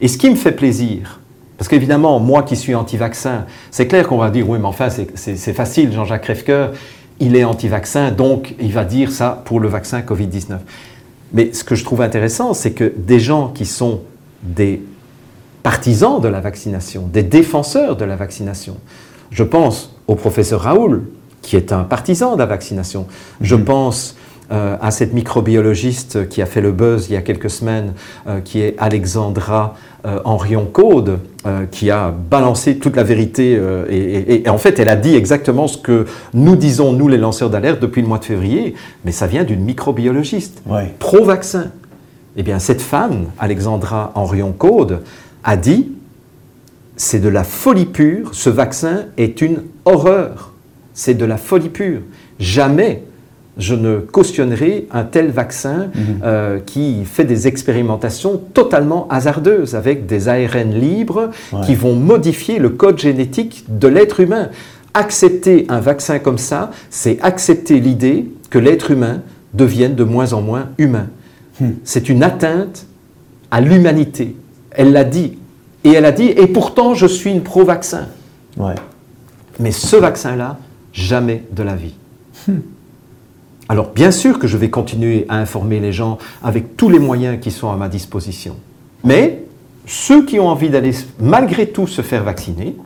Et 0.01 0.09
ce 0.09 0.19
qui 0.19 0.29
me 0.31 0.37
fait 0.37 0.53
plaisir, 0.53 1.21
parce 1.59 1.69
qu'évidemment, 1.69 2.19
moi 2.21 2.43
qui 2.43 2.57
suis 2.57 2.75
anti-vaccin, 2.75 3.47
c'est 3.71 3.87
clair 3.87 4.07
qu'on 4.09 4.19
va 4.19 4.31
dire, 4.31 4.49
oui, 4.49 4.59
mais 4.61 4.67
enfin, 4.67 4.89
c'est 4.91 5.53
facile, 5.53 5.93
Jean-Jacques 5.93 6.23
Crèvecoeur, 6.23 6.73
il 7.21 7.37
est 7.37 7.45
anti-vaccin, 7.45 8.11
donc 8.11 8.55
il 8.61 8.73
va 8.73 8.85
dire 8.85 9.13
ça 9.13 9.41
pour 9.45 9.61
le 9.61 9.69
vaccin 9.69 10.01
Covid-19. 10.01 10.59
Mais 11.33 11.53
ce 11.53 11.65
que 11.65 11.75
je 11.75 11.85
trouve 11.85 12.03
intéressant, 12.03 12.55
c'est 12.55 12.73
que 12.73 12.93
des 12.97 13.21
gens 13.21 13.49
qui 13.49 13.65
sont 13.65 14.01
des 14.43 14.83
partisans 15.63 16.21
de 16.21 16.29
la 16.29 16.41
vaccination, 16.41 17.09
des 17.13 17.23
défenseurs 17.23 17.97
de 17.97 18.05
la 18.05 18.17
vaccination, 18.17 18.77
je 19.31 19.45
pense 19.45 19.95
au 20.07 20.15
professeur 20.15 20.63
Raoul, 20.63 21.05
qui 21.41 21.57
est 21.57 21.73
un 21.73 21.85
partisan 21.85 22.35
de 22.35 22.39
la 22.39 22.47
vaccination. 22.47 23.07
Je 23.41 23.57
pense 23.57 24.17
euh, 24.53 24.77
à 24.81 24.91
cette 24.91 25.13
microbiologiste 25.15 26.29
qui 26.29 26.43
a 26.43 26.47
fait 26.47 26.61
le 26.61 26.73
buzz 26.73 27.07
il 27.09 27.15
y 27.15 27.17
a 27.17 27.23
quelques 27.23 27.51
semaines, 27.51 27.95
euh, 28.27 28.41
qui 28.41 28.61
est 28.61 28.75
Alexandra 28.79 29.75
euh, 30.05 30.19
Henrion-Caude, 30.25 31.19
qui 31.71 31.91
a 31.91 32.11
balancé 32.31 32.79
toute 32.79 32.95
la 32.97 33.03
vérité. 33.03 33.59
et, 33.89 33.97
et- 33.97 34.47
et 34.47 34.49
en 34.49 34.59
fait, 34.59 34.79
elle 34.79 34.89
a 34.89 34.95
dit 34.97 35.15
exactement 35.17 35.67
ce 35.69 35.77
que 35.79 36.07
nous 36.35 36.55
disons, 36.57 36.93
nous 36.93 37.09
les 37.09 37.19
lanceurs 37.19 37.51
d'alerte, 37.51 37.81
depuis 37.81 38.01
le 38.03 38.07
mois 38.09 38.19
de 38.19 38.25
février, 38.25 38.75
mais 39.05 39.11
ça 39.13 39.27
vient 39.27 39.43
d'une 39.45 39.61
microbiologiste 39.65 40.63
Ouais. 40.67 40.93
pro-vaccin. 41.01 41.71
Eh 42.37 42.43
bien, 42.43 42.59
cette 42.61 42.81
femme, 42.81 43.27
Alexandra 43.39 44.13
Henrion-Caude, 44.15 45.03
a 45.45 45.57
dit 45.57 45.91
c'est 46.97 47.21
de 47.21 47.29
la 47.29 47.43
folie 47.45 47.87
pure, 47.87 48.35
ce 48.35 48.51
vaccin 48.51 49.07
est 49.17 49.41
une 49.41 49.63
horreur. 49.85 50.53
C'est 50.95 51.15
de 51.15 51.25
la 51.25 51.37
folie 51.39 51.69
pure. 51.71 52.01
Jamais 52.39 53.03
je 53.59 53.75
ne 53.75 53.99
cautionnerai 53.99 54.87
un 54.93 55.05
tel 55.05 55.31
vaccin 55.31 55.89
euh, 56.25 56.59
qui 56.65 57.05
fait 57.05 57.25
des 57.25 57.47
expérimentations 57.49 58.41
totalement 58.55 59.07
hasardeuses 59.11 59.75
avec 59.75 60.07
des 60.07 60.29
ARN 60.29 60.73
libres 60.73 61.31
Ouais. 61.53 61.61
qui 61.67 61.75
vont 61.75 61.95
modifier 61.95 62.59
le 62.59 62.71
code 62.71 62.99
génétique 62.99 63.65
de 63.69 63.89
l'être 63.89 64.21
humain. 64.21 64.49
Accepter 64.95 65.67
un 65.69 65.81
vaccin 65.81 66.19
comme 66.19 66.39
ça, 66.39 66.71
c'est 66.91 67.19
accepter 67.23 67.79
l'idée 67.81 68.27
que 68.51 68.59
l'être 68.59 68.91
humain 68.91 69.21
devienne 69.55 69.95
de 69.95 70.05
moins 70.05 70.33
en 70.33 70.41
moins 70.41 70.69
humain. 70.79 71.09
C'est 71.85 72.09
une 72.09 72.23
atteinte 72.23 72.87
à 73.51 73.61
l'humanité. 73.61 74.35
Elle 74.71 74.93
l'a 74.93 75.05
dit. 75.05 75.39
Et 75.85 75.91
elle 75.93 76.05
a 76.07 76.13
dit, 76.13 76.29
et 76.29 76.47
pourtant 76.47 76.95
je 76.95 77.07
suis 77.07 77.31
une 77.31 77.43
pro-vaccin. 77.43 78.07
Ouais. 78.57 78.75
Mais 79.61 79.71
ce 79.73 79.97
vaccin-là, 79.97 80.59
jamais 80.93 81.45
de 81.53 81.63
la 81.63 81.75
vie. 81.77 81.95
Alors 83.73 83.93
bien 83.95 84.11
sûr 84.11 84.39
que 84.39 84.47
je 84.47 84.59
vais 84.59 84.69
continuer 84.69 85.25
à 85.31 85.39
informer 85.39 85.81
les 85.81 85.95
gens 85.95 86.19
avec 86.45 86.77
tous 86.77 86.91
les 86.91 86.99
moyens 86.99 87.41
qui 87.41 87.51
sont 87.51 87.71
à 87.71 87.77
ma 87.77 87.89
disposition. 87.89 88.57
Mais 89.03 89.45
ceux 89.87 90.27
qui 90.27 90.39
ont 90.39 90.49
envie 90.49 90.69
d'aller 90.69 90.91
malgré 91.19 91.67
tout 91.67 91.87
se 91.87 92.03
faire 92.03 92.23
vacciner, 92.23 92.77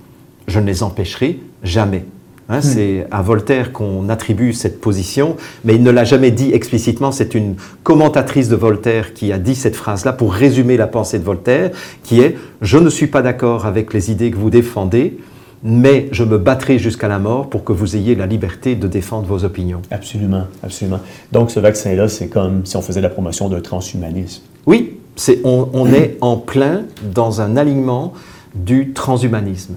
je 0.47 0.61
ne 0.61 0.67
les 0.67 0.85
empêcherai 0.85 1.41
jamais. 1.65 2.05
Hein, 2.49 2.61
C'est 2.61 3.05
à 3.11 3.21
Voltaire 3.21 3.73
qu'on 3.73 4.09
attribue 4.09 4.53
cette 4.53 4.81
position, 4.81 5.35
mais 5.65 5.75
il 5.75 5.83
ne 5.83 5.91
l'a 5.91 6.05
jamais 6.05 6.31
dit 6.31 6.53
explicitement. 6.53 7.11
C'est 7.11 7.35
une 7.35 7.57
commentatrice 7.83 8.49
de 8.49 8.55
Voltaire 8.55 9.13
qui 9.13 9.33
a 9.33 9.39
dit 9.39 9.57
cette 9.57 9.75
phrase-là 9.75 10.13
pour 10.13 10.33
résumer 10.33 10.77
la 10.77 10.87
pensée 10.87 11.19
de 11.19 11.25
Voltaire, 11.25 11.73
qui 12.05 12.21
est⁇ 12.21 12.29
Je 12.63 12.79
ne 12.79 12.91
suis 12.91 13.09
pas 13.09 13.23
d'accord 13.23 13.67
avec 13.67 13.93
les 13.93 14.13
idées 14.13 14.31
que 14.31 14.37
vous 14.37 14.51
défendez, 14.51 15.19
mais 15.67 16.09
je 16.13 16.23
me 16.23 16.39
battrai 16.39 16.79
jusqu'à 16.79 17.09
la 17.09 17.19
mort 17.19 17.51
pour 17.51 17.65
que 17.65 17.73
vous 17.73 17.97
ayez 17.97 18.15
la 18.15 18.27
liberté 18.27 18.77
de 18.77 18.87
défendre 18.87 19.27
vos 19.27 19.45
opinions. 19.45 19.83
Absolument, 19.91 20.45
absolument. 20.63 21.01
Donc, 21.33 21.51
ce 21.51 21.59
vaccin-là, 21.59 22.09
c'est 22.09 22.29
comme 22.29 22.65
si 22.65 22.77
on 22.77 22.83
faisait 22.83 23.01
la 23.01 23.09
promotion 23.09 23.49
d'un 23.49 23.61
transhumanisme. 23.61 24.43
Oui, 24.67 24.99
c'est, 25.17 25.41
on, 25.43 25.69
on 25.73 25.93
est 25.93 26.19
en 26.21 26.37
plein 26.37 26.83
dans 27.13 27.41
un 27.41 27.57
alignement 27.57 28.13
du 28.55 28.93
transhumanisme. 28.93 29.75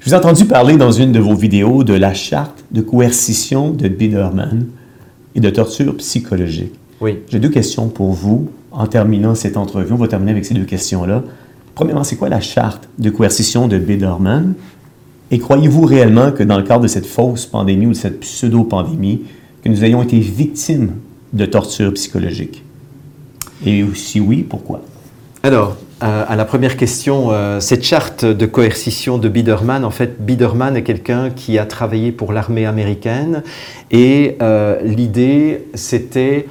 Je 0.00 0.08
vous 0.08 0.14
ai 0.14 0.16
entendu 0.16 0.46
parler 0.46 0.78
dans 0.78 0.90
une 0.92 1.12
de 1.12 1.20
vos 1.20 1.34
vidéos 1.34 1.84
de 1.84 1.92
la 1.92 2.14
charte 2.14 2.64
de 2.70 2.80
coercition 2.80 3.70
de 3.70 3.88
Biederman 3.88 4.68
et 5.34 5.40
de 5.40 5.50
torture 5.50 5.94
psychologique. 5.98 6.72
Oui. 7.02 7.18
J'ai 7.28 7.40
deux 7.40 7.50
questions 7.50 7.88
pour 7.88 8.12
vous 8.12 8.48
en 8.72 8.86
terminant 8.86 9.34
cette 9.34 9.58
entrevue. 9.58 9.92
On 9.92 9.96
va 9.96 10.08
terminer 10.08 10.32
avec 10.32 10.46
ces 10.46 10.54
deux 10.54 10.64
questions-là. 10.64 11.22
Premièrement, 11.74 12.04
c'est 12.04 12.16
quoi 12.16 12.30
la 12.30 12.40
charte 12.40 12.88
de 12.98 13.10
coercition 13.10 13.68
de 13.68 13.76
Biederman? 13.76 14.54
Et 15.30 15.38
croyez-vous 15.38 15.84
réellement 15.84 16.32
que 16.32 16.42
dans 16.42 16.56
le 16.56 16.64
cadre 16.64 16.82
de 16.82 16.88
cette 16.88 17.06
fausse 17.06 17.46
pandémie 17.46 17.86
ou 17.86 17.90
de 17.90 17.94
cette 17.94 18.20
pseudo-pandémie, 18.20 19.22
que 19.62 19.68
nous 19.68 19.84
ayons 19.84 20.02
été 20.02 20.18
victimes 20.18 20.92
de 21.32 21.46
torture 21.46 21.92
psychologique? 21.94 22.64
Et 23.64 23.84
si 23.94 24.20
oui, 24.20 24.44
pourquoi? 24.48 24.82
Alors, 25.42 25.76
euh, 26.02 26.24
à 26.26 26.34
la 26.34 26.44
première 26.44 26.76
question, 26.76 27.30
euh, 27.30 27.60
cette 27.60 27.84
charte 27.84 28.24
de 28.24 28.46
coercition 28.46 29.18
de 29.18 29.28
Biederman, 29.28 29.84
en 29.84 29.90
fait, 29.90 30.24
Biederman 30.24 30.76
est 30.76 30.82
quelqu'un 30.82 31.30
qui 31.30 31.58
a 31.58 31.66
travaillé 31.66 32.10
pour 32.10 32.32
l'armée 32.32 32.64
américaine 32.64 33.42
et 33.90 34.36
euh, 34.40 34.80
l'idée, 34.82 35.66
c'était 35.74 36.48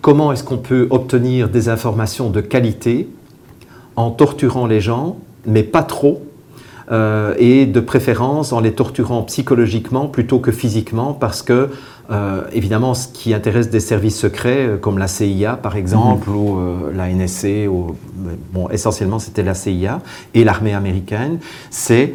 comment 0.00 0.32
est-ce 0.32 0.44
qu'on 0.44 0.58
peut 0.58 0.86
obtenir 0.90 1.48
des 1.48 1.68
informations 1.68 2.30
de 2.30 2.40
qualité 2.40 3.08
en 3.96 4.10
torturant 4.10 4.66
les 4.66 4.80
gens, 4.80 5.16
mais 5.46 5.64
pas 5.64 5.82
trop, 5.82 6.22
euh, 6.90 7.34
et 7.38 7.66
de 7.66 7.80
préférence 7.80 8.52
en 8.52 8.60
les 8.60 8.72
torturant 8.72 9.22
psychologiquement 9.22 10.06
plutôt 10.06 10.38
que 10.38 10.50
physiquement, 10.50 11.12
parce 11.12 11.42
que, 11.42 11.70
euh, 12.10 12.42
évidemment, 12.52 12.94
ce 12.94 13.08
qui 13.08 13.32
intéresse 13.34 13.70
des 13.70 13.80
services 13.80 14.18
secrets, 14.18 14.66
euh, 14.66 14.76
comme 14.76 14.98
la 14.98 15.08
CIA 15.08 15.56
par 15.56 15.76
exemple, 15.76 16.28
ou 16.30 16.58
euh, 16.58 16.92
la 16.94 17.08
NSC, 17.08 17.68
ou, 17.68 17.94
bon, 18.52 18.68
essentiellement 18.70 19.18
c'était 19.18 19.42
la 19.42 19.54
CIA 19.54 20.00
et 20.34 20.44
l'armée 20.44 20.74
américaine, 20.74 21.38
c'est 21.70 22.14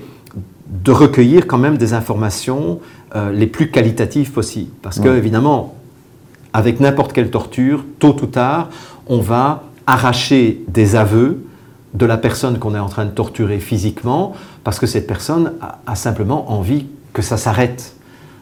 de 0.68 0.92
recueillir 0.92 1.48
quand 1.48 1.58
même 1.58 1.78
des 1.78 1.94
informations 1.94 2.82
les 3.32 3.48
plus 3.48 3.72
qualitatives 3.72 4.34
possibles. 4.34 4.70
Parce 4.82 5.00
que, 5.00 5.08
évidemment, 5.08 5.76
avec 6.52 6.82
n'importe 6.82 7.14
quelle 7.14 7.32
torture, 7.32 7.86
tôt 8.00 8.18
ou 8.22 8.26
tard, 8.26 8.68
on 9.08 9.20
va 9.20 9.64
arracher 9.88 10.62
des 10.68 10.98
aveux 10.98 11.47
de 11.94 12.06
la 12.06 12.18
personne 12.18 12.60
qu'on 12.60 12.76
est 12.76 12.80
en 12.80 12.90
train 12.90 13.06
de 13.06 13.12
torturer 13.12 13.60
physiquement, 13.60 14.34
parce 14.64 14.80
que 14.80 14.88
cette 14.88 15.08
personne 15.08 15.54
a, 15.62 15.80
a 15.86 15.96
simplement 15.96 16.52
envie 16.52 16.88
que 17.14 17.22
ça 17.22 17.38
s'arrête. 17.38 17.98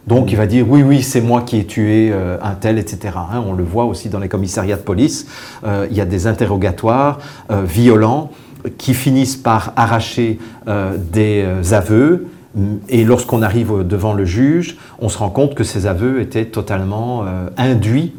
Donc 0.08 0.32
il 0.32 0.38
va 0.38 0.46
dire 0.46 0.66
oui, 0.70 0.84
oui, 0.84 1.02
c'est 1.02 1.22
moi 1.22 1.42
qui 1.42 1.58
ai 1.58 1.66
tué 1.66 2.12
euh, 2.12 2.38
un 2.42 2.54
tel, 2.54 2.78
etc. 2.78 3.16
hein. 3.16 3.44
on 3.46 3.54
le 3.54 3.64
voit 3.64 3.86
aussi 3.86 4.10
dans 4.10 4.20
les 4.20 4.30
commissariats 4.30 4.78
de 4.78 4.82
police. 4.82 5.28
Euh, 5.66 5.88
il 5.90 5.98
y 5.98 6.02
a 6.02 6.06
des 6.06 6.28
interrogatoires 6.28 7.20
euh, 7.52 7.64
violents 7.64 8.32
qui 8.78 8.94
finissent 8.94 9.38
par 9.38 9.74
arracher 9.76 10.40
des 11.14 11.46
aveux. 11.72 12.26
Et 12.90 13.04
lorsqu'on 13.04 13.44
arrive 13.44 13.84
devant 13.84 14.14
le 14.14 14.26
juge, 14.26 14.78
on 14.98 15.08
se 15.08 15.20
rend 15.20 15.30
compte 15.30 15.54
que 15.54 15.64
ces 15.64 15.86
aveux 15.86 16.20
étaient 16.20 16.46
totalement 16.46 17.26
induits 17.58 18.16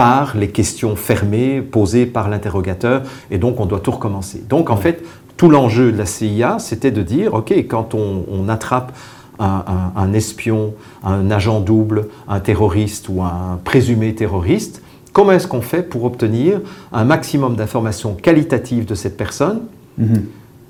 par 0.00 0.34
les 0.34 0.48
questions 0.48 0.96
fermées 0.96 1.60
posées 1.60 2.06
par 2.06 2.30
l'interrogateur, 2.30 3.02
et 3.30 3.36
donc 3.36 3.60
on 3.60 3.66
doit 3.66 3.80
tout 3.80 3.90
recommencer. 3.90 4.42
Donc 4.48 4.70
en 4.70 4.76
fait, 4.76 5.04
tout 5.36 5.50
l'enjeu 5.50 5.92
de 5.92 5.98
la 5.98 6.06
CIA, 6.06 6.56
c'était 6.58 6.90
de 6.90 7.02
dire, 7.02 7.34
OK, 7.34 7.52
quand 7.68 7.92
on, 7.94 8.24
on 8.32 8.48
attrape 8.48 8.92
un, 9.38 9.62
un- 9.66 9.92
un 10.02 10.12
espion, 10.14 10.72
un 11.04 11.30
agent 11.30 11.60
double, 11.60 12.06
un 12.28 12.40
terroriste 12.40 13.10
ou 13.10 13.20
un 13.22 13.58
présumé 13.62 14.14
terroriste, 14.14 14.80
comment 15.12 15.32
est-ce 15.32 15.46
qu'on 15.46 15.60
fait 15.60 15.82
pour 15.82 16.04
obtenir 16.04 16.62
un 16.94 17.04
maximum 17.04 17.54
d'informations 17.54 18.14
qualitatives 18.14 18.86
de 18.86 18.94
cette 18.94 19.18
personne, 19.18 19.60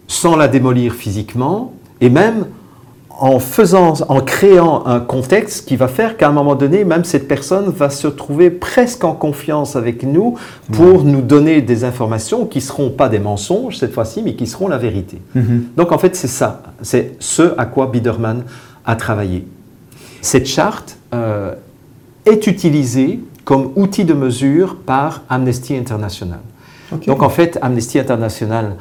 sans 0.09 0.35
la 0.35 0.49
démolir 0.49 0.93
physiquement, 0.95 1.73
et 2.01 2.11
même 2.11 2.47
en 3.21 3.39
faisant, 3.39 3.93
en 4.09 4.23
créant 4.23 4.87
un 4.87 4.99
contexte 4.99 5.69
qui 5.69 5.77
va 5.77 5.89
faire 5.89 6.17
qu'à 6.17 6.29
un 6.29 6.33
moment 6.33 6.55
donné, 6.55 6.87
même 6.87 7.05
cette 7.05 7.29
personne 7.29 7.69
va 7.69 7.91
se 7.91 8.09
trouver 8.09 8.49
presque 8.49 9.05
en 9.05 9.13
confiance 9.13 9.77
avec 9.77 10.05
nous 10.05 10.39
pour 10.73 11.05
nous 11.05 11.21
donner 11.21 11.61
des 11.61 11.85
informations 11.85 12.47
qui 12.47 12.59
ne 12.59 12.63
seront 12.63 12.89
pas 12.89 13.11
des 13.11 13.19
mensonges 13.19 13.77
cette 13.77 13.93
fois-ci, 13.93 14.23
mais 14.23 14.35
qui 14.37 14.47
seront 14.47 14.69
la 14.69 14.79
vérité. 14.79 15.21
Donc 15.77 15.93
en 15.93 15.99
fait, 15.99 16.17
c'est 16.17 16.29
ça, 16.29 16.63
c'est 16.81 17.13
ce 17.19 17.55
à 17.59 17.67
quoi 17.67 17.89
Biederman 17.89 18.43
a 18.87 18.97
travaillé. 18.97 19.47
Cette 20.23 20.47
charte 20.47 20.97
euh, 21.13 21.55
est 22.25 22.47
utilisée 22.47 23.21
comme 23.45 23.73
outil 23.77 24.07
de 24.07 24.15
mesure 24.15 24.77
par 24.77 25.25
Amnesty 25.29 25.77
International. 25.77 26.41
Donc 27.07 27.23
en 27.23 27.29
fait, 27.29 27.59
Amnesty 27.61 27.99
International 27.99 28.77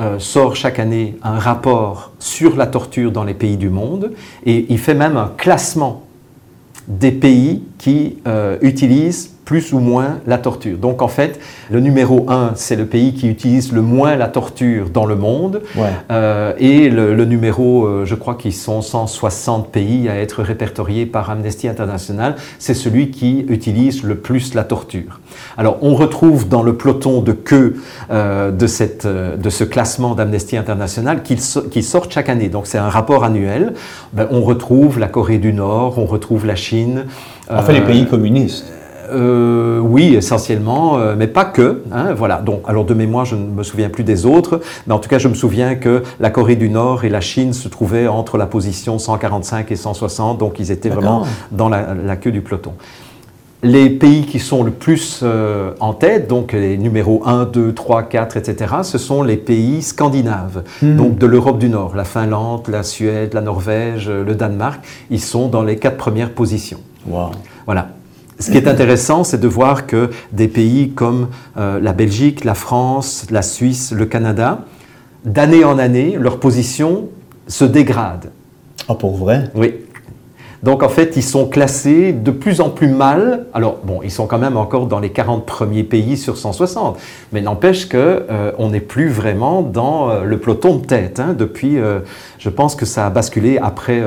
euh, 0.00 0.18
sort 0.18 0.56
chaque 0.56 0.78
année 0.78 1.16
un 1.22 1.38
rapport 1.38 2.12
sur 2.18 2.56
la 2.56 2.66
torture 2.66 3.10
dans 3.12 3.24
les 3.24 3.34
pays 3.34 3.56
du 3.56 3.68
monde 3.68 4.12
et 4.46 4.66
il 4.68 4.78
fait 4.78 4.94
même 4.94 5.16
un 5.16 5.32
classement 5.36 6.04
des 6.86 7.12
pays 7.12 7.64
qui 7.78 8.18
euh, 8.26 8.58
utilisent 8.62 9.37
plus 9.48 9.72
ou 9.72 9.78
moins 9.78 10.18
la 10.26 10.36
torture. 10.36 10.76
Donc 10.76 11.00
en 11.00 11.08
fait, 11.08 11.40
le 11.70 11.80
numéro 11.80 12.26
1, 12.28 12.52
c'est 12.54 12.76
le 12.76 12.84
pays 12.84 13.14
qui 13.14 13.28
utilise 13.28 13.72
le 13.72 13.80
moins 13.80 14.14
la 14.14 14.28
torture 14.28 14.90
dans 14.90 15.06
le 15.06 15.16
monde. 15.16 15.62
Euh, 16.10 16.52
et 16.58 16.90
le, 16.90 17.24
numéro, 17.24 17.86
euh, 17.86 18.04
je 18.04 18.14
crois 18.14 18.34
qu'ils 18.34 18.52
sont 18.52 18.82
160 18.82 19.72
pays 19.72 20.10
à 20.10 20.20
être 20.20 20.42
répertoriés 20.42 21.06
par 21.06 21.30
Amnesty 21.30 21.66
International, 21.66 22.36
c'est 22.58 22.74
celui 22.74 23.10
qui 23.10 23.46
utilise 23.48 24.02
le 24.02 24.16
plus 24.16 24.52
la 24.52 24.64
torture. 24.64 25.18
Alors 25.56 25.78
on 25.80 25.94
retrouve 25.94 26.46
dans 26.46 26.62
le 26.62 26.74
peloton 26.74 27.22
de 27.22 27.32
queue 27.32 27.76
euh, 28.10 28.50
de, 28.50 28.66
cette, 28.66 29.06
de 29.06 29.48
ce 29.48 29.64
classement 29.64 30.14
d'Amnesty 30.14 30.58
International 30.58 31.22
qui, 31.22 31.38
qui 31.70 31.82
sort 31.82 32.10
chaque 32.10 32.28
année. 32.28 32.50
Donc 32.50 32.66
c'est 32.66 32.76
un 32.76 32.90
rapport 32.90 33.24
annuel. 33.24 33.72
Ben, 34.12 34.28
on 34.30 34.42
retrouve 34.42 34.98
la 34.98 35.08
Corée 35.08 35.38
du 35.38 35.54
Nord, 35.54 35.98
on 35.98 36.04
retrouve 36.04 36.44
la 36.44 36.54
Chine. 36.54 37.06
Enfin 37.48 37.72
les 37.72 37.80
pays 37.80 38.06
communistes. 38.06 38.66
Euh, 39.10 39.78
oui, 39.80 40.14
essentiellement, 40.14 40.98
euh, 40.98 41.14
mais 41.16 41.26
pas 41.26 41.44
que. 41.44 41.82
Hein, 41.92 42.14
voilà. 42.14 42.36
Donc, 42.36 42.62
alors 42.66 42.84
de 42.84 42.94
mémoire, 42.94 43.24
je 43.24 43.36
ne 43.36 43.46
me 43.46 43.62
souviens 43.62 43.88
plus 43.88 44.04
des 44.04 44.26
autres, 44.26 44.60
mais 44.86 44.94
en 44.94 44.98
tout 44.98 45.08
cas, 45.08 45.18
je 45.18 45.28
me 45.28 45.34
souviens 45.34 45.74
que 45.74 46.02
la 46.20 46.30
Corée 46.30 46.56
du 46.56 46.68
Nord 46.68 47.04
et 47.04 47.08
la 47.08 47.20
Chine 47.20 47.52
se 47.52 47.68
trouvaient 47.68 48.08
entre 48.08 48.38
la 48.38 48.46
position 48.46 48.98
145 48.98 49.70
et 49.70 49.76
160, 49.76 50.38
donc 50.38 50.58
ils 50.58 50.70
étaient 50.70 50.88
vraiment 50.88 51.24
dans 51.52 51.68
la, 51.68 52.16
queue 52.16 52.32
du 52.32 52.40
peloton. 52.40 52.72
Les 53.64 53.90
pays 53.90 54.24
qui 54.24 54.38
sont 54.38 54.62
le 54.62 54.70
plus 54.70 55.20
euh, 55.24 55.72
en 55.80 55.92
tête, 55.92 56.28
donc 56.28 56.52
les 56.52 56.78
numéros 56.78 57.22
1, 57.26 57.46
2, 57.46 57.74
3, 57.74 58.04
4, 58.04 58.36
etc., 58.36 58.74
ce 58.84 58.98
sont 58.98 59.24
les 59.24 59.36
pays 59.36 59.82
scandinaves, 59.82 60.62
hmm. 60.80 60.96
donc 60.96 61.18
de 61.18 61.26
l'Europe 61.26 61.58
du 61.58 61.68
Nord, 61.68 61.96
la 61.96 62.04
Finlande, 62.04 62.68
la 62.68 62.84
Suède, 62.84 63.34
la 63.34 63.40
Norvège, 63.40 64.08
le 64.08 64.34
Danemark, 64.36 64.80
ils 65.10 65.20
sont 65.20 65.48
dans 65.48 65.62
les 65.62 65.76
quatre 65.76 65.96
premières 65.96 66.30
positions. 66.30 66.78
Wow. 67.08 67.30
Voilà. 67.66 67.88
Ce 68.38 68.50
qui 68.50 68.56
est 68.56 68.68
intéressant, 68.68 69.24
c'est 69.24 69.40
de 69.40 69.48
voir 69.48 69.86
que 69.86 70.10
des 70.32 70.46
pays 70.46 70.90
comme 70.90 71.28
euh, 71.56 71.80
la 71.80 71.92
Belgique, 71.92 72.44
la 72.44 72.54
France, 72.54 73.26
la 73.30 73.42
Suisse, 73.42 73.92
le 73.92 74.06
Canada, 74.06 74.64
d'année 75.24 75.64
en 75.64 75.78
année, 75.78 76.16
leur 76.18 76.38
position 76.38 77.08
se 77.48 77.64
dégrade. 77.64 78.30
Ah, 78.88 78.94
pour 78.94 79.16
vrai? 79.16 79.50
Oui. 79.54 79.74
Donc 80.62 80.82
en 80.82 80.88
fait, 80.88 81.16
ils 81.16 81.22
sont 81.22 81.46
classés 81.46 82.12
de 82.12 82.30
plus 82.30 82.60
en 82.60 82.70
plus 82.70 82.88
mal. 82.88 83.46
Alors 83.54 83.78
bon, 83.84 84.00
ils 84.02 84.10
sont 84.10 84.26
quand 84.26 84.38
même 84.38 84.56
encore 84.56 84.86
dans 84.86 84.98
les 84.98 85.10
40 85.10 85.46
premiers 85.46 85.84
pays 85.84 86.16
sur 86.16 86.36
160, 86.36 86.98
mais 87.32 87.40
n'empêche 87.40 87.88
que 87.88 88.26
euh, 88.30 88.52
on 88.58 88.70
n'est 88.70 88.80
plus 88.80 89.08
vraiment 89.08 89.62
dans 89.62 90.10
euh, 90.10 90.24
le 90.24 90.38
peloton 90.38 90.76
de 90.76 90.84
tête. 90.84 91.20
Hein, 91.20 91.34
depuis, 91.38 91.78
je 92.38 92.48
pense 92.48 92.74
que 92.74 92.86
ça 92.86 93.06
a 93.06 93.10
basculé 93.10 93.58
après 93.58 94.02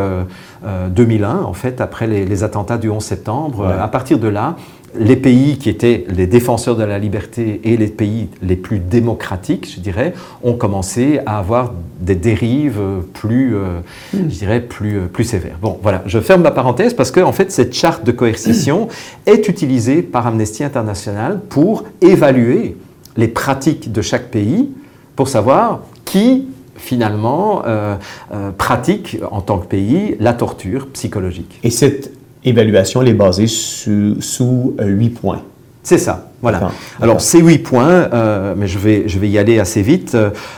2001, 0.89 1.29
euh, 1.29 1.43
en 1.43 1.53
fait, 1.53 1.79
après 1.81 2.07
les, 2.07 2.43
attentats 2.43 2.77
du 2.77 2.89
11 2.89 3.03
septembre. 3.03 3.67
À 3.67 3.87
partir 3.87 4.17
de 4.19 4.27
là, 4.27 4.55
les 4.95 5.15
pays 5.15 5.57
qui 5.57 5.69
étaient 5.69 6.05
les 6.09 6.27
défenseurs 6.27 6.75
de 6.75 6.83
la 6.83 6.99
liberté 6.99 7.61
et 7.63 7.77
les 7.77 7.87
pays 7.87 8.29
les 8.41 8.55
plus 8.55 8.79
démocratiques, 8.79 9.71
je 9.73 9.79
dirais, 9.79 10.13
ont 10.43 10.53
commencé 10.53 11.19
à 11.25 11.39
avoir 11.39 11.73
des 11.99 12.15
dérives 12.15 12.79
plus, 13.13 13.55
euh, 13.55 13.79
hmm. 14.13 14.29
je 14.29 14.37
dirais, 14.39 14.61
plus, 14.61 14.97
euh, 14.97 15.05
plus 15.05 15.23
sévères. 15.23 15.57
Bon, 15.61 15.79
voilà, 15.81 16.03
je 16.05 16.19
ferme 16.19 16.41
ma 16.41 16.51
parenthèse 16.51 16.93
parce 16.93 17.11
que, 17.11 17.19
en 17.19 17.31
fait, 17.31 17.51
cette 17.51 17.73
charte 17.73 18.03
de 18.03 18.11
coercition 18.11 18.87
est 19.25 19.47
utilisée 19.47 20.01
par 20.01 20.27
Amnesty 20.27 20.63
International 20.63 21.39
pour 21.49 21.85
évaluer 22.01 22.77
les 23.17 23.27
pratiques 23.27 23.91
de 23.91 24.01
chaque 24.01 24.29
pays 24.29 24.69
pour 25.15 25.27
savoir 25.27 25.81
qui 26.05 26.47
finalement, 26.81 27.61
euh, 27.65 27.95
euh, 28.33 28.51
pratique 28.51 29.17
en 29.29 29.41
tant 29.41 29.59
que 29.59 29.67
pays 29.67 30.15
la 30.19 30.33
torture 30.33 30.87
psychologique. 30.89 31.59
Et 31.63 31.69
cette 31.69 32.11
évaluation, 32.43 33.01
elle 33.01 33.09
est 33.09 33.13
basée 33.13 33.47
sous, 33.47 34.75
euh, 34.79 34.85
huit 34.85 35.09
points. 35.09 35.41
C'est 35.83 35.97
ça, 35.97 36.29
voilà. 36.41 36.71
Alors, 37.01 37.21
ces 37.21 37.39
huit 37.39 37.59
points, 37.59 38.07
mais 38.55 38.67
je 38.67 38.77
vais, 38.77 39.07
je 39.07 39.17
vais 39.17 39.27
y 39.27 39.39
aller 39.39 39.59
assez 39.59 39.81
vite. 39.81 40.15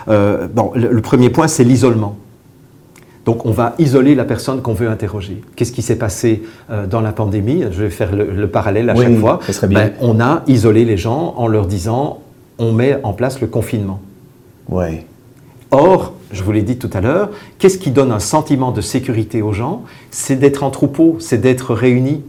bon, 0.08 0.72
le, 0.76 1.02
premier 1.02 1.30
point, 1.30 1.48
c'est 1.48 1.64
l'isolement. 1.64 2.18
Donc, 3.24 3.46
on 3.46 3.52
va 3.52 3.74
isoler 3.80 4.16
la 4.16 4.26
personne 4.26 4.62
qu'on 4.62 4.74
veut 4.74 4.90
interroger. 4.90 5.42
Qu'est-ce 5.56 5.72
qui 5.72 5.82
s'est 5.82 5.96
passé 5.96 6.44
dans 6.90 7.00
la 7.00 7.14
pandémie? 7.14 7.64
Je 7.72 7.84
vais 7.84 7.90
faire 7.90 8.14
le, 8.14 8.48
parallèle 8.50 8.90
à 8.90 8.96
chaque 8.96 9.16
fois. 9.16 9.40
Ça 9.50 9.66
bien. 9.66 9.80
Ben, 9.80 9.92
on 10.02 10.20
a 10.20 10.44
isolé 10.48 10.84
les 10.84 10.98
gens 10.98 11.36
en 11.38 11.48
leur 11.48 11.68
disant 11.68 12.20
on 12.60 12.74
met 12.74 13.00
en 13.04 13.14
place 13.14 13.40
le 13.40 13.48
confinement. 13.48 14.02
Ouais. 14.70 15.06
Or, 15.74 16.14
je 16.32 16.44
vous 16.44 16.52
l'ai 16.52 16.62
dit 16.62 16.78
tout 16.78 16.90
à 16.94 17.02
l'heure, 17.02 17.32
qu'est-ce 17.58 17.80
qui 17.80 17.90
donne 17.90 18.12
un 18.12 18.20
sentiment 18.20 18.72
de 18.72 18.80
sécurité 18.80 19.42
aux 19.42 19.54
gens? 19.54 19.82
C'est 20.12 20.36
d'être 20.36 20.62
en 20.62 20.70
troupeau, 20.70 21.18
c'est 21.20 21.42
d'être 21.42 21.74
réunis. 21.74 22.22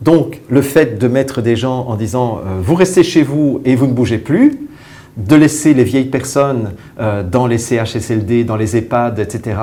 Donc, 0.00 0.40
le 0.48 0.62
fait 0.62 0.98
de 0.98 1.06
mettre 1.06 1.42
des 1.42 1.56
gens 1.56 1.84
en 1.88 1.96
disant 1.96 2.38
euh, 2.38 2.58
vous 2.62 2.74
restez 2.74 3.02
chez 3.02 3.22
vous 3.22 3.60
et 3.66 3.76
vous 3.76 3.86
ne 3.86 3.92
bougez 3.92 4.16
plus, 4.16 4.58
de 5.18 5.36
laisser 5.36 5.74
les 5.74 5.84
vieilles 5.84 6.08
personnes 6.08 6.72
euh, 6.98 7.22
dans 7.22 7.46
les 7.46 7.58
CHSLD, 7.58 8.44
dans 8.44 8.56
les 8.56 8.78
EHPAD, 8.78 9.18
etc., 9.18 9.58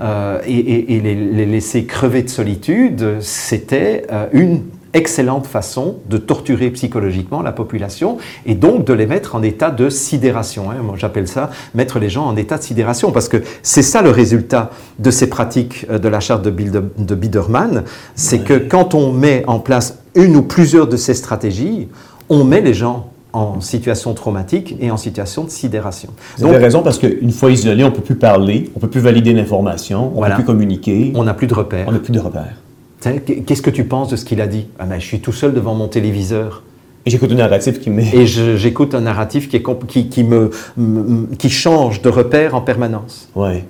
euh, 0.00 0.40
et, 0.46 1.00
les, 1.00 1.46
laisser 1.46 1.86
crever 1.86 2.22
de 2.22 2.28
solitude, 2.28 3.16
c'était 3.20 4.06
une 4.32 4.62
excellente 4.96 5.46
façon 5.46 5.96
de 6.08 6.16
torturer 6.16 6.70
psychologiquement 6.70 7.42
la 7.42 7.52
population 7.52 8.16
et 8.46 8.54
donc 8.54 8.84
de 8.84 8.94
les 8.94 9.06
mettre 9.06 9.34
en 9.34 9.42
état 9.42 9.70
de 9.70 9.90
sidération. 9.90 10.70
Hein. 10.70 10.76
Moi, 10.82 10.94
j'appelle 10.96 11.28
ça 11.28 11.50
mettre 11.74 11.98
les 11.98 12.08
gens 12.08 12.24
en 12.24 12.36
état 12.36 12.56
de 12.56 12.62
sidération 12.62 13.12
parce 13.12 13.28
que 13.28 13.42
c'est 13.62 13.82
ça 13.82 14.02
le 14.02 14.10
résultat 14.10 14.70
de 14.98 15.10
ces 15.10 15.28
pratiques 15.28 15.86
euh, 15.90 15.98
de 15.98 16.08
la 16.08 16.20
charte 16.20 16.42
de, 16.42 17.14
Biederman, 17.14 17.84
c'est 18.14 18.40
que 18.40 18.54
quand 18.54 18.94
on 18.94 19.12
met 19.12 19.44
en 19.46 19.58
place 19.58 19.98
une 20.14 20.34
ou 20.36 20.42
plusieurs 20.42 20.86
de 20.86 20.96
ces 20.96 21.14
stratégies, 21.14 21.88
on 22.28 22.44
met 22.44 22.62
les 22.62 22.74
gens 22.74 23.10
en 23.32 23.60
situation 23.60 24.14
traumatique 24.14 24.76
et 24.80 24.90
en 24.90 24.96
situation 24.96 25.44
de 25.44 25.50
sidération. 25.50 26.08
Vous 26.38 26.46
avez 26.46 26.56
raison 26.56 26.82
parce 26.82 26.98
qu'une 26.98 27.32
fois 27.32 27.50
isolé, 27.50 27.84
on 27.84 27.90
ne 27.90 27.94
peut 27.94 28.00
plus 28.00 28.14
parler, 28.14 28.70
on 28.74 28.78
ne 28.78 28.80
peut 28.80 28.88
plus 28.88 29.00
valider 29.00 29.34
l'information, 29.34 30.12
on 30.16 30.22
ne 30.22 30.28
peut 30.28 30.34
plus 30.36 30.44
communiquer. 30.44 31.12
On 31.14 31.24
n'a 31.24 31.34
plus 31.34 31.46
de 31.46 31.54
repères. 31.54 31.84
On 31.86 31.92
n'a 31.92 31.98
plus 31.98 32.12
de 32.12 32.18
repères. 32.18 32.54
Qu'est-ce 33.46 33.62
que 33.62 33.70
tu 33.70 33.84
penses 33.84 34.08
de 34.08 34.16
ce 34.16 34.24
qu'il 34.24 34.40
a 34.40 34.46
dit 34.46 34.66
ah 34.78 34.84
ben, 34.84 34.98
Je 34.98 35.06
suis 35.06 35.20
tout 35.20 35.32
seul 35.32 35.54
devant 35.54 35.74
mon 35.74 35.88
téléviseur. 35.88 36.62
Et 37.04 37.10
j'écoute 37.10 37.30
un 37.30 37.36
narratif 37.36 37.80
qui 37.80 37.90
met... 37.90 38.08
Et 38.12 38.26
j'écoute 38.26 38.94
un 38.94 39.00
narratif 39.00 39.48
qui, 39.48 39.62
qui, 39.86 40.08
qui 40.08 40.24
me, 40.24 40.50
qui 41.38 41.50
change 41.50 42.02
de 42.02 42.08
repère 42.08 42.54
en 42.54 42.60
permanence. 42.60 43.28
Ouais. 43.36 43.64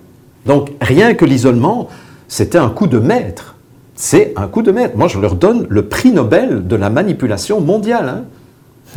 Donc 0.46 0.70
rien 0.80 1.14
que 1.14 1.24
l'isolement, 1.24 1.88
c'était 2.28 2.58
un 2.58 2.70
coup 2.70 2.86
de 2.86 2.98
maître. 2.98 3.56
C'est 3.94 4.32
un 4.36 4.46
coup 4.46 4.62
de 4.62 4.72
maître. 4.72 4.96
Moi, 4.96 5.08
je 5.08 5.18
leur 5.18 5.34
donne 5.34 5.66
le 5.68 5.82
prix 5.82 6.12
Nobel 6.12 6.66
de 6.66 6.76
la 6.76 6.88
manipulation 6.88 7.60
mondiale. 7.60 8.08
Hein. 8.08 8.24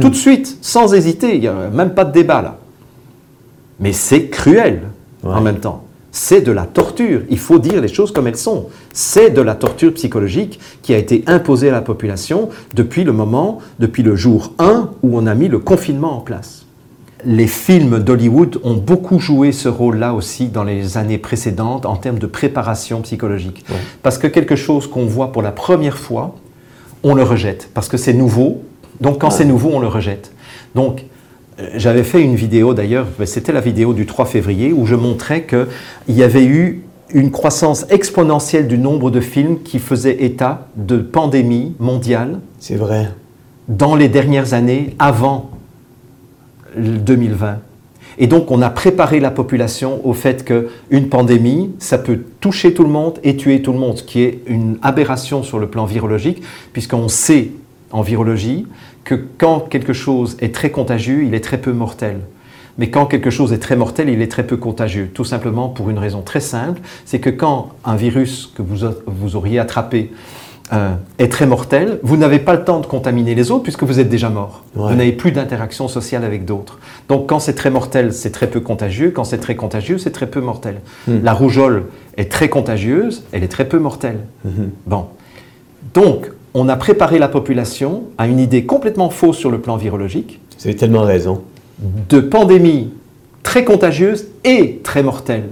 Tout 0.02 0.10
de 0.10 0.16
suite, 0.16 0.58
sans 0.62 0.94
hésiter. 0.94 1.36
Il 1.36 1.42
n'y 1.42 1.48
a 1.48 1.70
même 1.70 1.94
pas 1.94 2.06
de 2.06 2.14
débat 2.14 2.42
là. 2.42 2.58
Mais 3.80 3.94
c'est 3.94 4.28
cruel 4.28 4.84
en 5.24 5.42
même 5.42 5.60
temps 5.60 5.84
c'est 6.12 6.42
de 6.42 6.52
la 6.52 6.66
torture. 6.66 7.22
Il 7.30 7.38
faut 7.38 7.60
dire 7.60 7.82
les 7.82 7.88
choses 7.88 8.12
comme 8.12 8.28
elles 8.28 8.38
sont. 8.38 8.68
C'est 8.94 9.30
de 9.30 9.42
la 9.42 9.56
torture 9.56 9.94
psychologique 9.94 10.60
qui 10.82 10.94
a 10.94 10.98
été 10.98 11.24
imposée 11.28 11.70
à 11.70 11.74
la 11.74 11.82
population 11.82 12.50
depuis 12.74 13.04
le 13.04 13.12
moment, 13.12 13.60
depuis 13.80 14.04
le 14.04 14.16
jour 14.16 14.54
1 14.60 14.90
où 15.04 15.18
on 15.18 15.28
a 15.28 15.36
mis 15.36 15.48
le 15.48 15.60
confinement 15.60 16.18
en 16.18 16.22
place. 16.22 16.66
Les 17.26 17.48
films 17.48 18.00
d'Hollywood 18.00 18.62
ont 18.64 18.76
beaucoup 18.76 19.20
joué 19.20 19.52
ce 19.52 19.68
rôle-là 19.68 20.14
aussi 20.14 20.48
dans 20.48 20.64
les 20.64 20.98
années 20.98 21.18
précédentes 21.18 21.86
en 21.86 21.98
termes 21.98 22.20
de 22.20 22.28
préparation 22.28 23.02
psychologique. 23.02 23.66
Parce 24.04 24.18
que 24.18 24.28
quelque 24.28 24.56
chose 24.56 24.88
qu'on 24.88 25.06
voit 25.06 25.34
pour 25.34 25.42
la 25.42 25.52
première 25.52 25.98
fois, 25.98 26.36
on 27.04 27.14
le 27.14 27.24
rejette. 27.24 27.70
Parce 27.74 27.90
que 27.90 27.98
c'est 27.98 28.14
nouveau. 28.14 28.64
Donc 29.02 29.20
quand 29.20 29.32
c'est 29.32 29.46
nouveau, 29.46 29.72
on 29.74 29.80
le 29.80 29.88
rejette. 29.88 30.32
Donc 30.76 31.04
j'avais 31.76 32.04
fait 32.04 32.22
une 32.22 32.36
vidéo 32.36 32.74
d'ailleurs, 32.74 33.08
c'était 33.26 33.52
la 33.52 33.62
vidéo 33.62 33.94
du 33.94 34.06
3 34.06 34.26
février, 34.26 34.74
où 34.74 34.86
je 34.86 34.96
montrais 34.96 35.44
qu'il 35.44 35.68
y 36.16 36.24
avait 36.24 36.46
eu 36.46 36.84
une 37.14 37.32
croissance 37.32 37.86
exponentielle 37.90 38.68
du 38.68 38.78
nombre 38.78 39.12
de 39.12 39.20
films 39.20 39.62
qui 39.64 39.80
faisaient 39.80 40.24
état 40.24 40.68
de 40.76 40.98
pandémie 40.98 41.74
mondiale. 41.80 42.40
C'est 42.60 42.76
vrai. 42.76 43.10
Dans 43.68 43.96
les 43.96 44.10
dernières 44.10 44.54
années, 44.54 44.96
avant 45.00 45.50
2020. 46.78 47.60
Et 48.22 48.28
donc, 48.28 48.52
on 48.52 48.62
a 48.62 48.70
préparé 48.70 49.20
la 49.20 49.32
population 49.32 50.06
au 50.06 50.14
fait 50.14 50.44
qu'une 50.44 51.10
pandémie, 51.10 51.72
ça 51.80 51.98
peut 51.98 52.20
toucher 52.42 52.74
tout 52.74 52.84
le 52.84 52.90
monde 52.90 53.18
et 53.24 53.38
tuer 53.38 53.62
tout 53.62 53.72
le 53.72 53.80
monde, 53.80 53.98
ce 53.98 54.04
qui 54.04 54.22
est 54.22 54.42
une 54.46 54.78
aberration 54.82 55.42
sur 55.42 55.58
le 55.58 55.68
plan 55.68 55.86
virologique, 55.86 56.44
puisqu'on 56.74 57.08
sait 57.08 57.52
en 57.92 58.02
virologie 58.02 58.68
que 59.04 59.16
quand 59.16 59.62
quelque 59.70 59.94
chose 59.94 60.38
est 60.40 60.54
très 60.54 60.70
contagieux, 60.70 61.24
il 61.24 61.34
est 61.34 61.44
très 61.44 61.58
peu 61.58 61.72
mortel. 61.72 62.20
Mais 62.78 62.90
quand 62.90 63.06
quelque 63.06 63.30
chose 63.30 63.52
est 63.52 63.60
très 63.60 63.76
mortel, 63.76 64.08
il 64.10 64.22
est 64.22 64.32
très 64.32 64.48
peu 64.48 64.56
contagieux. 64.56 65.10
Tout 65.14 65.26
simplement 65.26 65.68
pour 65.68 65.90
une 65.90 66.00
raison 66.00 66.22
très 66.22 66.40
simple, 66.40 66.80
c'est 67.06 67.20
que 67.20 67.30
quand 67.30 67.72
un 67.84 67.98
virus 67.98 68.52
que 68.56 68.62
vous, 68.62 68.88
vous 69.06 69.36
auriez 69.36 69.60
attrapé 69.60 70.12
euh, 70.72 70.94
est 71.18 71.30
très 71.30 71.46
mortel, 71.46 72.00
vous 72.04 72.16
n'avez 72.16 72.40
pas 72.40 72.54
le 72.54 72.64
temps 72.64 72.80
de 72.80 72.86
contaminer 72.86 73.36
les 73.36 73.52
autres 73.52 73.64
puisque 73.64 73.84
vous 73.84 74.00
êtes 74.00 74.08
déjà 74.08 74.30
mort. 74.30 74.64
Vous 74.76 74.94
n'avez 74.94 75.12
plus 75.12 75.32
d'interaction 75.32 75.88
sociale 75.88 76.24
avec 76.24 76.46
d'autres. 76.46 76.80
Donc 77.10 77.28
quand 77.28 77.40
c'est 77.40 77.56
très 77.56 77.70
mortel, 77.70 78.14
c'est 78.14 78.32
très 78.32 78.48
peu 78.48 78.62
contagieux. 78.62 79.12
Quand 79.12 79.24
c'est 79.24 79.40
très 79.40 79.56
contagieux, 79.56 79.98
c'est 79.98 80.12
très 80.12 80.28
peu 80.28 80.40
mortel. 80.40 80.80
Hmm. 81.08 81.18
La 81.24 81.34
rougeole 81.34 81.86
est 82.18 82.32
très 82.32 82.50
contagieuse, 82.50 83.24
elle 83.32 83.44
est 83.44 83.50
très 83.50 83.68
peu 83.68 83.80
mortelle. 83.80 84.20
Hmm. 84.46 84.68
Bon. 84.86 85.08
Donc, 85.96 86.32
on 86.54 86.70
a 86.70 86.76
préparé 86.76 87.20
la 87.20 87.28
population 87.28 88.04
à 88.18 88.28
une 88.28 88.40
idée 88.40 88.66
complètement 88.66 89.10
fausse 89.10 89.38
sur 89.38 89.52
le 89.52 89.60
plan 89.60 89.78
virologique. 89.78 90.40
Vous 90.58 90.68
avez 90.68 90.76
tellement 90.76 91.04
raison. 91.04 91.42
De 92.10 92.20
pandémie 92.20 92.92
très 93.44 93.64
contagieuse 93.64 94.28
et 94.44 94.80
très 94.84 95.04
mortelle, 95.04 95.50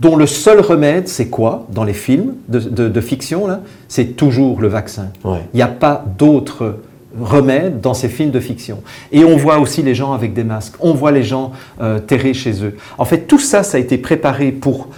dont 0.00 0.16
le 0.16 0.26
seul 0.26 0.60
remède, 0.60 1.08
c'est 1.08 1.28
quoi 1.28 1.66
dans 1.70 1.84
les 1.84 1.92
films 1.92 2.34
de, 2.48 3.00
fiction 3.00 3.46
C'est 3.88 4.16
toujours 4.16 4.60
le 4.60 4.68
vaccin. 4.68 5.08
Il 5.24 5.56
n'y 5.56 5.62
a 5.62 5.68
pas 5.68 6.04
d'autre 6.18 6.76
remède 7.18 7.80
dans 7.80 7.94
ces 7.94 8.08
films 8.08 8.30
de 8.30 8.40
fiction. 8.40 8.82
Et 9.12 9.24
on 9.24 9.36
voit 9.36 9.58
aussi 9.58 9.82
les 9.82 9.94
gens 9.94 10.12
avec 10.12 10.34
des 10.34 10.44
masques, 10.44 10.74
on 10.80 10.92
voit 10.92 11.10
les 11.10 11.22
gens 11.22 11.52
euh, 11.80 11.98
terrés 11.98 12.34
chez 12.34 12.64
eux. 12.64 12.76
En 12.98 13.04
fait, 13.04 13.26
tout 13.26 13.38
ça, 13.38 13.62
ça 13.62 13.76
a 13.76 13.80
été 13.80 13.98
préparé 13.98 14.52
pour 14.52 14.88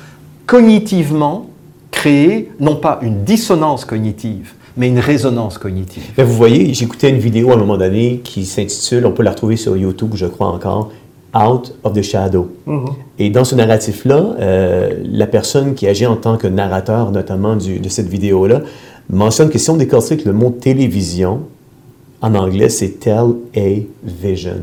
cognitivement 0.47 1.50
créer, 1.91 2.51
non 2.61 2.77
pas 2.77 2.99
une 3.03 3.25
dissonance 3.25 3.85
cognitive, 3.85 4.55
mais 4.77 4.89
une 4.89 4.99
résonance 4.99 5.59
cognitive. 5.59 6.03
vous 6.17 6.35
voyez, 6.35 6.73
j'écoutais 6.75 7.11
une 7.11 7.19
vidéo 7.19 7.51
à 7.51 7.55
un 7.55 7.59
moment 7.59 7.77
donné 7.77 8.21
qui 8.23 8.45
s'intitule, 8.45 9.07
on 9.07 9.13
peut 9.13 9.23
la 9.23 9.31
retrouver 9.31 9.57
sur 9.57 9.77
YouTube, 9.77 10.13
je 10.15 10.27
crois 10.27 10.49
encore, 10.49 10.91
Out 11.35 11.75
of 11.85 11.93
the 11.93 12.03
Shadow. 12.03 12.51
Mm-hmm. 12.67 12.93
Et 13.19 13.31
dans 13.31 13.45
ce 13.45 13.55
narratif-là, 13.55 14.35
euh, 14.41 14.95
la 15.05 15.27
personne 15.27 15.75
qui 15.75 15.87
agit 15.87 16.07
en 16.07 16.17
tant 16.17 16.37
que 16.37 16.47
narrateur, 16.47 17.13
notamment 17.13 17.57
de 17.57 17.89
cette 17.89 18.09
vidéo-là, 18.09 18.63
mentionne 19.09 19.51
que 19.51 19.59
si 19.59 19.71
on 19.71 19.77
décortique 19.77 20.25
le 20.25 20.33
mot 20.33 20.51
télévision, 20.51 21.43
en 22.23 22.35
anglais, 22.35 22.69
c'est 22.69 23.01
Tell 23.01 23.35
a 23.57 23.81
Vision. 24.03 24.63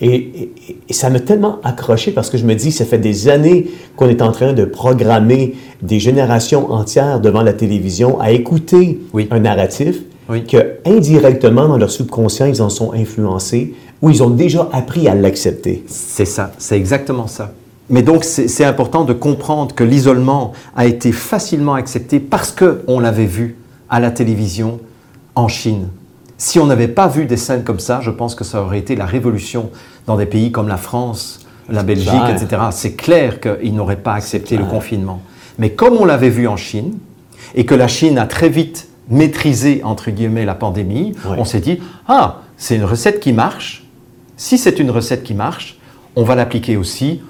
Et, 0.00 0.50
ça 0.90 1.10
m'a 1.10 1.20
tellement 1.20 1.58
accroché 1.64 2.12
parce 2.12 2.30
que 2.30 2.38
je 2.38 2.44
me 2.44 2.54
dis, 2.54 2.72
ça 2.72 2.84
fait 2.84 2.98
des 2.98 3.28
années 3.28 3.66
qu'on 3.96 4.08
est 4.08 4.22
en 4.22 4.32
train 4.32 4.52
de 4.52 4.64
programmer 4.64 5.54
des 5.82 6.00
générations 6.00 6.72
entières 6.72 7.20
devant 7.20 7.42
la 7.42 7.52
télévision 7.52 8.20
à 8.20 8.30
écouter 8.30 9.00
un 9.30 9.40
narratif 9.40 10.02
que 10.46 10.76
indirectement 10.84 11.68
dans 11.68 11.78
leur 11.78 11.90
subconscient, 11.90 12.46
ils 12.46 12.62
en 12.62 12.68
sont 12.68 12.92
influencés 12.92 13.74
ou 14.02 14.10
ils 14.10 14.22
ont 14.22 14.30
déjà 14.30 14.68
appris 14.72 15.08
à 15.08 15.14
l'accepter. 15.14 15.84
C'est 15.86 16.26
ça, 16.26 16.52
c'est 16.58 16.76
exactement 16.76 17.26
ça. 17.26 17.52
Mais 17.90 18.02
donc 18.02 18.24
c'est 18.24 18.64
important 18.64 19.04
de 19.04 19.14
comprendre 19.14 19.74
que 19.74 19.82
l'isolement 19.82 20.52
a 20.76 20.86
été 20.86 21.10
facilement 21.10 21.74
accepté 21.74 22.20
parce 22.20 22.52
qu'on 22.52 23.00
l'avait 23.00 23.24
vu 23.24 23.56
à 23.88 23.98
la 23.98 24.10
télévision 24.10 24.78
en 25.34 25.48
Chine. 25.48 25.88
Si 26.38 26.58
on 26.60 26.66
n'avait 26.66 26.88
pas 26.88 27.08
vu 27.08 27.26
des 27.26 27.36
scènes 27.36 27.64
comme 27.64 27.80
ça, 27.80 28.00
je 28.00 28.10
pense 28.10 28.34
que 28.36 28.44
ça 28.44 28.62
aurait 28.62 28.78
été 28.78 28.94
la 28.94 29.06
révolution 29.06 29.70
dans 30.06 30.16
des 30.16 30.24
pays 30.24 30.52
comme 30.52 30.68
la 30.68 30.76
France, 30.76 31.40
la 31.68 31.82
Belgique, 31.82 32.22
etc. 32.30 32.62
C'est 32.70 32.94
clair 32.94 33.40
qu'ils 33.40 33.74
n'auraient 33.74 33.96
pas 33.96 34.14
accepté 34.14 34.56
le 34.56 34.64
confinement. 34.64 35.20
Mais 35.58 35.70
comme 35.70 35.94
on 35.94 36.04
l'avait 36.04 36.30
vu 36.30 36.46
en 36.46 36.56
Chine, 36.56 36.98
et 37.54 37.66
que 37.66 37.74
la 37.74 37.88
Chine 37.88 38.18
a 38.18 38.26
très 38.26 38.48
vite 38.48 38.88
maîtrisé, 39.10 39.80
entre 39.82 40.10
guillemets, 40.10 40.44
la 40.44 40.54
pandémie, 40.54 41.14
on 41.24 41.44
s'est 41.44 41.60
dit, 41.60 41.80
ah, 42.06 42.42
c'est 42.56 42.76
une 42.76 42.84
recette 42.84 43.20
qui 43.20 43.32
marche. 43.32 43.84
Si 44.36 44.58
c'est 44.58 44.78
une 44.78 44.90
recette 44.90 45.24
qui 45.24 45.34
marche, 45.34 45.78
on 46.14 46.22
va 46.22 46.36
l'appliquer 46.36 46.76
aussi 46.76 47.20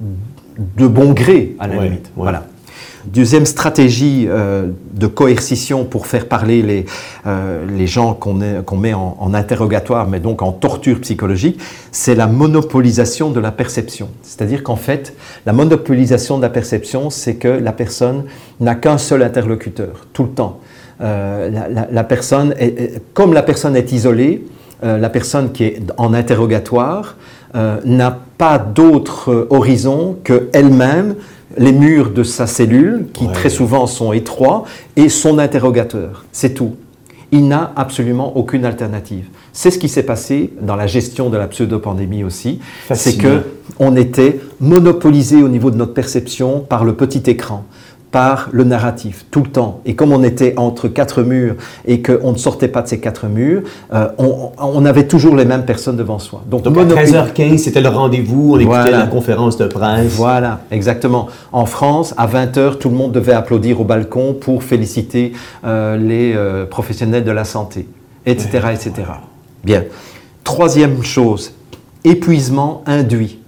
de 0.00 0.86
bon 0.86 1.12
gré, 1.12 1.56
à 1.58 1.66
la 1.66 1.82
limite. 1.82 2.12
Voilà. 2.16 2.46
Deuxième 3.06 3.46
stratégie 3.46 4.26
euh, 4.28 4.66
de 4.92 5.06
coercition 5.06 5.84
pour 5.84 6.08
faire 6.08 6.26
parler 6.26 6.60
les, 6.62 6.86
euh, 7.26 7.64
les 7.66 7.86
gens 7.86 8.14
qu'on 8.14 8.34
met 8.34 8.94
en, 8.94 9.34
interrogatoire, 9.34 10.08
mais 10.08 10.18
donc 10.18 10.42
en 10.42 10.50
torture 10.50 11.00
psychologique, 11.00 11.60
c'est 11.92 12.16
la 12.16 12.26
monopolisation 12.26 13.30
de 13.30 13.38
la 13.38 13.52
perception. 13.52 14.08
C'est-à-dire 14.22 14.64
qu'en 14.64 14.76
fait, 14.76 15.14
la 15.46 15.52
monopolisation 15.52 16.38
de 16.38 16.42
la 16.42 16.48
perception, 16.48 17.10
c'est 17.10 17.36
que 17.36 17.48
la 17.48 17.72
personne 17.72 18.24
n'a 18.58 18.74
qu'un 18.74 18.98
seul 18.98 19.22
interlocuteur, 19.22 20.06
tout 20.12 20.24
le 20.24 20.30
temps. 20.30 20.58
Euh, 21.00 21.50
la, 21.92 22.04
personne 22.04 22.54
comme 23.14 23.34
la 23.34 23.42
personne 23.42 23.76
est 23.76 23.92
isolée, 23.92 24.46
la 24.82 25.10
personne 25.10 25.52
qui 25.52 25.64
est 25.64 25.82
en 25.96 26.12
interrogatoire 26.12 27.16
n'a 27.54 28.18
pas 28.38 28.58
d'autre 28.58 29.46
horizon 29.50 30.16
qu'elle-même 30.24 31.14
les 31.58 31.72
murs 31.72 32.10
de 32.10 32.22
sa 32.22 32.46
cellule, 32.46 33.06
qui 33.12 33.28
très 33.28 33.50
souvent 33.50 33.86
sont 33.86 34.12
étroits, 34.12 34.64
et 34.96 35.08
son 35.08 35.38
interrogateur. 35.38 36.24
C'est 36.32 36.54
tout. 36.54 36.76
Il 37.32 37.48
n'a 37.48 37.72
absolument 37.76 38.36
aucune 38.36 38.64
alternative. 38.64 39.26
C'est 39.52 39.70
ce 39.70 39.78
qui 39.78 39.88
s'est 39.88 40.04
passé 40.04 40.52
dans 40.60 40.76
la 40.76 40.86
gestion 40.86 41.28
de 41.28 41.36
la 41.36 41.48
pseudo-pandémie 41.48 42.22
aussi. 42.22 42.60
C'est 42.92 43.16
que 43.16 43.42
on 43.78 43.96
était 43.96 44.38
monopolisé 44.60 45.42
au 45.42 45.48
niveau 45.48 45.70
de 45.70 45.76
notre 45.76 45.92
perception 45.92 46.60
par 46.60 46.84
le 46.84 46.94
petit 46.94 47.28
écran 47.28 47.64
par 48.16 48.48
le 48.50 48.64
narratif, 48.64 49.26
tout 49.30 49.42
le 49.42 49.50
temps. 49.50 49.82
Et 49.84 49.94
comme 49.94 50.10
on 50.10 50.22
était 50.22 50.54
entre 50.56 50.88
quatre 50.88 51.22
murs 51.22 51.54
et 51.86 52.00
qu'on 52.00 52.32
ne 52.32 52.38
sortait 52.38 52.68
pas 52.68 52.80
de 52.80 52.88
ces 52.88 52.98
quatre 52.98 53.26
murs, 53.26 53.60
euh, 53.92 54.08
on, 54.16 54.86
avait 54.86 55.06
toujours 55.06 55.36
les 55.36 55.44
mêmes 55.44 55.66
personnes 55.66 55.98
devant 55.98 56.18
soi. 56.18 56.42
Donc, 56.50 56.66
à 56.66 56.70
13h15, 56.70 57.58
c'était 57.58 57.82
le 57.82 57.90
rendez-vous, 57.90 58.54
on 58.54 58.58
écoutait 58.58 58.90
la 58.90 59.06
conférence 59.06 59.58
de 59.58 59.66
presse. 59.66 60.14
Voilà, 60.14 60.60
exactement. 60.70 61.28
En 61.52 61.66
France, 61.66 62.14
à 62.16 62.26
20h, 62.26 62.78
tout 62.78 62.88
le 62.88 62.94
monde 62.94 63.12
devait 63.12 63.34
applaudir 63.34 63.82
au 63.82 63.84
balcon 63.84 64.32
pour 64.32 64.62
féliciter 64.62 65.34
euh, 65.66 65.98
les 65.98 66.32
euh, 66.34 66.64
professionnels 66.64 67.24
de 67.24 67.32
la 67.32 67.44
santé, 67.44 67.86
etc. 68.24 68.68
etc. 68.72 68.92
Bien. 69.62 69.84
Troisième 70.42 71.02
chose, 71.02 71.52
épuisement 72.02 72.82
induit. 72.86 73.40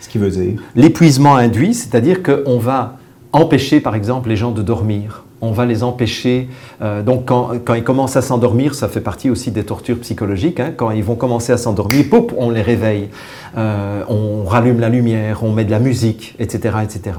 Ce 0.00 0.08
qui 0.08 0.18
veut 0.18 0.30
dire? 0.30 0.60
L'épuisement 0.76 1.34
induit, 1.34 1.74
c'est-à-dire 1.74 2.22
qu'on 2.22 2.58
va 2.58 2.98
empêcher 3.32 3.80
par 3.80 3.94
exemple 3.94 4.28
les 4.28 4.36
gens 4.36 4.50
de 4.50 4.62
dormir. 4.62 5.24
On 5.40 5.50
va 5.50 5.66
les 5.66 5.82
empêcher. 5.82 6.48
Euh, 6.82 7.02
donc 7.02 7.26
quand, 7.26 7.74
ils 7.74 7.82
commencent 7.82 8.16
à 8.16 8.22
s'endormir, 8.22 8.74
ça 8.76 8.88
fait 8.88 9.00
partie 9.00 9.28
aussi 9.28 9.50
des 9.50 9.64
tortures 9.64 9.98
psychologiques. 9.98 10.60
Hein. 10.60 10.72
quand 10.76 10.92
ils 10.92 11.02
vont 11.02 11.16
commencer 11.16 11.52
à 11.52 11.56
s'endormir, 11.56 12.04
on 12.36 12.50
les 12.50 12.62
réveille. 12.62 13.08
Euh, 13.56 14.04
on 14.08 14.44
rallume 14.44 14.78
la 14.78 14.88
lumière, 14.88 15.42
on 15.42 15.50
met 15.50 15.64
de 15.64 15.70
la 15.70 15.80
musique, 15.80 16.36
etc. 16.38 16.76
etc. 16.84 17.16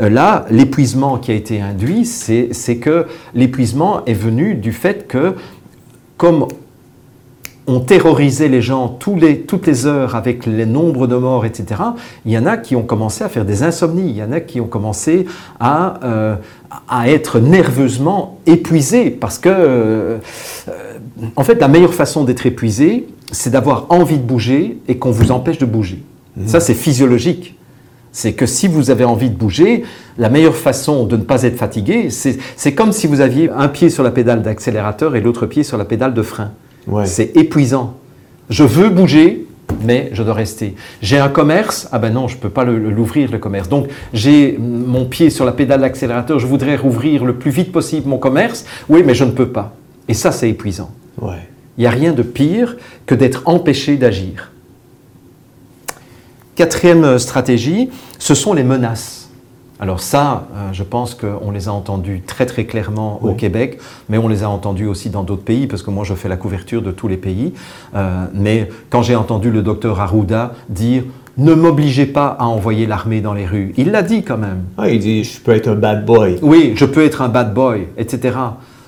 Euh, 0.00 0.08
là, 0.08 0.46
l'épuisement 0.50 1.18
qui 1.18 1.30
a 1.30 1.34
été 1.34 1.60
induit, 1.60 2.06
c'est 2.06 2.76
que 2.78 3.06
l'épuisement 3.34 4.04
est 4.06 4.14
venu 4.14 4.54
du 4.54 4.72
fait 4.72 5.06
que 5.06 5.34
comme 6.16 6.48
on 7.68 7.80
terrorisait 7.80 8.48
les 8.48 8.62
gens 8.62 8.88
toutes 8.88 9.66
les 9.66 9.86
heures 9.86 10.16
avec 10.16 10.46
les 10.46 10.64
nombres 10.64 11.06
de 11.06 11.16
morts, 11.16 11.44
etc., 11.44 11.82
il 12.24 12.32
y 12.32 12.38
en 12.38 12.46
a 12.46 12.56
qui 12.56 12.74
ont 12.74 12.82
commencé 12.82 13.22
à 13.22 13.28
faire 13.28 13.44
des 13.44 13.62
insomnies, 13.62 14.08
il 14.08 14.16
y 14.16 14.22
en 14.22 14.32
a 14.32 14.40
qui 14.40 14.58
ont 14.58 14.66
commencé 14.66 15.26
à, 15.60 16.00
euh, 16.02 16.36
être 17.06 17.38
nerveusement 17.38 18.38
épuisés, 18.46 19.10
parce 19.10 19.38
que, 19.38 19.50
euh, 19.50 20.18
en 21.36 21.44
fait, 21.44 21.60
la 21.60 21.68
meilleure 21.68 21.92
façon 21.92 22.24
d'être 22.24 22.46
épuisé, 22.46 23.06
c'est 23.32 23.50
d'avoir 23.50 23.84
envie 23.90 24.18
de 24.18 24.24
bouger 24.24 24.78
et 24.88 24.96
qu'on 24.96 25.10
vous 25.10 25.30
empêche 25.30 25.58
de 25.58 25.66
bouger. 25.66 26.02
Mmh. 26.36 26.48
Ça, 26.48 26.60
c'est 26.60 26.74
physiologique. 26.74 27.54
C'est 28.12 28.32
que 28.32 28.46
si 28.46 28.66
vous 28.66 28.90
avez 28.90 29.04
envie 29.04 29.28
de 29.28 29.36
bouger, 29.36 29.84
la 30.16 30.30
meilleure 30.30 30.56
façon 30.56 31.04
de 31.04 31.18
ne 31.18 31.22
pas 31.22 31.42
être 31.42 31.58
fatigué, 31.58 32.08
c'est 32.10 32.74
comme 32.74 32.92
si 32.92 33.06
vous 33.06 33.20
aviez 33.20 33.50
un 33.50 33.68
pied 33.68 33.90
sur 33.90 34.02
la 34.02 34.10
pédale 34.10 34.40
d'accélérateur 34.40 35.14
et 35.14 35.20
l'autre 35.20 35.44
pied 35.44 35.62
sur 35.62 35.76
la 35.76 35.84
pédale 35.84 36.14
de 36.14 36.22
frein. 36.22 36.52
C'est 37.04 37.36
épuisant. 37.36 37.94
Je 38.50 38.64
veux 38.64 38.88
bouger, 38.88 39.46
mais 39.82 40.10
je 40.12 40.22
dois 40.22 40.34
rester. 40.34 40.74
J'ai 41.02 41.18
un 41.18 41.28
commerce, 41.28 41.88
ah 41.92 41.98
ben 41.98 42.12
non, 42.12 42.28
je 42.28 42.36
ne 42.36 42.40
peux 42.40 42.50
pas 42.50 42.64
l'ouvrir 42.64 43.30
le 43.30 43.38
commerce. 43.38 43.68
Donc 43.68 43.88
j'ai 44.12 44.56
mon 44.58 45.04
pied 45.04 45.30
sur 45.30 45.44
la 45.44 45.52
pédale 45.52 45.80
d'accélérateur, 45.80 46.38
je 46.38 46.46
voudrais 46.46 46.76
rouvrir 46.76 47.24
le 47.24 47.34
plus 47.34 47.50
vite 47.50 47.72
possible 47.72 48.08
mon 48.08 48.18
commerce, 48.18 48.64
oui, 48.88 49.02
mais 49.04 49.14
je 49.14 49.24
ne 49.24 49.30
peux 49.30 49.48
pas. 49.48 49.74
Et 50.08 50.14
ça, 50.14 50.32
c'est 50.32 50.48
épuisant. 50.48 50.90
Il 51.22 51.82
n'y 51.82 51.86
a 51.86 51.90
rien 51.90 52.12
de 52.12 52.22
pire 52.22 52.76
que 53.06 53.14
d'être 53.14 53.42
empêché 53.46 53.96
d'agir. 53.96 54.50
Quatrième 56.54 57.18
stratégie, 57.18 57.90
ce 58.18 58.34
sont 58.34 58.52
les 58.52 58.64
menaces. 58.64 59.17
Alors 59.80 60.00
ça, 60.00 60.48
euh, 60.54 60.72
je 60.72 60.82
pense 60.82 61.14
qu'on 61.14 61.50
les 61.50 61.68
a 61.68 61.72
entendus 61.72 62.22
très 62.26 62.46
très 62.46 62.64
clairement 62.64 63.20
au 63.22 63.34
Québec, 63.34 63.78
mais 64.08 64.18
on 64.18 64.26
les 64.26 64.42
a 64.42 64.48
entendus 64.48 64.86
aussi 64.86 65.08
dans 65.08 65.22
d'autres 65.22 65.44
pays, 65.44 65.66
parce 65.66 65.82
que 65.82 65.90
moi 65.90 66.04
je 66.04 66.14
fais 66.14 66.28
la 66.28 66.36
couverture 66.36 66.82
de 66.82 66.90
tous 66.90 67.06
les 67.06 67.16
pays. 67.16 67.52
Euh, 67.94 68.24
mais 68.34 68.68
quand 68.90 69.02
j'ai 69.02 69.14
entendu 69.14 69.50
le 69.50 69.62
docteur 69.62 70.00
Arruda 70.00 70.54
dire 70.68 71.04
ne 71.36 71.54
m'obligez 71.54 72.06
pas 72.06 72.36
à 72.40 72.46
envoyer 72.46 72.86
l'armée 72.86 73.20
dans 73.20 73.34
les 73.34 73.46
rues, 73.46 73.72
il 73.76 73.92
l'a 73.92 74.02
dit 74.02 74.24
quand 74.24 74.38
même. 74.38 74.64
Ah, 74.76 74.90
il 74.90 74.98
dit 74.98 75.22
je 75.22 75.38
peux 75.38 75.52
être 75.52 75.68
un 75.68 75.76
bad 75.76 76.04
boy. 76.04 76.38
Oui, 76.42 76.72
je 76.74 76.84
peux 76.84 77.04
être 77.04 77.22
un 77.22 77.28
bad 77.28 77.54
boy, 77.54 77.86
etc. 77.96 78.36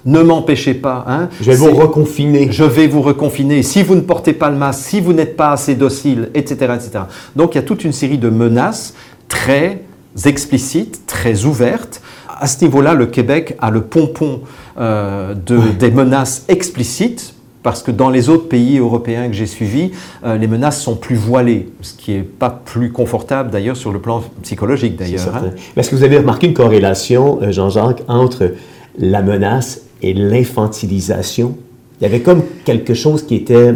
Ne 0.04 0.22
m'empêchez 0.22 0.74
pas. 0.74 1.04
Hein. 1.06 1.28
Je 1.40 1.52
vais 1.52 1.56
vous 1.56 1.70
reconfiner. 1.70 2.50
Je 2.50 2.64
vais 2.64 2.88
vous 2.88 3.02
reconfiner. 3.02 3.62
Si 3.62 3.84
vous 3.84 3.94
ne 3.94 4.00
portez 4.00 4.32
pas 4.32 4.50
le 4.50 4.56
masque, 4.56 4.80
si 4.80 5.00
vous 5.00 5.12
n'êtes 5.12 5.36
pas 5.36 5.52
assez 5.52 5.76
docile, 5.76 6.30
etc., 6.34 6.72
etc. 6.74 7.04
Donc 7.36 7.54
il 7.54 7.58
y 7.58 7.60
a 7.60 7.62
toute 7.62 7.84
une 7.84 7.92
série 7.92 8.18
de 8.18 8.30
menaces 8.30 8.94
très 9.28 9.84
explicites, 10.24 11.06
très 11.06 11.44
ouvertes. 11.44 12.02
À 12.28 12.46
ce 12.46 12.64
niveau-là, 12.64 12.94
le 12.94 13.06
Québec 13.06 13.56
a 13.60 13.70
le 13.70 13.82
pompon 13.82 14.40
euh, 14.78 15.34
de, 15.34 15.58
des 15.78 15.90
menaces 15.90 16.44
explicites, 16.48 17.34
parce 17.62 17.82
que 17.82 17.90
dans 17.90 18.08
les 18.08 18.28
autres 18.30 18.48
pays 18.48 18.78
européens 18.78 19.28
que 19.28 19.34
j'ai 19.34 19.46
suivis, 19.46 19.90
euh, 20.24 20.38
les 20.38 20.46
menaces 20.46 20.80
sont 20.80 20.96
plus 20.96 21.16
voilées, 21.16 21.68
ce 21.82 21.92
qui 21.94 22.12
n'est 22.12 22.22
pas 22.22 22.48
plus 22.48 22.90
confortable 22.90 23.50
d'ailleurs 23.50 23.76
sur 23.76 23.92
le 23.92 23.98
plan 23.98 24.22
psychologique 24.42 24.96
d'ailleurs. 24.96 25.34
Hein. 25.34 25.50
Est-ce 25.76 25.90
que 25.90 25.96
vous 25.96 26.04
avez 26.04 26.18
remarqué 26.18 26.46
une 26.46 26.54
corrélation, 26.54 27.40
euh, 27.42 27.52
Jean-Jacques, 27.52 28.02
entre 28.08 28.54
la 28.98 29.20
menace 29.20 29.82
et 30.00 30.14
l'infantilisation? 30.14 31.56
Il 32.00 32.04
y 32.04 32.06
avait 32.06 32.20
comme 32.20 32.42
quelque 32.64 32.94
chose 32.94 33.26
qui 33.26 33.34
était 33.34 33.74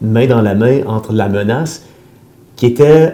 main 0.00 0.26
dans 0.26 0.40
la 0.40 0.54
main 0.54 0.80
entre 0.86 1.12
la 1.12 1.28
menace, 1.28 1.82
qui 2.56 2.64
était 2.64 3.12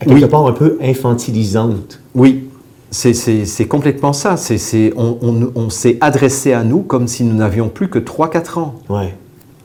à 0.00 0.04
quelque 0.04 0.26
part 0.26 0.46
un 0.46 0.52
peu 0.52 0.78
infantilisante. 0.80 2.00
Oui, 2.14 2.48
c'est 2.90 3.66
complètement 3.68 4.12
ça. 4.12 4.36
C'est 4.36 4.92
on, 4.96 5.18
on, 5.22 5.52
on 5.54 5.70
s'est 5.70 5.98
adressé 6.00 6.52
à 6.52 6.64
nous 6.64 6.80
comme 6.80 7.08
si 7.08 7.24
nous 7.24 7.34
n'avions 7.34 7.68
plus 7.68 7.88
que 7.88 7.98
3-4 7.98 8.58
ans. 8.58 8.74
Ouais. 8.88 9.14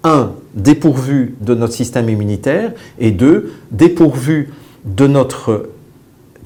Un, 0.03 0.31
dépourvu 0.53 1.36
de 1.39 1.55
notre 1.55 1.73
système 1.73 2.09
immunitaire, 2.09 2.73
et 2.99 3.11
deux, 3.11 3.53
dépourvu 3.71 4.51
de 4.86 5.07
notre 5.07 5.69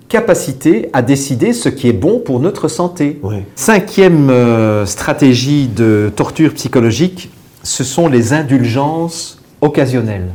capacité 0.10 0.90
à 0.94 1.02
décider 1.02 1.54
ce 1.54 1.70
qui 1.70 1.90
est 1.90 1.94
bon 1.94 2.20
pour 2.20 2.40
notre 2.40 2.68
santé. 2.68 3.20
Ouais. 3.24 3.44
Cinquième 3.56 4.30
euh, 4.30 4.86
stratégie 4.86 5.68
de 5.68 6.12
torture 6.16 6.54
psychologique, 6.54 7.30
ce 7.64 7.84
sont 7.84 8.08
les 8.08 8.34
indulgences 8.34 9.42
occasionnelles. 9.62 10.30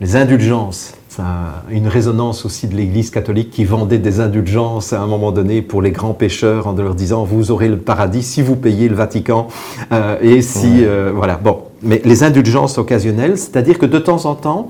Les 0.00 0.16
indulgences, 0.16 0.94
ça 1.16 1.22
a 1.24 1.62
une 1.70 1.88
résonance 1.88 2.46
aussi 2.46 2.68
de 2.68 2.74
l'Église 2.74 3.10
catholique 3.10 3.50
qui 3.50 3.64
vendait 3.66 3.98
des 3.98 4.20
indulgences 4.20 4.94
à 4.94 5.00
un 5.02 5.06
moment 5.06 5.30
donné 5.30 5.60
pour 5.60 5.82
les 5.82 5.90
grands 5.90 6.14
pécheurs 6.14 6.66
en 6.66 6.72
leur 6.72 6.94
disant 6.94 7.24
vous 7.24 7.50
aurez 7.50 7.68
le 7.68 7.76
paradis 7.76 8.22
si 8.22 8.40
vous 8.40 8.56
payez 8.56 8.88
le 8.88 8.94
Vatican 8.94 9.48
euh, 9.92 10.16
et 10.22 10.40
si 10.40 10.84
euh, 10.86 11.12
voilà 11.14 11.36
bon 11.36 11.64
mais 11.82 12.00
les 12.06 12.22
indulgences 12.24 12.78
occasionnelles 12.78 13.36
c'est-à-dire 13.36 13.78
que 13.78 13.84
de 13.86 13.98
temps 13.98 14.24
en 14.24 14.34
temps 14.34 14.68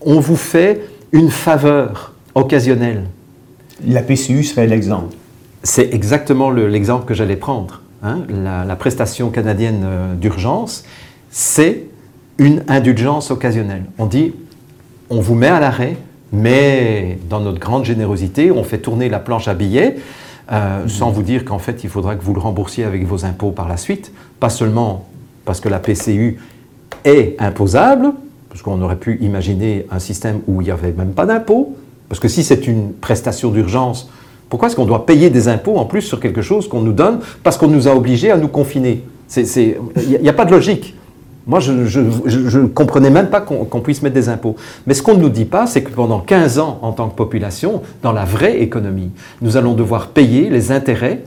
on 0.00 0.18
vous 0.18 0.36
fait 0.36 0.80
une 1.12 1.30
faveur 1.30 2.14
occasionnelle 2.34 3.04
La 3.86 4.00
PCU 4.02 4.44
serait 4.44 4.66
l'exemple. 4.66 5.14
c'est 5.62 5.92
exactement 5.92 6.48
le- 6.48 6.68
l'exemple 6.68 7.04
que 7.04 7.12
j'allais 7.14 7.36
prendre. 7.36 7.82
hein. 8.02 8.20
La, 8.30 8.64
la 8.64 8.76
prestation 8.76 9.28
canadienne 9.28 9.82
euh, 9.84 10.14
d'urgence, 10.14 10.84
c'est 11.30 11.84
une 12.38 12.62
indulgence 12.68 13.30
occasionnelle. 13.30 13.84
On 13.98 14.06
dit, 14.06 14.32
on 15.12 15.20
vous 15.20 15.34
met 15.34 15.48
à 15.48 15.60
l'arrêt, 15.60 15.96
mais 16.32 17.18
dans 17.28 17.40
notre 17.40 17.58
grande 17.58 17.84
générosité, 17.84 18.50
on 18.50 18.64
fait 18.64 18.78
tourner 18.78 19.10
la 19.10 19.18
planche 19.18 19.46
à 19.46 19.52
billets, 19.52 19.96
euh, 20.50 20.88
sans 20.88 21.10
vous 21.10 21.22
dire 21.22 21.44
qu'en 21.44 21.58
fait, 21.58 21.84
il 21.84 21.90
faudra 21.90 22.16
que 22.16 22.24
vous 22.24 22.32
le 22.32 22.40
remboursiez 22.40 22.84
avec 22.84 23.06
vos 23.06 23.26
impôts 23.26 23.50
par 23.50 23.68
la 23.68 23.76
suite, 23.76 24.10
pas 24.40 24.48
seulement 24.48 25.06
parce 25.44 25.60
que 25.60 25.68
la 25.68 25.80
PCU 25.80 26.38
est 27.04 27.36
imposable, 27.38 28.12
parce 28.48 28.62
qu'on 28.62 28.80
aurait 28.80 28.96
pu 28.96 29.18
imaginer 29.20 29.86
un 29.90 29.98
système 29.98 30.40
où 30.46 30.62
il 30.62 30.64
n'y 30.64 30.70
avait 30.70 30.92
même 30.92 31.12
pas 31.12 31.26
d'impôts, 31.26 31.76
parce 32.08 32.18
que 32.18 32.28
si 32.28 32.42
c'est 32.42 32.66
une 32.66 32.94
prestation 32.94 33.50
d'urgence, 33.50 34.10
pourquoi 34.48 34.68
est-ce 34.68 34.76
qu'on 34.76 34.86
doit 34.86 35.04
payer 35.04 35.28
des 35.28 35.48
impôts 35.48 35.76
en 35.76 35.84
plus 35.84 36.02
sur 36.02 36.20
quelque 36.20 36.42
chose 36.42 36.68
qu'on 36.68 36.80
nous 36.80 36.92
donne 36.92 37.20
parce 37.42 37.58
qu'on 37.58 37.68
nous 37.68 37.86
a 37.86 37.94
obligés 37.94 38.30
à 38.30 38.38
nous 38.38 38.48
confiner? 38.48 39.04
Il 39.36 40.20
n'y 40.22 40.28
a, 40.28 40.34
pas 40.34 40.44
de 40.44 40.50
logique. 40.50 40.94
Moi, 41.46 41.60
je 41.60 42.58
ne 42.58 42.66
comprenais 42.66 43.10
même 43.10 43.28
pas 43.28 43.40
qu'on 43.40 43.80
puisse 43.80 44.02
mettre 44.02 44.14
des 44.14 44.28
impôts. 44.28 44.56
Mais 44.86 44.94
ce 44.94 45.02
qu'on 45.02 45.14
ne 45.14 45.22
nous 45.22 45.28
dit 45.28 45.44
pas, 45.44 45.66
c'est 45.66 45.82
que 45.82 45.90
pendant 45.90 46.20
15 46.20 46.58
ans, 46.58 46.78
en 46.82 46.92
tant 46.92 47.08
que 47.08 47.16
population, 47.16 47.82
dans 48.02 48.12
la 48.12 48.24
vraie 48.24 48.60
économie, 48.60 49.10
nous 49.40 49.56
allons 49.56 49.74
devoir 49.74 50.08
payer 50.08 50.50
les 50.50 50.70
intérêts 50.70 51.22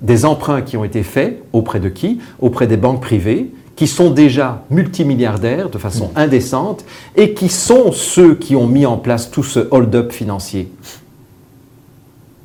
des 0.00 0.24
emprunts 0.24 0.62
qui 0.62 0.76
ont 0.76 0.84
été 0.84 1.02
faits 1.02 1.42
auprès 1.52 1.80
de 1.80 1.88
qui? 1.88 2.20
Auprès 2.40 2.66
des 2.66 2.76
banques 2.76 3.02
privées, 3.02 3.50
qui 3.76 3.86
sont 3.86 4.10
déjà 4.10 4.64
multimilliardaires 4.70 5.68
de 5.70 5.78
façon 5.78 6.10
indécente 6.16 6.84
et 7.14 7.32
qui 7.34 7.48
sont 7.48 7.92
ceux 7.92 8.34
qui 8.34 8.56
ont 8.56 8.66
mis 8.66 8.86
en 8.86 8.96
place 8.96 9.30
tout 9.30 9.44
ce 9.44 9.68
hold-up 9.70 10.12
financier. 10.12 10.70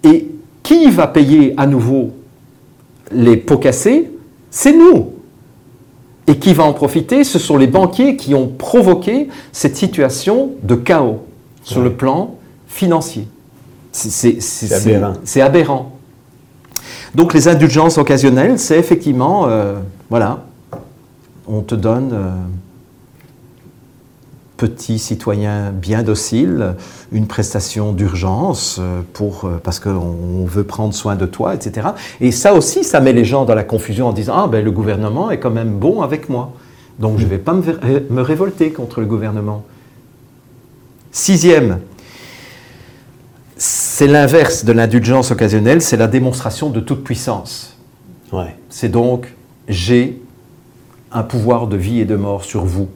Et 0.04 0.28
qui 0.62 0.92
va 0.92 1.08
payer 1.08 1.54
à 1.58 1.66
nouveau 1.66 2.12
les 3.12 3.38
pots 3.38 3.58
cassés? 3.58 4.12
C'est 4.52 4.74
nous. 4.74 5.14
Et 6.28 6.38
qui 6.38 6.54
va 6.54 6.64
en 6.64 6.74
profiter 6.74 7.24
Ce 7.24 7.38
sont 7.40 7.58
les 7.58 7.68
banquiers 7.68 8.16
qui 8.16 8.34
ont 8.34 8.48
provoqué 8.48 9.28
cette 9.52 9.76
situation 9.76 10.52
de 10.64 10.76
chaos 10.76 11.26
sur 11.64 11.78
Ouais. 11.80 11.84
le 11.86 11.94
plan 11.94 12.36
financier. 12.68 13.28
Aberrant. 14.72 15.14
c'est 15.24 15.42
aberrant. 15.42 15.92
Donc 17.14 17.34
les 17.34 17.48
indulgences 17.48 17.98
occasionnelles, 17.98 18.58
c'est 18.58 18.78
effectivement, 18.80 19.46
euh, 19.48 19.76
voilà, 20.10 20.44
on 21.48 21.62
te 21.62 21.76
donne, 21.76 22.10
euh, 22.14 22.30
petit 24.68 24.98
citoyen 24.98 25.72
bien 25.72 26.04
docile, 26.04 26.76
une 27.12 27.28
prestation 27.28 27.92
d'urgence 27.92 28.78
euh, 28.80 29.02
pour 29.12 29.44
euh, 29.44 29.60
parce 29.62 29.82
qu'on 29.82 30.46
veut 30.46 30.64
prendre 30.64 30.94
soin 30.94 31.18
de 31.18 31.26
toi, 31.26 31.54
etc. 31.54 31.90
Et 32.22 32.32
ça 32.32 32.54
aussi, 32.54 32.86
ça 32.86 33.02
met 33.02 33.12
les 33.12 33.26
gens 33.26 33.44
dans 33.44 33.56
la 33.56 33.66
confusion 33.66 34.08
en 34.08 34.14
disant 34.14 34.36
ah 34.38 34.48
ben 34.48 34.64
le 34.64 34.72
gouvernement 34.72 35.32
est 35.32 35.40
quand 35.40 35.52
même 35.52 35.74
bon 35.80 36.02
avec 36.02 36.30
moi, 36.30 36.54
donc 36.98 37.20
je 37.20 37.26
ne 37.26 37.30
vais 37.30 37.40
pas 37.40 37.54
me, 37.54 37.62
ver- 37.62 37.80
me 38.10 38.22
révolter 38.22 38.72
contre 38.72 39.02
le 39.02 39.06
gouvernement. 39.06 39.64
Sixième, 41.12 41.80
c'est 43.58 44.08
l'inverse 44.08 44.64
de 44.64 44.72
l'indulgence 44.72 45.32
occasionnelle, 45.32 45.82
c'est 45.82 45.98
la 45.98 46.08
démonstration 46.08 46.70
de 46.70 46.80
toute 46.80 47.04
puissance. 47.04 47.78
Ouais. 48.32 48.56
C'est 48.70 48.90
donc 48.90 49.34
j'ai 49.68 50.22
un 51.12 51.24
pouvoir 51.24 51.68
de 51.68 51.76
vie 51.76 52.00
et 52.00 52.06
de 52.06 52.16
mort 52.16 52.46
sur 52.46 52.64
vous 52.64 52.88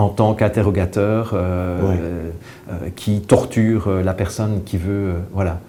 en 0.00 0.08
tant 0.08 0.34
qu'interrogateur 0.34 1.32
euh, 1.34 1.80
Ouais. 1.82 1.96
euh, 2.00 2.30
euh, 2.72 2.74
qui 2.96 3.20
torture 3.20 3.90
la 3.90 4.14
personne 4.14 4.62
qui 4.64 4.78
veut. 4.78 5.14
voilà. 5.32 5.60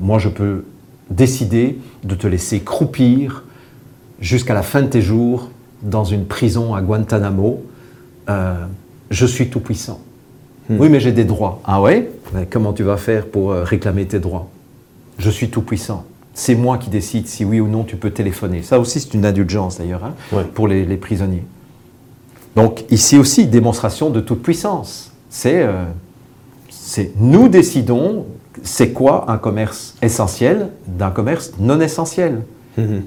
Moi, 0.00 0.18
je 0.18 0.28
peux 0.28 0.64
décider 1.10 1.78
de 2.02 2.14
te 2.14 2.26
laisser 2.26 2.60
croupir 2.60 3.44
jusqu'à 4.20 4.54
la 4.54 4.62
fin 4.62 4.82
de 4.82 4.86
tes 4.88 5.02
jours 5.02 5.50
dans 5.82 6.04
une 6.04 6.24
prison 6.26 6.74
à 6.74 6.82
Guantanamo. 6.82 7.62
Euh, 8.28 8.54
je 9.10 9.26
suis 9.26 9.48
tout 9.50 9.60
puissant. 9.60 10.00
Hmm. 10.68 10.76
Oui, 10.80 10.88
mais 10.88 10.98
j'ai 11.00 11.12
des 11.12 11.24
droits. 11.24 11.60
Ah 11.64 11.80
ouais? 11.82 12.10
Mais 12.32 12.46
Comment 12.46 12.72
tu 12.72 12.82
vas 12.84 12.96
faire 12.96 13.26
pour 13.26 13.52
réclamer 13.52 14.06
tes 14.06 14.18
droits? 14.18 14.48
Je 15.18 15.30
suis 15.30 15.48
tout 15.50 15.62
puissant. 15.62 16.04
C'est 16.32 16.54
moi 16.56 16.78
qui 16.78 16.90
décide 16.90 17.28
si 17.28 17.44
oui 17.44 17.60
ou 17.60 17.68
non 17.68 17.84
tu 17.84 17.96
peux 17.96 18.10
téléphoner. 18.10 18.62
Ça 18.62 18.80
aussi, 18.80 18.98
c'est 19.00 19.14
une 19.14 19.24
indulgence 19.26 19.78
d'ailleurs 19.78 20.04
hein, 20.04 20.14
Ouais. 20.32 20.42
pour 20.54 20.66
les, 20.68 20.84
les 20.84 20.96
prisonniers. 20.96 21.44
Donc 22.56 22.84
ici 22.90 23.18
aussi, 23.18 23.46
démonstration 23.46 24.10
de 24.10 24.20
toute 24.20 24.42
puissance. 24.42 25.12
C'est 25.30 25.62
euh, 25.62 25.84
c'est 26.70 27.12
nous 27.18 27.48
décidons 27.48 28.24
c'est 28.62 28.90
quoi 28.90 29.24
un 29.30 29.38
commerce 29.38 29.94
essentiel 30.02 30.68
d'un 30.86 31.10
commerce 31.10 31.52
non 31.58 31.80
essentiel. 31.80 32.42
Mhm. 32.78 33.02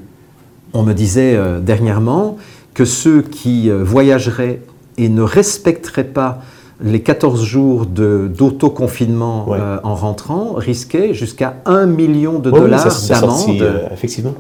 On 0.74 0.84
me 0.84 0.94
disait 0.94 1.36
euh, 1.36 1.60
dernièrement 1.62 2.38
que 2.74 2.84
ceux 2.86 3.22
qui 3.22 3.70
euh, 3.70 3.84
voyageraient 3.84 4.60
et 4.98 5.08
ne 5.10 5.22
respecteraient 5.22 6.04
pas 6.04 6.42
les 6.82 7.02
14 7.02 7.44
jours 7.44 7.86
d'autoconfinement 7.88 9.48
Ouais. 9.50 9.58
euh, 9.60 9.78
en 9.84 9.96
rentrant 9.96 10.54
risquaient 10.56 11.14
jusqu'à 11.14 11.56
1 11.66 11.86
million 11.88 12.40
de 12.40 12.52
Ouais, 12.52 12.60
oui, 12.60 12.66
dollars 12.66 12.92
sorti, 12.92 13.58
d'amende. 13.58 13.90
effectivement. 13.92 14.34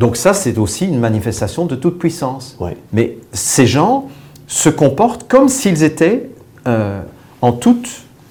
Donc 0.00 0.16
ça, 0.16 0.32
c'est 0.32 0.56
aussi 0.56 0.86
une 0.86 0.98
manifestation 0.98 1.66
de 1.66 1.74
toute 1.74 1.98
puissance. 1.98 2.56
Ouais. 2.58 2.74
Mais 2.94 3.18
ces 3.34 3.66
gens 3.66 4.08
se 4.46 4.70
comportent 4.70 5.28
comme 5.28 5.50
s'ils 5.50 5.82
étaient 5.82 6.30
euh, 6.66 7.02
en 7.42 7.52
toute 7.52 7.86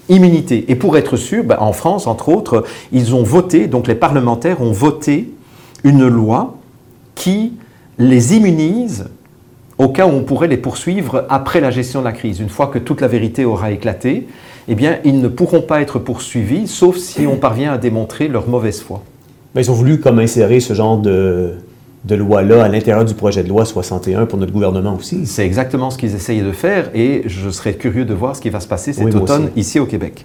immunité. 0.08 0.64
Et 0.66 0.74
pour 0.74 0.98
être 0.98 1.16
sûr, 1.16 1.44
ben, 1.44 1.58
en 1.60 1.72
France, 1.72 2.08
entre 2.08 2.28
autres, 2.28 2.64
ils 2.90 3.14
ont 3.14 3.22
voté, 3.22 3.68
donc 3.68 3.86
les 3.86 3.94
parlementaires 3.94 4.60
ont 4.60 4.72
voté 4.72 5.30
une 5.84 6.08
loi 6.08 6.56
qui 7.14 7.52
les 7.98 8.34
immunise 8.34 9.06
au 9.78 9.90
cas 9.90 10.06
où 10.06 10.10
on 10.10 10.24
pourrait 10.24 10.48
les 10.48 10.56
poursuivre 10.56 11.24
après 11.28 11.60
la 11.60 11.70
gestion 11.70 12.00
de 12.00 12.04
la 12.06 12.12
crise. 12.12 12.40
Une 12.40 12.48
fois 12.48 12.66
que 12.66 12.80
toute 12.80 13.00
la 13.00 13.06
vérité 13.06 13.44
aura 13.44 13.70
éclaté, 13.70 14.26
eh 14.66 14.74
bien, 14.74 14.98
ils 15.04 15.20
ne 15.20 15.28
pourront 15.28 15.62
pas 15.62 15.80
être 15.80 16.00
poursuivis, 16.00 16.66
sauf 16.66 16.96
si 16.96 17.28
on 17.28 17.36
parvient 17.36 17.72
à 17.72 17.78
démontrer 17.78 18.26
leur 18.26 18.48
mauvaise 18.48 18.80
foi. 18.80 19.04
Ben, 19.54 19.62
ils 19.62 19.70
ont 19.70 19.74
voulu 19.74 19.98
comme 19.98 20.18
insérer 20.18 20.60
ce 20.60 20.74
genre 20.74 20.98
de, 20.98 21.54
de 22.04 22.14
loi-là 22.14 22.64
à 22.64 22.68
l'intérieur 22.68 23.04
du 23.04 23.14
projet 23.14 23.42
de 23.42 23.48
loi 23.48 23.64
61 23.64 24.26
pour 24.26 24.38
notre 24.38 24.52
gouvernement 24.52 24.96
aussi. 24.96 25.26
C'est 25.26 25.44
exactement 25.44 25.90
ce 25.90 25.98
qu'ils 25.98 26.14
essayaient 26.14 26.42
de 26.42 26.52
faire 26.52 26.90
et 26.94 27.22
je 27.26 27.50
serais 27.50 27.74
curieux 27.74 28.04
de 28.04 28.14
voir 28.14 28.36
ce 28.36 28.40
qui 28.40 28.50
va 28.50 28.60
se 28.60 28.68
passer 28.68 28.92
cet 28.92 29.04
Oui, 29.04 29.14
automne 29.14 29.50
ici 29.56 29.78
au 29.80 29.86
Québec. 29.86 30.24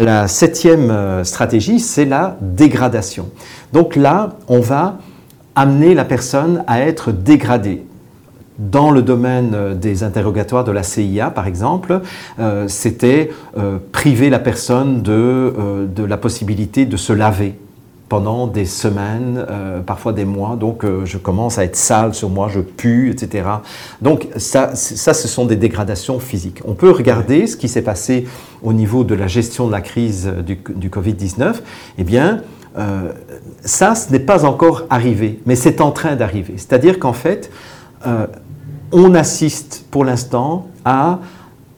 La 0.00 0.28
septième 0.28 0.90
euh, 0.90 1.24
stratégie, 1.24 1.80
c'est 1.80 2.04
la 2.04 2.36
dégradation. 2.40 3.30
Donc 3.72 3.96
là, 3.96 4.36
on 4.48 4.60
va 4.60 4.98
amener 5.54 5.94
la 5.94 6.04
personne 6.04 6.62
à 6.66 6.80
être 6.80 7.12
dégradée. 7.12 7.82
Dans 8.58 8.90
le 8.90 9.02
domaine 9.02 9.52
euh, 9.54 9.74
des 9.74 10.02
interrogatoires 10.02 10.64
de 10.64 10.72
la 10.72 10.82
CIA, 10.82 11.30
par 11.30 11.46
exemple, 11.46 12.00
euh, 12.40 12.66
c'était 12.68 13.30
euh, 13.56 13.78
priver 13.92 14.28
la 14.28 14.38
personne 14.38 15.02
de, 15.02 15.12
euh, 15.12 15.86
de 15.86 16.04
la 16.04 16.16
possibilité 16.16 16.84
de 16.84 16.96
se 16.96 17.12
laver 17.12 17.54
pendant 18.08 18.46
des 18.46 18.66
semaines, 18.66 19.44
euh, 19.50 19.80
parfois 19.80 20.12
des 20.12 20.24
mois. 20.24 20.56
Donc, 20.56 20.84
euh, 20.84 21.04
je 21.04 21.18
commence 21.18 21.58
à 21.58 21.64
être 21.64 21.76
sale 21.76 22.14
sur 22.14 22.30
moi, 22.30 22.48
je 22.48 22.60
pue, 22.60 23.10
etc. 23.10 23.48
Donc, 24.00 24.28
ça, 24.36 24.74
ça, 24.74 25.12
ce 25.14 25.28
sont 25.28 25.44
des 25.44 25.56
dégradations 25.56 26.20
physiques. 26.20 26.60
On 26.64 26.74
peut 26.74 26.90
regarder 26.90 27.46
ce 27.46 27.56
qui 27.56 27.68
s'est 27.68 27.82
passé 27.82 28.26
au 28.62 28.72
niveau 28.72 29.04
de 29.04 29.14
la 29.14 29.26
gestion 29.26 29.66
de 29.66 29.72
la 29.72 29.80
crise 29.80 30.32
du, 30.46 30.58
du 30.74 30.88
Covid-19. 30.88 31.54
Eh 31.98 32.04
bien, 32.04 32.42
Euh, 32.78 33.12
ça, 33.64 33.94
ce 33.94 34.12
n'est 34.12 34.18
pas 34.18 34.44
encore 34.44 34.84
arrivé, 34.90 35.40
mais 35.46 35.56
c'est 35.56 35.80
en 35.80 35.92
train 35.92 36.14
d'arriver. 36.14 36.54
C'est-à-dire 36.56 36.98
qu'en 36.98 37.14
fait, 37.14 37.50
euh, 38.06 38.26
on 38.92 39.14
assiste 39.14 39.86
pour 39.90 40.04
l'instant 40.04 40.66
à 40.84 41.20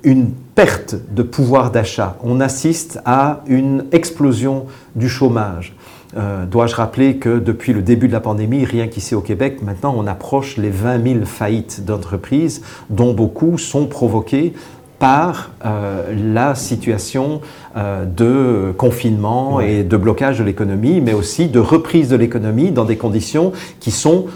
une 0.03 0.31
perte 0.55 0.97
de 1.11 1.23
pouvoir 1.23 1.71
d'achat, 1.71 2.17
on 2.23 2.41
assiste 2.41 3.01
à 3.05 3.43
une 3.47 3.85
explosion 3.93 4.67
du 4.97 5.09
chômage. 5.09 5.77
Euh, 6.17 6.47
dois-je 6.47 6.75
rappeler 6.75 7.17
que 7.17 7.39
depuis 7.39 7.73
le 7.73 7.83
début 7.83 8.09
de 8.09 8.13
la 8.13 8.21
pandémie, 8.21 8.65
rien 8.65 8.89
qu'ici 8.89 9.15
au 9.15 9.21
Québec, 9.21 9.61
maintenant 9.63 9.95
on 9.97 10.07
approche 10.07 10.57
les 10.57 10.71
20 10.71 11.03
000 11.03 11.25
faillites 11.25 11.85
d'entreprises, 11.85 12.63
dont 12.89 13.13
beaucoup 13.13 13.59
sont 13.59 13.87
provoquées 13.87 14.55
par 14.99 15.51
euh, 15.65 16.13
la 16.33 16.55
situation 16.55 17.41
euh, 17.77 18.05
de 18.05 18.73
confinement 18.73 19.61
et 19.61 19.85
de 19.85 19.97
blocage 19.97 20.39
de 20.39 20.45
l'économie, 20.45 21.01
mais 21.01 21.13
aussi 21.13 21.49
de 21.49 21.61
reprise 21.61 22.09
de 22.09 22.17
l'économie 22.17 22.71
dans 22.71 22.85
des 22.85 22.97
conditions 22.97 23.53
qui 23.81 23.91
sont 23.91 24.27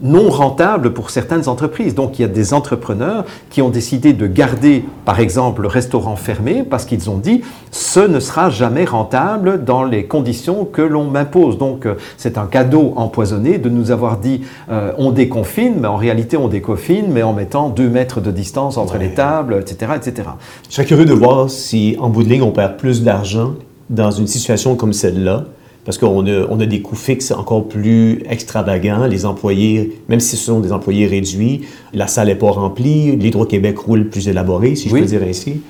non 0.00 0.28
rentable 0.28 0.92
pour 0.92 1.10
certaines 1.10 1.48
entreprises. 1.48 1.94
Donc 1.94 2.18
il 2.18 2.22
y 2.22 2.24
a 2.24 2.28
des 2.28 2.54
entrepreneurs 2.54 3.24
qui 3.50 3.62
ont 3.62 3.70
décidé 3.70 4.12
de 4.12 4.26
garder, 4.26 4.84
par 5.04 5.20
exemple, 5.20 5.62
le 5.62 5.68
restaurant 5.68 6.16
fermé 6.16 6.64
parce 6.68 6.84
qu'ils 6.84 7.10
ont 7.10 7.18
dit 7.18 7.42
ce 7.70 8.00
ne 8.00 8.20
sera 8.20 8.50
jamais 8.50 8.84
rentable 8.84 9.64
dans 9.64 9.84
les 9.84 10.04
conditions 10.04 10.64
que 10.64 10.82
l'on 10.82 11.04
m'impose. 11.04 11.58
Donc 11.58 11.86
euh, 11.86 11.94
c'est 12.16 12.38
un 12.38 12.46
cadeau 12.46 12.92
empoisonné 12.96 13.58
de 13.58 13.68
nous 13.68 13.90
avoir 13.90 14.18
dit 14.18 14.42
euh, 14.70 14.92
on 14.98 15.10
déconfine, 15.10 15.74
mais 15.80 15.88
en 15.88 15.96
réalité 15.96 16.36
on 16.36 16.48
déconfine, 16.48 17.06
mais 17.10 17.22
en 17.22 17.32
mettant 17.32 17.68
deux 17.68 17.88
mètres 17.88 18.20
de 18.20 18.30
distance 18.30 18.76
entre 18.76 18.98
les 18.98 19.14
tables, 19.14 19.58
etc., 19.60 19.92
etc. 19.96 20.28
Je 20.68 20.74
serais 20.74 20.86
curieux 20.86 21.04
de 21.04 21.14
voir 21.14 21.50
si 21.50 21.96
en 21.98 22.08
bout 22.08 22.22
de 22.22 22.28
ligne 22.28 22.42
on 22.42 22.50
perd 22.50 22.76
plus 22.76 23.02
d'argent 23.02 23.54
dans 23.88 24.10
une 24.10 24.26
situation 24.26 24.74
comme 24.74 24.92
celle-là 24.92 25.44
parce 25.86 25.98
qu'on 25.98 26.26
a, 26.26 26.46
on 26.50 26.60
a 26.60 26.66
des 26.66 26.82
coûts 26.82 26.96
fixes 26.96 27.30
encore 27.30 27.68
plus 27.68 28.22
extravagants. 28.28 29.06
Les 29.06 29.24
employés, 29.24 30.00
même 30.08 30.20
si 30.20 30.36
ce 30.36 30.44
sont 30.44 30.60
des 30.60 30.72
employés 30.72 31.06
réduits, 31.06 31.62
la 31.94 32.08
salle 32.08 32.26
n'est 32.26 32.34
pas 32.34 32.50
remplie, 32.50 33.16
l'Hydro-Québec 33.16 33.78
roule 33.78 34.08
plus 34.10 34.28
élaboré, 34.28 34.74
si 34.74 34.88
je 34.88 34.94
peux 34.94 35.04
dire 35.04 35.22
ainsi. 35.22 35.62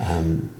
Euh, 0.00 0.04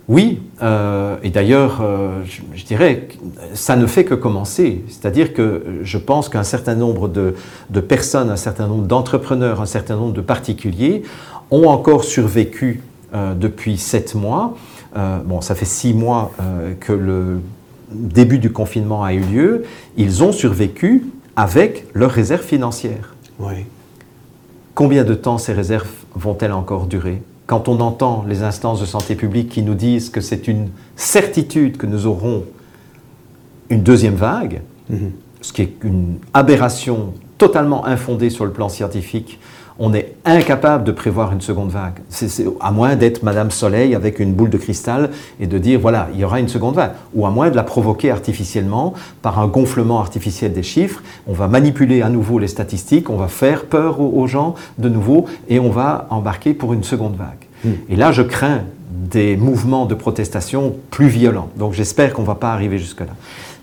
oui, 0.09 0.41
euh, 0.63 1.17
et 1.23 1.29
d'ailleurs, 1.29 1.83
euh, 1.83 2.23
je, 2.55 2.65
dirais, 2.65 3.09
ça 3.53 3.77
ne 3.77 3.87
fait 3.87 4.05
que 4.05 4.15
commencer. 4.15 4.83
C'est-à-dire 4.89 5.35
que 5.35 5.63
je 5.83 5.99
pense 5.99 6.31
qu'un 6.31 6.43
certain 6.43 6.75
nombre 6.75 7.09
de, 7.09 7.35
de, 7.69 7.81
personnes, 7.81 8.31
un 8.31 8.37
certain 8.37 8.67
nombre 8.67 8.87
d'entrepreneurs, 8.87 9.61
un 9.61 9.67
certain 9.67 9.97
nombre 9.97 10.15
de 10.15 10.23
particuliers 10.23 11.03
ont 11.51 11.69
encore 11.69 12.05
survécu 12.05 12.83
depuis 13.39 13.79
sept 13.79 14.15
mois. 14.15 14.57
bon, 15.25 15.41
ça 15.41 15.55
fait 15.55 15.65
six 15.65 15.95
mois 15.95 16.33
que 16.81 16.93
le 16.93 17.41
début 17.99 18.39
du 18.39 18.53
confinement 18.53 19.03
a 19.05 19.13
eu 19.13 19.21
lieu, 19.21 19.65
ils 19.97 20.23
ont 20.23 20.33
survécu 20.33 21.07
avec 21.37 21.87
leurs 21.95 22.11
réserves 22.11 22.45
financières. 22.45 23.15
Oui. 23.39 23.65
Combien 24.75 25.05
de 25.05 25.15
temps 25.15 25.39
ces 25.39 25.53
réserves 25.53 25.89
vont-elles 26.15 26.53
encore 26.53 26.87
durer? 26.87 27.23
Quand 27.47 27.69
on 27.69 27.81
entend 27.81 28.25
les 28.29 28.43
instances 28.43 28.81
de 28.81 28.87
santé 28.87 29.15
publique 29.15 29.49
qui 29.49 29.63
nous 29.63 29.75
disent 29.75 30.11
que 30.11 30.21
c'est 30.21 30.49
une 30.49 30.69
certitude 30.97 31.77
que 31.77 31.87
nous 31.87 32.07
aurons 32.07 32.45
une 33.71 33.83
deuxième 33.83 34.15
vague, 34.15 34.63
mhm. 34.91 35.13
ce 35.41 35.53
qui 35.53 35.63
est 35.63 35.73
une 35.83 36.19
aberration 36.35 37.15
totalement 37.39 37.87
infondée 37.87 38.31
sur 38.31 38.45
le 38.45 38.53
plan 38.53 38.69
scientifique, 38.69 39.39
on 39.79 39.93
est 39.93 40.15
incapable 40.25 40.85
de 40.85 40.93
prévoir 40.93 41.33
une 41.33 41.41
seconde 41.41 41.71
vague. 41.71 42.01
à 42.61 42.71
moins 42.71 42.97
d'être 42.97 43.23
Madame 43.23 43.51
Soleil 43.51 43.95
avec 43.95 44.19
une 44.19 44.33
boule 44.33 44.51
de 44.51 44.57
cristal 44.57 45.11
et 45.41 45.47
de 45.47 45.59
dire 45.59 45.79
voilà, 45.81 46.09
il 46.15 46.21
y 46.21 46.25
aura 46.25 46.41
une 46.41 46.49
seconde 46.49 46.77
vague. 46.77 46.93
Ou 47.15 47.27
à 47.27 47.31
moins 47.31 47.51
de 47.51 47.57
la 47.57 47.63
provoquer 47.63 48.11
artificiellement 48.11 48.95
par 49.23 49.39
un 49.39 49.47
gonflement 49.47 50.01
artificiel 50.01 50.53
des 50.53 50.63
chiffres. 50.63 51.03
On 51.27 51.33
va 51.33 51.49
manipuler 51.49 52.03
à 52.03 52.09
nouveau 52.09 52.39
les 52.39 52.49
statistiques, 52.49 53.11
on 53.11 53.17
va 53.17 53.29
faire 53.29 53.67
peur 53.67 54.01
aux, 54.01 54.27
gens 54.27 54.55
de 54.79 54.89
nouveau 54.89 55.27
et 55.49 55.61
on 55.61 55.71
va 55.71 56.07
embarquer 56.11 56.55
pour 56.55 56.73
une 56.73 56.83
seconde 56.83 57.17
vague. 57.17 57.46
Hmm. 57.67 57.73
Et 57.91 57.97
là, 57.97 58.13
je 58.13 58.23
crains 58.23 58.63
des 59.11 59.37
mouvements 59.37 59.87
de 59.87 59.95
protestation 59.95 60.75
plus 60.91 61.09
violents. 61.09 61.49
Donc 61.57 61.75
j'espère 61.75 62.13
qu'on 62.13 62.23
ne 62.23 62.27
va 62.27 62.35
pas 62.35 62.53
arriver 62.53 62.79
jusque-là. 62.79 63.13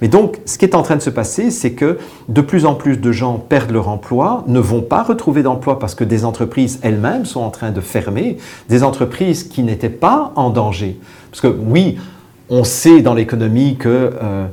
Mais 0.01 0.07
donc, 0.07 0.39
ce 0.45 0.57
qui 0.57 0.65
est 0.65 0.75
en 0.75 0.83
train 0.83 0.95
de 0.95 1.01
se 1.01 1.09
passer, 1.09 1.49
c'est 1.49 1.71
que 1.71 1.97
de 2.27 2.41
plus 2.41 2.65
en 2.65 2.75
plus 2.75 2.97
de 2.97 3.11
gens 3.11 3.37
perdent 3.37 3.71
leur 3.71 3.87
emploi, 3.87 4.43
ne 4.47 4.59
vont 4.59 4.81
pas 4.81 5.03
retrouver 5.03 5.43
d'emploi 5.43 5.79
parce 5.79 5.95
que 5.95 6.03
des 6.03 6.25
entreprises 6.25 6.79
elles-mêmes 6.81 7.25
sont 7.25 7.39
en 7.39 7.49
train 7.49 7.71
de 7.71 7.81
fermer, 7.81 8.37
des 8.69 8.83
entreprises 8.83 9.43
qui 9.43 9.63
n'étaient 9.63 9.89
pas 9.89 10.33
en 10.35 10.49
danger. 10.49 10.99
Parce 11.31 11.41
que 11.41 11.47
oui, 11.47 11.97
on 12.49 12.63
sait 12.63 13.01
dans 13.01 13.13
l'économie 13.13 13.77
que 13.77 14.13
euh, 14.21 14.47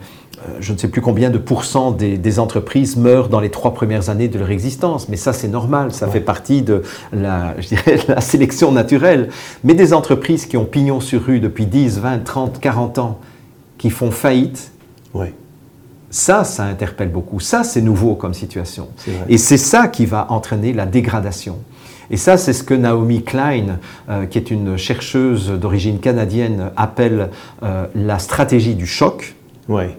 je 0.61 0.72
ne 0.72 0.78
sais 0.78 0.88
plus 0.88 1.01
combien 1.01 1.30
de 1.30 1.38
pourcents 1.38 1.91
des, 1.91 2.38
entreprises 2.38 2.97
meurent 2.97 3.28
dans 3.28 3.41
les 3.41 3.51
trois 3.51 3.74
premières 3.74 4.09
années 4.11 4.28
de 4.28 4.38
leur 4.38 4.51
existence, 4.51 5.09
mais 5.09 5.16
ça 5.16 5.32
c'est 5.32 5.49
normal, 5.49 5.93
ça 5.93 6.09
fait 6.09 6.20
partie 6.20 6.62
de 6.62 6.82
la, 7.12 7.55
je 7.59 7.68
dirais, 7.68 7.99
la 8.09 8.20
sélection 8.20 8.72
naturelle. 8.72 9.28
Mais 9.64 9.74
des 9.74 9.93
entreprises 9.93 10.47
qui 10.47 10.57
ont 10.57 10.64
pignon 10.64 11.01
sur 11.01 11.24
rue 11.24 11.41
depuis 11.41 11.66
10, 11.66 11.99
20, 11.99 12.24
30, 12.24 12.61
40 12.61 12.99
ans, 12.99 13.18
qui 13.78 13.91
font 13.91 14.11
faillite, 14.11 14.72
ouais. 15.14 15.34
Ça, 16.11 16.43
ça 16.43 16.64
interpelle 16.64 17.09
beaucoup. 17.09 17.38
Ça, 17.38 17.62
c'est 17.62 17.80
nouveau 17.80 18.16
comme 18.16 18.34
situation. 18.34 18.88
Et 19.28 19.38
c'est 19.38 19.57
ça 19.57 19.86
qui 19.86 20.07
va 20.07 20.26
entraîner 20.30 20.72
la 20.72 20.84
dégradation. 20.84 21.59
Et 22.11 22.16
ça, 22.16 22.36
c'est 22.36 22.53
ce 22.53 22.64
que 22.64 22.74
Naomi 22.74 23.22
Klein, 23.22 23.78
euh, 24.09 24.26
qui 24.26 24.36
est 24.36 24.51
une 24.51 24.76
chercheuse 24.76 25.51
d'origine 25.51 26.01
canadienne, 26.01 26.72
appelle 26.76 27.30
euh, 27.62 27.86
la 27.95 28.18
stratégie 28.18 28.74
du 28.74 28.86
choc. 28.86 29.36
Ouais. 29.68 29.97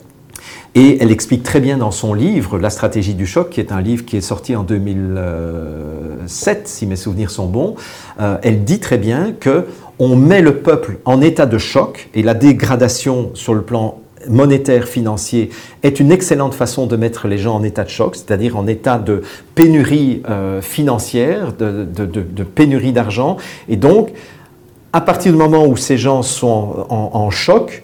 Et 0.73 0.99
elle 1.01 1.11
explique 1.11 1.43
très 1.43 1.59
bien 1.59 1.77
dans 1.77 1.91
son 1.91 2.13
livre, 2.13 2.57
La 2.57 2.69
stratégie 2.69 3.13
du 3.13 3.27
choc, 3.27 3.49
qui 3.49 3.59
est 3.59 3.73
un 3.73 3.81
livre 3.81 4.05
qui 4.05 4.15
est 4.15 4.21
sorti 4.21 4.55
en 4.55 4.63
2007, 4.63 6.67
si 6.67 6.85
mes 6.85 6.95
souvenirs 6.95 7.29
sont 7.29 7.47
bons. 7.47 7.75
Euh, 8.21 8.37
elle 8.41 8.63
dit 8.63 8.79
très 8.79 8.97
bien 8.97 9.33
que 9.37 9.65
on 9.99 10.15
met 10.15 10.41
le 10.41 10.59
peuple 10.59 10.99
en 11.05 11.21
état 11.21 11.45
de 11.45 11.57
choc 11.57 12.09
et 12.13 12.23
la 12.23 12.33
dégradation 12.33 13.31
sur 13.33 13.53
le 13.53 13.61
plan 13.61 14.01
monétaire, 14.27 14.87
financier, 14.87 15.49
est 15.83 15.99
une 15.99 16.11
excellente 16.11 16.53
façon 16.53 16.87
de 16.87 16.95
mettre 16.95 17.27
les 17.27 17.37
gens 17.37 17.55
en 17.55 17.63
état 17.63 17.83
de 17.83 17.89
choc, 17.89 18.15
c'est-à-dire 18.15 18.57
en 18.57 18.67
état 18.67 18.97
de 18.97 19.23
pénurie 19.55 20.21
euh, 20.29 20.61
financière, 20.61 21.53
de, 21.53 22.43
pénurie 22.43 22.93
d'argent. 22.93 23.37
Et 23.67 23.75
donc, 23.75 24.11
à 24.93 25.01
partir 25.01 25.31
du 25.31 25.37
moment 25.37 25.65
où 25.65 25.77
ces 25.77 25.97
gens 25.97 26.21
sont 26.21 26.85
en, 26.89 27.29
choc, 27.29 27.83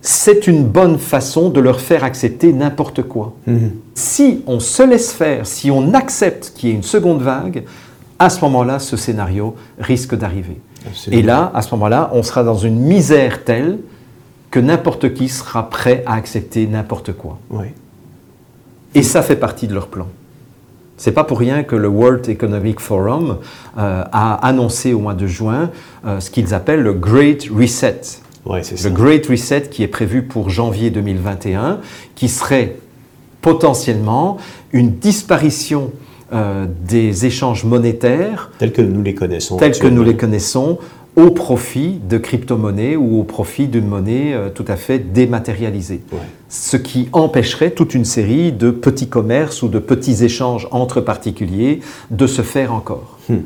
c'est 0.00 0.46
une 0.46 0.64
bonne 0.64 0.98
façon 0.98 1.48
de 1.50 1.60
leur 1.60 1.80
faire 1.80 2.04
accepter 2.04 2.52
n'importe 2.52 3.02
quoi. 3.02 3.34
Mhm. 3.46 3.72
Si 3.94 4.42
on 4.46 4.60
se 4.60 4.82
laisse 4.82 5.12
faire, 5.12 5.46
si 5.46 5.70
on 5.70 5.94
accepte 5.94 6.52
qu'il 6.54 6.68
y 6.68 6.72
ait 6.72 6.76
une 6.76 6.82
seconde 6.82 7.22
vague, 7.22 7.64
à 8.18 8.30
ce 8.30 8.40
moment-là, 8.42 8.78
ce 8.78 8.96
scénario 8.96 9.54
risque 9.78 10.16
d'arriver. 10.16 10.60
Et 11.10 11.22
là, 11.22 11.50
à 11.54 11.62
ce 11.62 11.74
moment-là, 11.74 12.10
on 12.12 12.22
sera 12.22 12.44
dans 12.44 12.56
une 12.56 12.78
misère 12.78 13.44
telle 13.44 13.78
que 14.50 14.60
n'importe 14.60 15.14
qui 15.14 15.28
sera 15.28 15.68
prêt 15.68 16.02
à 16.06 16.14
accepter 16.14 16.66
n'importe 16.66 17.12
quoi. 17.12 17.38
Et 18.94 19.02
ça 19.02 19.22
fait 19.22 19.36
partie 19.36 19.68
de 19.68 19.74
leur 19.74 19.88
plan. 19.88 20.06
C'est 20.96 21.12
pas 21.12 21.22
pour 21.22 21.38
rien 21.38 21.62
que 21.62 21.76
le 21.76 21.86
World 21.86 22.28
Economic 22.28 22.80
Forum 22.80 23.38
euh, 23.78 24.02
a 24.10 24.34
annoncé 24.46 24.94
au 24.94 24.98
mois 24.98 25.14
de 25.14 25.28
juin 25.28 25.70
euh, 26.04 26.18
ce 26.18 26.30
qu'ils 26.30 26.54
appellent 26.54 26.82
le 26.82 26.92
Great 26.92 27.48
Reset. 27.54 28.00
Le 28.46 28.90
Great 28.90 29.26
Reset 29.26 29.68
qui 29.70 29.82
est 29.82 29.88
prévu 29.88 30.22
pour 30.22 30.50
janvier 30.50 30.90
2021, 30.90 31.80
qui 32.14 32.28
serait 32.28 32.76
potentiellement 33.40 34.38
une 34.72 34.96
disparition 34.96 35.92
euh, 36.32 36.66
des 36.86 37.24
échanges 37.24 37.64
monétaires 37.64 38.50
tels 38.58 38.72
que 38.72 38.82
nous 38.82 39.02
les 39.02 39.14
connaissons. 39.14 39.56
Tels 39.56 39.78
que 39.78 39.86
nous 39.86 40.02
les 40.02 40.16
connaissons 40.16 40.78
au 41.16 41.30
profit 41.30 42.00
de 42.08 42.16
crypto-monnaies 42.16 42.94
ou 42.94 43.18
au 43.18 43.24
profit 43.24 43.66
d'une 43.66 43.86
monnaie 43.86 44.34
euh, 44.34 44.50
tout 44.50 44.64
à 44.68 44.76
fait 44.76 44.98
dématérialisée. 44.98 46.00
Ce 46.48 46.76
qui 46.76 47.08
empêcherait 47.12 47.72
toute 47.72 47.94
une 47.94 48.04
série 48.04 48.52
de 48.52 48.70
petits 48.70 49.08
commerces 49.08 49.62
ou 49.62 49.68
de 49.68 49.78
petits 49.78 50.22
échanges 50.22 50.68
entre 50.70 51.00
particuliers 51.00 51.80
de 52.10 52.26
se 52.26 52.42
faire 52.42 52.72
encore. 52.72 53.18
Hmm. 53.28 53.38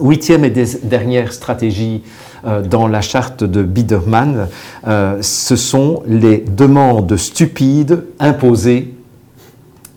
Huitième 0.00 0.44
et 0.44 0.50
dernière 0.82 1.32
stratégie 1.32 2.02
euh, 2.46 2.62
dans 2.62 2.88
la 2.88 3.00
charte 3.00 3.44
de 3.44 3.62
Biederman, 3.62 4.48
euh, 4.86 5.18
ce 5.20 5.56
sont 5.56 6.02
les 6.06 6.38
demandes 6.38 7.16
stupides 7.16 8.04
imposées 8.18 8.94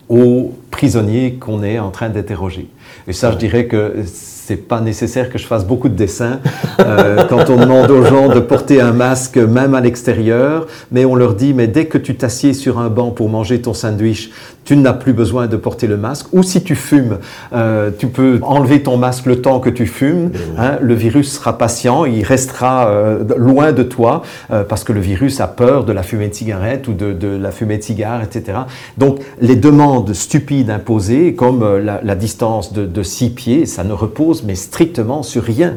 aux 0.08 0.54
prisonniers 0.72 1.36
qu'on 1.36 1.64
est 1.64 1.80
en 1.80 1.92
train 1.92 2.10
d'interroger. 2.10 2.70
Et 3.08 3.14
ça, 3.14 3.32
je 3.32 3.38
dirais 3.38 3.66
que 3.66 4.04
c'est 4.50 4.56
pas 4.56 4.82
nécessaire 4.82 5.30
que 5.30 5.38
je 5.38 5.46
fasse 5.46 5.64
beaucoup 5.64 5.90
de 5.90 5.94
dessins 5.94 6.40
euh, 6.80 7.24
quand 7.30 7.52
on 7.52 7.58
demande 7.58 7.92
aux 7.92 8.04
gens 8.04 8.30
de 8.30 8.40
porter 8.40 8.82
un 8.82 8.94
masque 8.94 9.38
même 9.38 9.76
à 9.76 9.80
l'extérieur, 9.80 10.66
mais 10.92 11.06
on 11.06 11.14
leur 11.14 11.36
dit 11.36 11.54
mais 11.54 11.68
dès 11.68 11.86
que 11.86 12.00
tu 12.00 12.16
t'assieds 12.16 12.54
sur 12.56 12.80
un 12.80 12.90
banc 12.90 13.12
pour 13.12 13.30
manger 13.30 13.62
ton 13.62 13.76
sandwich, 13.76 14.32
tu 14.66 14.76
n'as 14.76 14.94
plus 14.94 15.14
besoin 15.14 15.46
de 15.46 15.56
porter 15.56 15.86
le 15.86 15.98
masque. 15.98 16.28
Ou 16.34 16.42
si 16.42 16.64
tu 16.64 16.76
fumes, 16.76 17.18
euh, 17.54 17.92
tu 17.96 18.08
peux 18.08 18.40
enlever 18.42 18.82
ton 18.82 18.98
masque 18.98 19.28
le 19.28 19.42
temps 19.42 19.60
que 19.60 19.70
tu 19.70 19.86
fumes. 19.86 20.32
Hein, 20.58 20.78
le 20.82 20.94
virus 20.96 21.32
sera 21.32 21.58
patient, 21.58 22.06
il 22.06 22.24
restera 22.24 22.90
euh, 22.90 23.24
loin 23.38 23.72
de 23.72 23.84
toi 23.84 24.24
parce 24.68 24.84
que 24.84 24.94
le 24.94 25.00
virus 25.00 25.42
a 25.42 25.48
peur 25.48 25.86
de 25.86 25.94
la 25.94 26.02
fumée 26.02 26.28
de 26.28 26.34
cigarette 26.34 26.88
ou 26.88 26.94
de, 26.94 27.28
la 27.28 27.52
fumée 27.52 27.78
de 27.78 27.84
cigare, 27.84 28.24
etc. 28.24 28.60
Donc 28.98 29.20
les 29.42 29.56
demandes 29.56 30.14
stupides 30.14 30.72
imposées, 30.72 31.36
comme 31.36 31.78
la, 31.78 32.16
distance 32.16 32.74
de, 32.74 32.86
de 32.86 33.04
six 33.04 33.30
pieds, 33.30 33.66
ça 33.66 33.84
ne 33.84 33.94
repose 33.94 34.39
mais 34.44 34.56
strictement 34.56 35.24
sur 35.24 35.44
rien. 35.44 35.76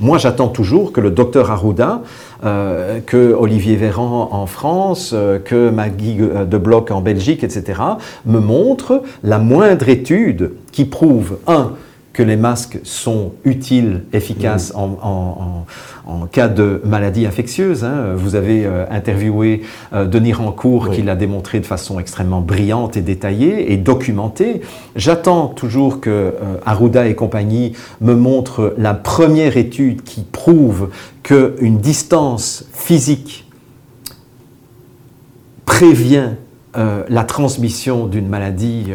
Moi, 0.00 0.18
j'attends 0.18 0.48
toujours 0.48 0.92
que 0.92 1.00
le 1.00 1.10
docteur 1.10 1.50
Arruda, 1.50 2.02
euh, 2.44 2.98
que 3.00 3.32
Olivier 3.32 3.76
Véran 3.76 4.28
en 4.32 4.46
France, 4.46 5.12
euh, 5.14 5.38
que 5.38 5.70
Maggie 5.70 6.18
euh, 6.20 6.44
de 6.44 6.58
Bloch 6.58 6.90
en 6.90 7.00
Belgique, 7.00 7.44
etc., 7.44 7.80
me 8.26 8.40
montrent 8.40 9.02
la 9.22 9.38
moindre 9.38 9.88
étude 9.88 10.52
qui 10.72 10.84
prouve, 10.84 11.38
un, 11.46 11.72
que 12.14 12.22
les 12.22 12.36
masques 12.36 12.78
sont 12.84 13.32
utiles, 13.44 14.04
efficaces 14.12 14.72
en, 14.74 15.66
cas 16.30 16.48
de 16.48 16.80
maladie 16.84 17.26
infectieuse. 17.26 17.84
Hein. 17.84 18.14
Vous 18.16 18.36
avez 18.36 18.64
euh, 18.64 18.86
interviewé 18.88 19.62
euh, 19.92 20.06
Denis 20.06 20.32
Rancourt 20.32 20.90
qui 20.90 21.02
l'a 21.02 21.16
démontré 21.16 21.60
de 21.60 21.66
façon 21.66 21.98
extrêmement 21.98 22.40
brillante 22.40 22.96
et 22.96 23.02
détaillée 23.02 23.72
et 23.72 23.76
documentée. 23.76 24.60
J'attends 24.94 25.48
toujours 25.48 26.00
que 26.00 26.10
euh, 26.10 26.32
Arruda 26.64 27.08
et 27.08 27.16
compagnie 27.16 27.72
me 28.00 28.14
montrent 28.14 28.74
la 28.78 28.94
première 28.94 29.56
étude 29.56 30.02
qui 30.02 30.22
prouve 30.22 30.90
qu'une 31.24 31.78
distance 31.78 32.64
physique 32.72 33.50
prévient 35.66 36.30
la 37.08 37.22
transmission 37.22 38.06
d'une 38.06 38.28
maladie 38.28 38.86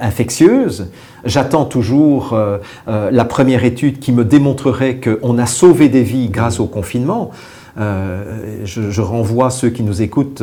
infectieuse. 0.00 0.88
J'attends 1.24 1.64
toujours 1.64 2.32
euh, 2.32 2.58
euh, 2.88 3.10
la 3.10 3.24
première 3.24 3.64
étude 3.64 3.98
qui 3.98 4.12
me 4.12 4.24
démontrerait 4.24 5.00
qu'on 5.00 5.38
a 5.38 5.46
sauvé 5.46 5.88
des 5.88 6.02
vies 6.02 6.28
grâce 6.28 6.60
au 6.60 6.66
confinement. 6.66 7.30
Euh, 7.78 8.64
je, 8.64 9.00
renvoie 9.00 9.50
ceux 9.50 9.70
qui 9.70 9.82
nous 9.82 10.02
écoutent 10.02 10.42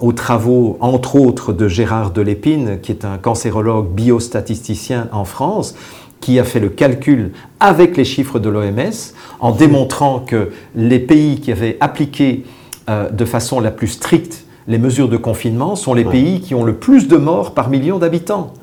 aux 0.00 0.12
travaux, 0.12 0.78
entre 0.80 1.16
autres, 1.16 1.52
de 1.52 1.68
Gérard 1.68 2.10
Delépine, 2.10 2.78
qui 2.80 2.90
est 2.90 3.04
un 3.04 3.18
cancérologue 3.18 3.90
biostatisticien 3.90 5.08
en 5.12 5.24
France, 5.24 5.74
qui 6.20 6.38
a 6.38 6.44
fait 6.44 6.60
le 6.60 6.70
calcul 6.70 7.32
avec 7.60 7.96
les 7.98 8.04
chiffres 8.04 8.38
de 8.38 8.48
l'OMS 8.48 9.12
en 9.40 9.52
démontrant 9.52 10.20
que 10.20 10.52
les 10.74 10.98
pays 10.98 11.40
qui 11.40 11.52
avaient 11.52 11.76
appliqué 11.80 12.44
de 12.88 13.24
façon 13.24 13.60
la 13.60 13.70
plus 13.70 13.88
stricte 13.88 14.44
les 14.66 14.78
mesures 14.78 15.08
de 15.08 15.16
confinement 15.16 15.76
sont 15.76 15.94
les 15.94 16.04
pays 16.04 16.40
qui 16.40 16.54
ont 16.54 16.64
le 16.64 16.74
plus 16.74 17.08
de 17.08 17.16
morts 17.16 17.52
par 17.52 17.68
million 17.68 17.98
d'habitants. 17.98 18.54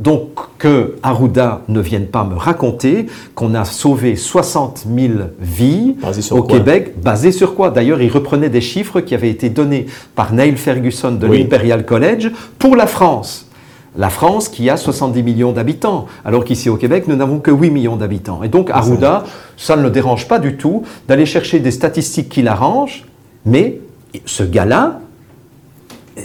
Donc 0.00 0.30
que 0.56 0.96
Arruda 1.02 1.60
ne 1.68 1.78
vienne 1.78 2.06
pas 2.06 2.24
me 2.24 2.34
raconter 2.34 3.06
qu'on 3.34 3.54
a 3.54 3.66
sauvé 3.66 4.16
60 4.16 4.86
000 4.92 5.12
vies 5.38 5.94
au 6.30 6.42
Québec, 6.42 6.94
basé 7.02 7.32
sur 7.32 7.54
quoi? 7.54 7.70
D'ailleurs, 7.70 8.00
il 8.00 8.10
reprenait 8.10 8.48
des 8.48 8.62
chiffres 8.62 9.02
qui 9.02 9.14
avaient 9.14 9.28
été 9.28 9.50
donnés 9.50 9.86
par 10.14 10.32
Neil 10.32 10.56
Ferguson 10.56 11.12
de 11.12 11.26
l'Imperial 11.26 11.84
College 11.84 12.30
pour 12.58 12.76
la 12.76 12.86
France. 12.86 13.46
La 13.94 14.08
France 14.08 14.48
qui 14.48 14.70
a 14.70 14.78
70 14.78 15.22
millions 15.22 15.52
d'habitants, 15.52 16.06
alors 16.24 16.44
qu'ici 16.44 16.70
au 16.70 16.76
Québec, 16.76 17.04
nous 17.06 17.16
n'avons 17.16 17.38
que 17.38 17.50
8 17.50 17.70
millions 17.70 17.96
d'habitants. 17.96 18.42
Et 18.42 18.48
donc 18.48 18.70
Arruda, 18.70 19.24
ça 19.58 19.76
ne 19.76 19.82
le 19.82 19.90
dérange 19.90 20.26
pas 20.28 20.38
du 20.38 20.56
tout 20.56 20.82
d'aller 21.08 21.26
chercher 21.26 21.58
des 21.58 21.72
statistiques 21.72 22.30
qui 22.30 22.40
l'arrangent, 22.40 23.04
mais 23.44 23.80
ce 24.24 24.44
gars-là, 24.44 25.00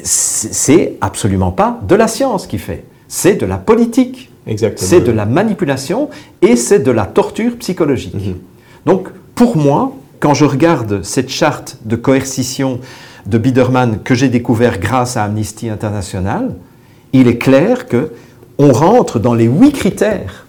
c'est 0.04 0.94
absolument 1.02 1.52
pas 1.52 1.80
de 1.86 1.96
la 1.96 2.08
science 2.08 2.48
qu'il 2.48 2.60
fait 2.60 2.86
c'est 3.08 3.36
de 3.36 3.46
la 3.46 3.58
politique. 3.58 4.30
C'est 4.76 5.02
de 5.02 5.12
la 5.12 5.26
manipulation 5.26 6.10
et 6.42 6.56
c'est 6.56 6.80
de 6.80 6.92
la 6.92 7.06
torture 7.06 7.58
psychologique. 7.58 8.14
Mhm. 8.14 8.36
Donc, 8.86 9.08
pour 9.34 9.58
moi, 9.58 9.94
quand 10.20 10.34
je 10.34 10.46
regarde 10.46 11.04
cette 11.04 11.30
charte 11.30 11.80
de 11.84 11.96
coercition 11.96 12.80
de 13.26 13.38
Biederman 13.38 14.00
que 14.04 14.14
j'ai 14.14 14.30
découvert 14.30 14.80
grâce 14.80 15.18
à 15.18 15.24
Amnesty 15.24 15.70
International, 15.70 16.54
il 17.12 17.28
est 17.28 17.38
clair 17.38 17.88
que 17.88 18.12
on 18.58 18.72
rentre 18.72 19.20
dans 19.20 19.34
les 19.34 19.46
huit 19.46 19.74
critères 19.74 20.46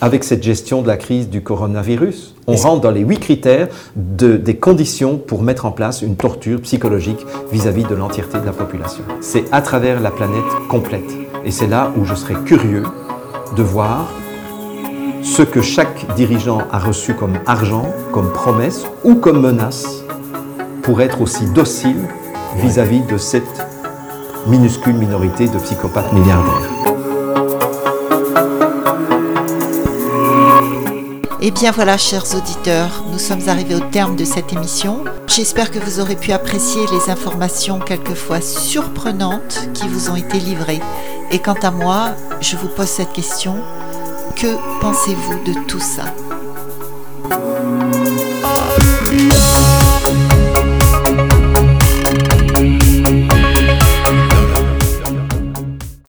avec 0.00 0.24
cette 0.24 0.42
gestion 0.42 0.82
de 0.82 0.88
la 0.88 0.96
crise 0.96 1.30
du 1.30 1.42
coronavirus. 1.42 2.34
On 2.46 2.56
rentre 2.56 2.82
dans 2.82 2.90
les 2.90 3.00
huit 3.00 3.18
critères 3.18 3.68
des 3.96 4.56
conditions 4.56 5.16
pour 5.16 5.42
mettre 5.42 5.64
en 5.64 5.70
place 5.70 6.02
une 6.02 6.16
torture 6.16 6.60
psychologique 6.60 7.24
vis-à-vis 7.50 7.84
-vis 7.84 7.88
de 7.88 7.94
l'entièreté 7.94 8.38
de 8.38 8.44
la 8.44 8.52
population. 8.52 9.02
C'est 9.20 9.44
à 9.52 9.62
travers 9.62 10.00
la 10.00 10.10
planète 10.10 10.44
complète. 10.68 11.25
Et 11.46 11.52
c'est 11.52 11.68
là 11.68 11.92
où 11.96 12.04
je 12.04 12.16
serais 12.16 12.34
curieux 12.44 12.82
de 13.54 13.62
voir 13.62 14.08
ce 15.22 15.42
que 15.42 15.62
chaque 15.62 16.12
dirigeant 16.16 16.58
a 16.72 16.80
reçu 16.80 17.14
comme 17.14 17.38
argent, 17.46 17.86
comme 18.12 18.32
promesse 18.32 18.84
ou 19.04 19.14
comme 19.14 19.40
menace 19.40 20.02
pour 20.82 21.00
être 21.00 21.20
aussi 21.20 21.46
docile 21.50 22.08
vis-à-vis 22.56 23.02
de 23.02 23.16
cette 23.16 23.64
minuscule 24.48 24.96
minorité 24.96 25.46
de 25.46 25.58
psychopathes 25.58 26.12
milliardaires. 26.12 26.95
Et 31.46 31.50
eh 31.50 31.52
bien 31.52 31.70
voilà, 31.70 31.96
chers 31.96 32.34
auditeurs, 32.34 33.04
nous 33.12 33.20
sommes 33.20 33.48
arrivés 33.48 33.76
au 33.76 33.80
terme 33.92 34.16
de 34.16 34.24
cette 34.24 34.52
émission. 34.52 35.04
J'espère 35.28 35.70
que 35.70 35.78
vous 35.78 36.00
aurez 36.00 36.16
pu 36.16 36.32
apprécier 36.32 36.82
les 36.90 37.08
informations 37.08 37.78
quelquefois 37.78 38.40
surprenantes 38.40 39.68
qui 39.72 39.86
vous 39.86 40.10
ont 40.10 40.16
été 40.16 40.40
livrées. 40.40 40.80
Et 41.30 41.38
quant 41.38 41.54
à 41.62 41.70
moi, 41.70 42.16
je 42.40 42.56
vous 42.56 42.66
pose 42.66 42.88
cette 42.88 43.12
question. 43.12 43.58
Que 44.34 44.56
pensez-vous 44.80 45.44
de 45.44 45.52
tout 45.68 45.78
ça? 45.78 46.12